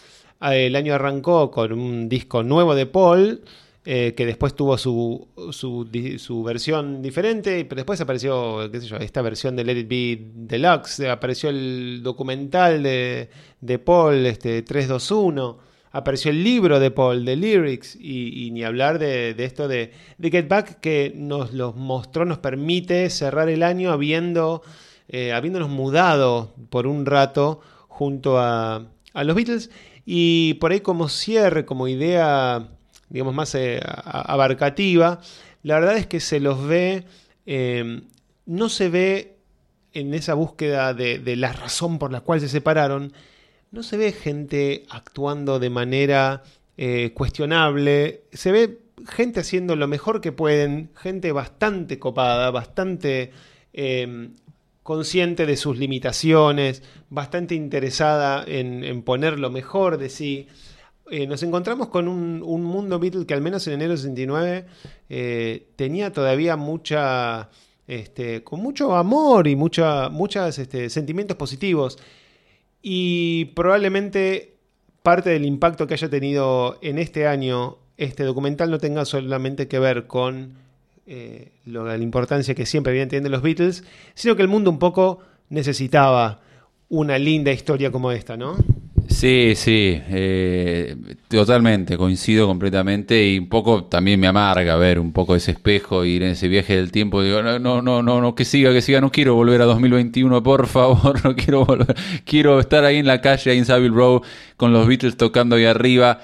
eh, 0.41 0.67
el 0.67 0.75
año 0.75 0.93
arrancó 0.93 1.49
con 1.51 1.73
un 1.73 2.07
disco 2.09 2.43
nuevo 2.43 2.75
de 2.75 2.85
Paul. 2.85 3.41
que 3.83 4.13
después 4.27 4.53
tuvo 4.53 4.77
su, 4.77 5.27
su, 5.51 5.89
su 6.19 6.43
versión 6.43 7.01
diferente, 7.01 7.65
pero 7.65 7.77
después 7.79 7.99
apareció, 7.99 8.69
qué 8.71 8.79
sé 8.79 8.85
yo, 8.85 8.97
esta 8.97 9.23
versión 9.23 9.55
de 9.55 9.63
Let 9.63 9.79
It 9.79 9.87
Be 9.89 10.19
Deluxe, 10.35 10.99
apareció 11.09 11.49
el 11.49 12.01
documental 12.03 12.83
de, 12.83 13.29
de 13.59 13.79
Paul, 13.79 14.23
este 14.27 14.61
321, 14.61 15.57
apareció 15.91 16.31
el 16.31 16.43
libro 16.43 16.79
de 16.79 16.91
Paul, 16.91 17.25
de 17.25 17.35
Lyrics, 17.35 17.95
y, 17.99 18.49
ni 18.51 18.63
hablar 18.63 18.97
de, 18.97 19.33
de 19.33 19.45
esto 19.45 19.67
de, 19.67 19.91
de 20.17 20.31
Get 20.31 20.47
Back, 20.47 20.79
que 20.79 21.11
nos 21.15 21.53
los 21.53 21.75
mostró, 21.75 22.25
nos 22.25 22.39
permite 22.39 23.09
cerrar 23.09 23.49
el 23.49 23.61
año 23.61 23.91
habiendo, 23.91 24.63
eh, 25.09 25.33
habiéndonos 25.33 25.69
mudado 25.69 26.53
por 26.69 26.87
un 26.87 27.05
rato 27.05 27.59
junto 27.87 28.39
a, 28.39 28.85
los 29.13 29.35
Beatles, 29.35 29.69
y 30.05 30.55
por 30.55 30.71
ahí 30.71 30.79
como 30.79 31.09
cierre, 31.09 31.65
como 31.65 31.87
idea 31.87 32.69
digamos, 33.09 33.33
más 33.33 33.53
eh, 33.55 33.81
abarcativa, 33.83 35.19
la 35.63 35.75
verdad 35.75 35.97
es 35.97 36.07
que 36.07 36.21
se 36.21 36.39
los 36.39 36.65
ve, 36.65 37.05
eh, 37.45 38.01
no 38.45 38.69
se 38.69 38.89
ve 38.89 39.37
en 39.93 40.13
esa 40.13 40.33
búsqueda 40.33 40.93
de, 40.93 41.19
de 41.19 41.35
la 41.35 41.51
razón 41.51 41.99
por 41.99 42.13
la 42.13 42.21
cual 42.21 42.39
se 42.39 42.47
separaron, 42.47 43.11
no 43.71 43.83
se 43.83 43.97
ve 43.97 44.11
gente 44.11 44.85
actuando 44.89 45.59
de 45.59 45.69
manera 45.69 46.43
eh, 46.77 47.11
cuestionable, 47.13 48.23
se 48.31 48.51
ve 48.51 48.79
gente 49.07 49.39
haciendo 49.39 49.75
lo 49.75 49.87
mejor 49.87 50.21
que 50.21 50.31
pueden, 50.31 50.91
gente 50.95 51.31
bastante 51.31 51.97
copada, 51.97 52.51
bastante 52.51 53.31
eh, 53.73 54.29
consciente 54.83 55.45
de 55.45 55.57
sus 55.57 55.77
limitaciones, 55.77 56.83
bastante 57.09 57.55
interesada 57.55 58.43
en, 58.47 59.03
poner 59.03 59.39
lo 59.39 59.49
mejor 59.49 59.97
de 59.97 60.09
sí. 60.09 60.47
Eh, 61.09 61.27
nos 61.27 61.43
encontramos 61.43 61.89
con 61.89 62.07
un, 62.07 62.41
un 62.43 62.63
mundo 62.63 62.99
Beatle 62.99 63.25
que 63.25 63.33
al 63.33 63.41
menos 63.41 63.67
en 63.67 63.73
enero 63.73 63.91
del 63.91 63.99
69 63.99 64.65
eh, 65.09 65.67
tenía 65.75 66.11
todavía 66.11 66.55
mucha, 66.55 67.49
este, 67.87 68.43
con 68.43 68.61
mucho 68.61 68.95
amor 68.95 69.47
y 69.47 69.55
mucha, 69.55 70.09
muchos 70.09 70.57
este, 70.57 70.89
sentimientos 70.89 71.37
positivos. 71.37 71.97
Y 72.81 73.45
probablemente 73.55 74.55
parte 75.03 75.29
del 75.31 75.45
impacto 75.45 75.87
que 75.87 75.93
haya 75.95 76.09
tenido 76.09 76.77
en 76.81 76.97
este 76.99 77.27
año 77.27 77.77
este 77.97 78.23
documental 78.23 78.71
no 78.71 78.79
tenga 78.79 79.05
solamente 79.05 79.67
que 79.67 79.77
ver 79.79 80.07
con 80.07 80.53
eh, 81.07 81.51
lo- 81.65 81.85
la 81.85 81.97
importancia 81.97 82.55
que 82.55 82.65
siempre 82.65 82.91
habían 82.91 83.09
tenido 83.09 83.29
los 83.29 83.41
Beatles, 83.41 83.83
sino 84.15 84.35
que 84.35 84.41
el 84.41 84.47
mundo 84.47 84.69
un 84.71 84.79
poco 84.79 85.19
necesitaba 85.49 86.41
una 86.89 87.17
linda 87.19 87.51
historia 87.51 87.91
como 87.91 88.11
esta, 88.11 88.37
¿no? 88.37 88.55
Sí, 89.21 89.53
sí, 89.55 90.01
eh, 90.09 90.95
totalmente, 91.27 91.95
coincido 91.95 92.47
completamente 92.47 93.23
y 93.23 93.37
un 93.37 93.49
poco 93.49 93.83
también 93.83 94.19
me 94.19 94.25
amarga 94.25 94.75
ver 94.77 94.97
un 94.97 95.13
poco 95.13 95.35
ese 95.35 95.51
espejo, 95.51 96.03
ir 96.05 96.23
en 96.23 96.29
ese 96.31 96.47
viaje 96.47 96.75
del 96.75 96.91
tiempo, 96.91 97.21
digo, 97.21 97.43
no, 97.43 97.59
no, 97.59 97.83
no, 97.83 98.01
no, 98.01 98.33
que 98.33 98.45
siga, 98.45 98.73
que 98.73 98.81
siga, 98.81 98.99
no 98.99 99.11
quiero 99.11 99.35
volver 99.35 99.61
a 99.61 99.65
2021, 99.65 100.41
por 100.41 100.65
favor, 100.65 101.23
no 101.23 101.35
quiero 101.35 101.65
volver, 101.65 101.95
quiero 102.25 102.59
estar 102.59 102.83
ahí 102.83 102.97
en 102.97 103.05
la 103.05 103.21
calle, 103.21 103.51
ahí 103.51 103.59
en 103.59 103.65
Savile 103.65 103.93
Row, 103.93 104.23
con 104.57 104.73
los 104.73 104.87
Beatles 104.87 105.15
tocando 105.17 105.55
ahí 105.55 105.65
arriba, 105.65 106.21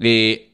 eh, 0.00 0.47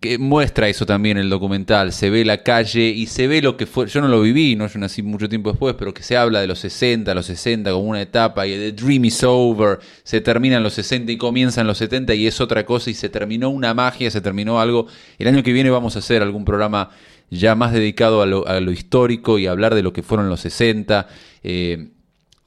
que 0.00 0.16
muestra 0.16 0.66
eso 0.68 0.86
también 0.86 1.18
el 1.18 1.28
documental, 1.28 1.92
se 1.92 2.08
ve 2.08 2.24
la 2.24 2.42
calle 2.42 2.88
y 2.88 3.06
se 3.06 3.26
ve 3.26 3.42
lo 3.42 3.58
que 3.58 3.66
fue, 3.66 3.86
yo 3.86 4.00
no 4.00 4.08
lo 4.08 4.22
viví, 4.22 4.56
no 4.56 4.66
yo 4.66 4.78
nací 4.78 5.02
mucho 5.02 5.28
tiempo 5.28 5.50
después, 5.50 5.74
pero 5.78 5.92
que 5.92 6.02
se 6.02 6.16
habla 6.16 6.40
de 6.40 6.46
los 6.46 6.58
60, 6.60 7.14
los 7.14 7.26
60 7.26 7.70
como 7.70 7.84
una 7.84 8.00
etapa 8.00 8.46
y 8.46 8.52
The 8.52 8.72
Dream 8.72 9.04
is 9.04 9.22
over, 9.22 9.78
se 10.02 10.22
termina 10.22 10.56
en 10.56 10.62
los 10.62 10.72
60 10.72 11.12
y 11.12 11.18
comienza 11.18 11.60
en 11.60 11.66
los 11.66 11.76
70 11.76 12.14
y 12.14 12.26
es 12.26 12.40
otra 12.40 12.64
cosa 12.64 12.88
y 12.88 12.94
se 12.94 13.10
terminó 13.10 13.50
una 13.50 13.74
magia, 13.74 14.10
se 14.10 14.22
terminó 14.22 14.58
algo. 14.58 14.86
El 15.18 15.28
año 15.28 15.42
que 15.42 15.52
viene 15.52 15.68
vamos 15.68 15.96
a 15.96 15.98
hacer 15.98 16.22
algún 16.22 16.46
programa 16.46 16.88
ya 17.28 17.54
más 17.54 17.72
dedicado 17.72 18.22
a 18.22 18.26
lo, 18.26 18.48
a 18.48 18.58
histórico 18.58 19.38
y 19.38 19.46
hablar 19.48 19.74
de 19.74 19.82
lo 19.82 19.92
que 19.92 20.02
fueron 20.02 20.30
los 20.30 20.40
60, 20.40 21.08
eh, 21.44 21.88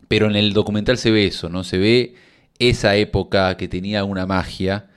pero 0.08 0.26
en 0.26 0.36
el 0.36 0.54
documental 0.54 0.98
se 0.98 1.12
ve 1.12 1.28
eso, 1.28 1.50
¿no? 1.50 1.64
Se 1.64 1.78
ve 1.78 2.16
esa 2.58 2.96
época 2.96 3.56
que 3.58 3.68
tenía 3.68 4.04
una 4.06 4.26
magia 4.26 4.88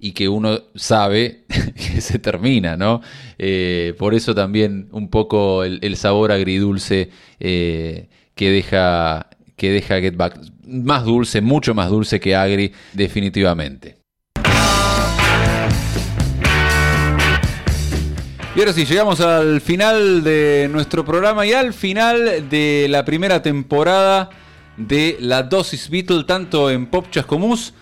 y 0.00 0.12
que 0.12 0.28
uno 0.28 0.62
sabe 0.74 1.44
que 1.76 2.00
se 2.00 2.18
termina, 2.18 2.76
¿no? 2.76 3.02
Eh, 3.38 3.94
por 3.98 4.14
eso 4.14 4.34
también 4.34 4.88
un 4.92 5.10
poco 5.10 5.62
el, 5.64 5.96
sabor 5.96 6.32
agridulce 6.32 7.10
eh, 7.38 8.08
que 8.34 8.50
deja 8.50 9.28
que 9.56 9.70
deja 9.70 10.00
Get 10.00 10.16
Back. 10.16 10.40
Más 10.66 11.04
dulce, 11.04 11.42
mucho 11.42 11.74
más 11.74 11.90
dulce 11.90 12.18
que 12.18 12.34
agri, 12.34 12.72
definitivamente. 12.94 13.98
Y 18.56 18.58
ahora 18.58 18.72
sí, 18.72 18.84
llegamos 18.84 19.20
al 19.20 19.60
final 19.60 20.24
de 20.24 20.68
nuestro 20.72 21.04
programa 21.04 21.46
y 21.46 21.52
al 21.52 21.74
final 21.74 22.48
de 22.48 22.86
la 22.88 23.04
primera 23.04 23.42
temporada 23.42 24.30
de 24.76 25.18
la 25.20 25.42
dosis 25.42 25.90
Beatle, 25.90 26.24
tanto 26.24 26.70
en 26.70 26.86
Pop 26.86 27.06
Chascomús 27.10 27.74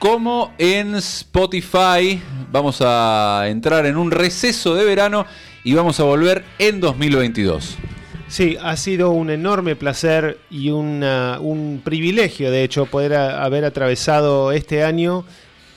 como 0.00 0.52
en 0.56 0.96
Spotify. 0.96 2.20
Vamos 2.50 2.78
a 2.80 3.44
entrar 3.46 3.84
en 3.84 3.98
un 3.98 4.10
receso 4.10 4.74
de 4.74 4.84
verano 4.84 5.26
y 5.62 5.74
vamos 5.74 6.00
a 6.00 6.04
volver 6.04 6.42
en 6.58 6.80
2022. 6.80 7.76
Sí, 8.26 8.56
ha 8.62 8.76
sido 8.78 9.10
un 9.10 9.28
enorme 9.28 9.76
placer 9.76 10.38
y 10.50 10.70
un 10.70 11.82
privilegio, 11.84 12.50
de 12.50 12.64
hecho, 12.64 12.86
poder 12.86 13.14
haber 13.14 13.64
atravesado 13.64 14.52
este 14.52 14.84
año 14.84 15.24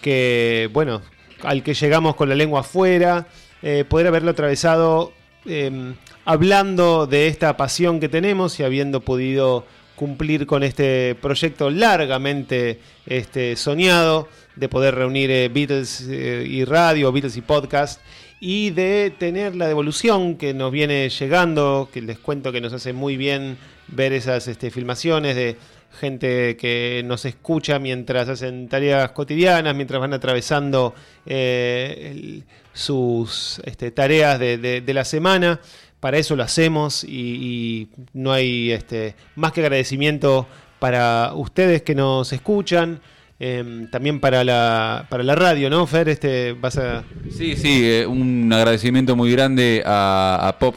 que, 0.01 0.69
bueno, 0.71 1.01
al 1.43 1.61
que 1.61 1.73
llegamos 1.73 2.15
con 2.15 2.29
la 2.29 2.35
lengua 2.35 2.61
afuera, 2.61 3.27
eh, 3.61 3.83
poder 3.87 4.07
haberlo 4.07 4.31
atravesado 4.31 5.11
eh, 5.45 5.93
hablando 6.23 7.07
de 7.07 7.27
esta 7.27 7.57
pasión 7.57 7.99
que 7.99 8.07
tenemos 8.07 8.57
y 8.59 8.63
habiendo 8.63 9.01
podido 9.01 9.65
cumplir 9.95 10.45
con 10.45 10.63
este 10.63 11.15
proyecto 11.21 11.69
largamente 11.69 12.79
este, 13.05 13.55
soñado 13.55 14.27
de 14.55 14.69
poder 14.69 14.95
reunir 14.95 15.29
eh, 15.31 15.49
Beatles 15.49 16.07
eh, 16.09 16.45
y 16.47 16.65
radio, 16.65 17.11
Beatles 17.11 17.37
y 17.37 17.41
podcast 17.41 18.01
y 18.39 18.71
de 18.71 19.13
tener 19.17 19.55
la 19.55 19.67
devolución 19.67 20.35
que 20.37 20.53
nos 20.53 20.71
viene 20.71 21.07
llegando, 21.09 21.89
que 21.93 22.01
les 22.01 22.19
cuento 22.19 22.51
que 22.51 22.59
nos 22.61 22.73
hace 22.73 22.91
muy 22.91 23.15
bien 23.17 23.57
ver 23.87 24.11
esas 24.13 24.47
este, 24.47 24.69
filmaciones 24.69 25.35
de 25.35 25.55
gente 25.99 26.57
que 26.57 27.03
nos 27.05 27.23
escucha 27.25 27.77
mientras 27.79 28.27
hacen 28.27 28.67
tareas 28.67 29.11
cotidianas, 29.11 29.75
mientras 29.75 30.01
van 30.01 30.13
atravesando 30.13 30.93
eh, 31.25 32.09
el- 32.11 32.43
sus 32.73 33.61
este, 33.65 33.91
tareas 33.91 34.39
de, 34.39 34.57
de- 34.57 34.81
de 34.81 34.93
la 34.93 35.05
semana. 35.05 35.59
Para 36.03 36.17
eso 36.17 36.35
lo 36.35 36.43
hacemos 36.43 37.05
y, 37.05 37.87
no 38.11 38.33
hay 38.33 38.73
este, 38.73 39.15
más 39.37 39.53
que 39.53 39.61
agradecimiento 39.61 40.45
para 40.77 41.31
ustedes 41.33 41.81
que 41.81 41.95
nos 41.95 42.33
escuchan. 42.33 42.99
em, 43.39 43.89
también 43.89 44.19
para 44.19 44.43
la, 44.43 45.07
para 45.09 45.23
la 45.23 45.33
radio, 45.33 45.69
¿no, 45.69 45.87
Fer? 45.87 46.09
Este, 46.09 46.51
vas 46.51 46.77
a... 46.77 47.05
Sí, 47.29 47.55
sí, 47.55 47.85
eh, 47.85 48.05
un 48.05 48.51
agradecimiento 48.51 49.15
muy 49.15 49.31
grande 49.31 49.81
a, 49.85 50.45
a 50.45 50.59
Pop 50.59 50.75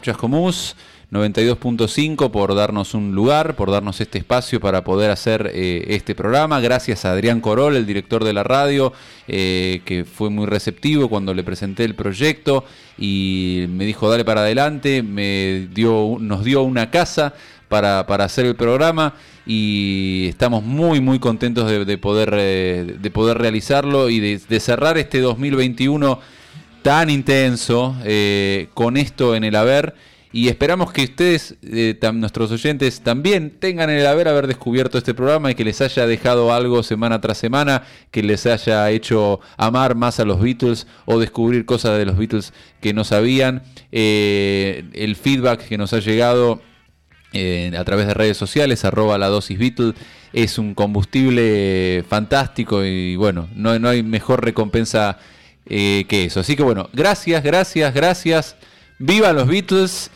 92.5 1.11 2.31
por 2.31 2.53
darnos 2.53 2.93
un 2.93 3.15
lugar, 3.15 3.55
por 3.55 3.71
darnos 3.71 4.01
este 4.01 4.17
espacio 4.17 4.59
para 4.59 4.83
poder 4.83 5.09
hacer 5.09 5.49
eh, 5.53 5.85
este 5.87 6.15
programa. 6.15 6.59
Gracias 6.59 7.05
a 7.05 7.13
Adrián 7.13 7.39
Corol, 7.39 7.77
el 7.77 7.85
director 7.85 8.25
de 8.25 8.33
la 8.33 8.43
radio, 8.43 8.91
eh, 9.29 9.81
que 9.85 10.03
fue 10.03 10.29
muy 10.29 10.47
receptivo 10.47 11.07
cuando 11.07 11.33
le 11.33 11.45
presenté 11.45 11.85
el 11.85 11.95
proyecto 11.95 12.65
y 12.97 13.67
me 13.69 13.85
dijo 13.85 14.09
dale 14.09 14.25
para 14.25 14.41
adelante, 14.41 15.01
me 15.01 15.69
dio, 15.73 16.17
nos 16.19 16.43
dio 16.43 16.63
una 16.63 16.91
casa 16.91 17.33
para, 17.69 18.01
hacer 18.01 18.45
el 18.45 18.55
programa 18.57 19.13
y 19.45 20.27
estamos 20.27 20.61
muy 20.63 20.99
muy 20.99 21.19
contentos 21.19 21.69
de, 21.69 21.85
de 21.85 21.97
poder 21.97 22.33
eh, 22.33 22.97
de 22.99 23.11
poder 23.11 23.37
realizarlo 23.37 24.09
y 24.09 24.19
de, 24.19 24.59
cerrar 24.59 24.97
este 24.97 25.19
2021 25.21 26.19
tan 26.81 27.09
intenso 27.09 27.95
con 28.73 28.97
esto 28.97 29.35
en 29.35 29.43
el 29.43 29.55
haber 29.55 29.95
Y 30.33 30.49
esperamos 30.49 30.91
que 30.91 31.03
ustedes, 31.03 31.55
eh, 31.63 31.97
nuestros 32.13 32.51
oyentes, 32.51 33.01
también 33.01 33.51
tengan 33.59 33.89
el 33.89 34.05
haber 34.05 34.27
haber 34.27 34.47
descubierto 34.47 34.97
este 34.97 35.13
programa 35.13 35.51
y 35.51 35.55
que 35.55 35.63
les 35.63 35.79
haya 35.79 36.05
dejado 36.05 36.53
algo 36.53 36.83
semana 36.83 37.21
tras 37.21 37.37
semana, 37.37 37.83
que 38.11 38.23
les 38.23 38.45
haya 38.45 38.89
hecho 38.89 39.39
amar 39.55 39.95
más 39.95 40.19
a 40.19 40.25
los 40.25 40.41
Beatles 40.41 40.85
o 41.05 41.17
descubrir 41.19 41.65
cosas 41.65 41.97
de 41.97 42.05
los 42.05 42.17
Beatles 42.17 42.53
que 42.81 42.93
no 42.93 43.05
sabían. 43.05 43.63
Eh, 43.91 44.83
el 44.93 45.15
feedback 45.15 45.65
que 45.65 45.77
nos 45.77 45.93
ha 45.93 45.99
llegado 45.99 46.61
eh, 47.31 47.71
a 47.77 47.83
través 47.85 48.07
de 48.07 48.13
redes 48.13 48.35
sociales, 48.35 48.83
arroba 48.83 49.17
la 49.17 49.27
dosis 49.27 49.57
Beatle, 49.57 49.93
es 50.33 50.57
un 50.57 50.73
combustible 50.73 52.03
fantástico 52.09 52.83
y 52.83 53.15
bueno, 53.15 53.47
no, 53.55 53.79
no 53.79 53.87
hay 53.87 54.03
mejor 54.03 54.43
recompensa 54.43 55.17
que 55.65 56.05
eso. 56.09 56.39
Así 56.39 56.55
que 56.55 56.63
bueno, 56.63 56.89
gracias, 56.93 57.43
gracias, 57.43 57.93
gracias. 57.93 58.55
Viva 58.99 59.31
los 59.31 59.47
Beatles, 59.47 60.09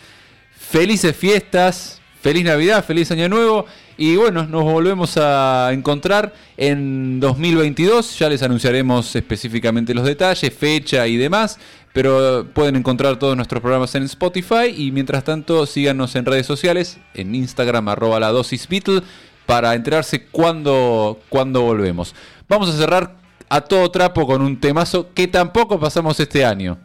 felices 0.71 1.13
fiestas, 1.13 2.01
feliz 2.21 2.45
Navidad, 2.45 2.85
feliz 2.85 3.11
Año 3.11 3.27
Nuevo 3.27 3.65
y 3.97 4.15
bueno, 4.15 4.45
nos 4.47 4.63
volvemos 4.63 5.17
a 5.17 5.69
encontrar 5.73 6.33
en 6.55 7.19
2022, 7.19 8.17
ya 8.17 8.29
les 8.29 8.41
anunciaremos 8.41 9.13
específicamente 9.17 9.93
los 9.93 10.05
detalles, 10.05 10.53
fecha 10.53 11.05
y 11.07 11.17
demás. 11.17 11.59
Pero 11.93 12.47
pueden 12.53 12.77
encontrar 12.77 13.19
todos 13.19 13.35
nuestros 13.35 13.59
programas 13.61 13.93
en 13.95 14.03
Spotify 14.03 14.73
y 14.73 14.93
mientras 14.93 15.25
tanto 15.25 15.65
síganos 15.65 16.15
en 16.15 16.25
redes 16.25 16.45
sociales, 16.45 16.99
en 17.13 17.35
Instagram 17.35 17.89
arroba 17.89 18.21
la 18.21 18.29
dosis 18.29 18.65
Beatle, 18.69 19.01
para 19.45 19.75
enterarse 19.75 20.23
cuándo, 20.27 21.19
cuándo 21.27 21.63
volvemos. 21.63 22.15
Vamos 22.47 22.69
a 22.69 22.77
cerrar 22.77 23.17
a 23.49 23.59
todo 23.59 23.91
trapo 23.91 24.25
con 24.25 24.41
un 24.41 24.57
temazo 24.57 25.09
que 25.13 25.27
tampoco 25.27 25.77
pasamos 25.81 26.17
este 26.21 26.45
año. 26.45 26.77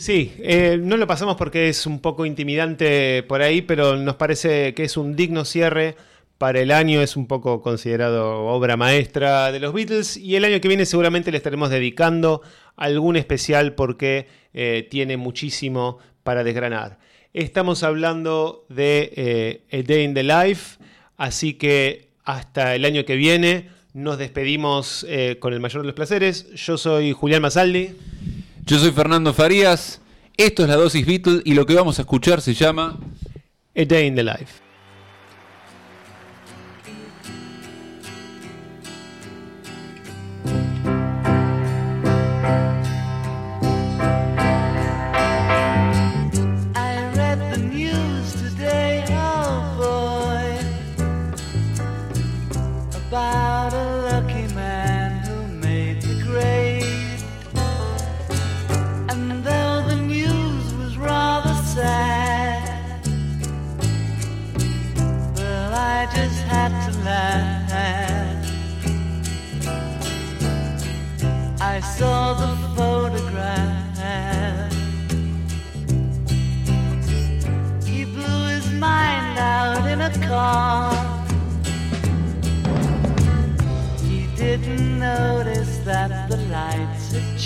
Sí, 0.00 0.32
eh, 0.38 0.78
no 0.82 0.96
lo 0.96 1.06
pasamos 1.06 1.36
porque 1.36 1.68
es 1.68 1.84
un 1.84 2.00
poco 2.00 2.24
intimidante 2.24 3.22
por 3.24 3.42
ahí, 3.42 3.60
pero 3.60 3.96
nos 3.96 4.14
parece 4.14 4.72
que 4.72 4.84
es 4.84 4.96
un 4.96 5.14
digno 5.14 5.44
cierre 5.44 5.94
para 6.38 6.58
el 6.60 6.70
año, 6.70 7.02
es 7.02 7.16
un 7.16 7.26
poco 7.26 7.60
considerado 7.60 8.46
obra 8.46 8.78
maestra 8.78 9.52
de 9.52 9.60
los 9.60 9.74
Beatles 9.74 10.16
y 10.16 10.36
el 10.36 10.46
año 10.46 10.58
que 10.62 10.68
viene 10.68 10.86
seguramente 10.86 11.30
le 11.30 11.36
estaremos 11.36 11.68
dedicando 11.68 12.40
algún 12.76 13.16
especial 13.16 13.74
porque 13.74 14.26
eh, 14.54 14.88
tiene 14.90 15.18
muchísimo 15.18 15.98
para 16.22 16.44
desgranar. 16.44 16.98
Estamos 17.34 17.82
hablando 17.82 18.64
de 18.70 19.12
eh, 19.14 19.64
A 19.70 19.86
Day 19.86 20.04
in 20.04 20.14
the 20.14 20.22
Life, 20.22 20.78
así 21.18 21.52
que 21.52 22.08
hasta 22.24 22.74
el 22.74 22.86
año 22.86 23.04
que 23.04 23.16
viene 23.16 23.68
nos 23.92 24.16
despedimos 24.16 25.04
eh, 25.10 25.36
con 25.38 25.52
el 25.52 25.60
mayor 25.60 25.82
de 25.82 25.88
los 25.88 25.94
placeres. 25.94 26.50
Yo 26.54 26.78
soy 26.78 27.12
Julián 27.12 27.42
Masaldi. 27.42 27.90
Yo 28.70 28.78
soy 28.78 28.92
Fernando 28.92 29.34
Farías, 29.34 30.00
esto 30.36 30.62
es 30.62 30.68
la 30.68 30.76
dosis 30.76 31.04
Beatle 31.04 31.42
y 31.44 31.54
lo 31.54 31.66
que 31.66 31.74
vamos 31.74 31.98
a 31.98 32.02
escuchar 32.02 32.40
se 32.40 32.54
llama 32.54 33.00
A 33.76 33.84
Day 33.84 34.06
in 34.06 34.14
the 34.14 34.22
Life. 34.22 34.69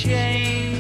change. 0.05 0.74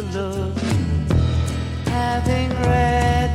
To 0.00 0.06
look, 0.18 0.56
having 1.86 2.48
read 2.62 3.29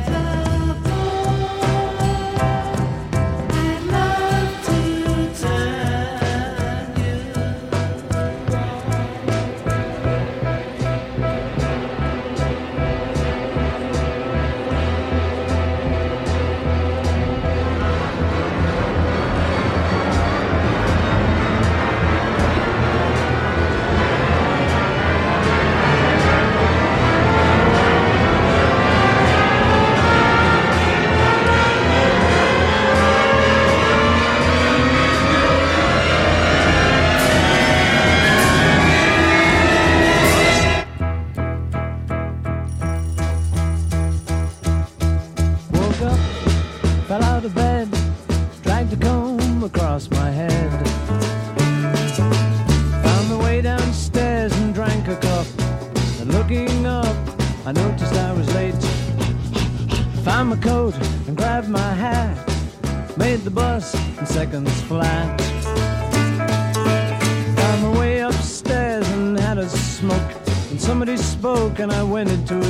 went 72.16 72.30
into 72.30 72.56
a 72.56 72.60
dream. 72.60 72.65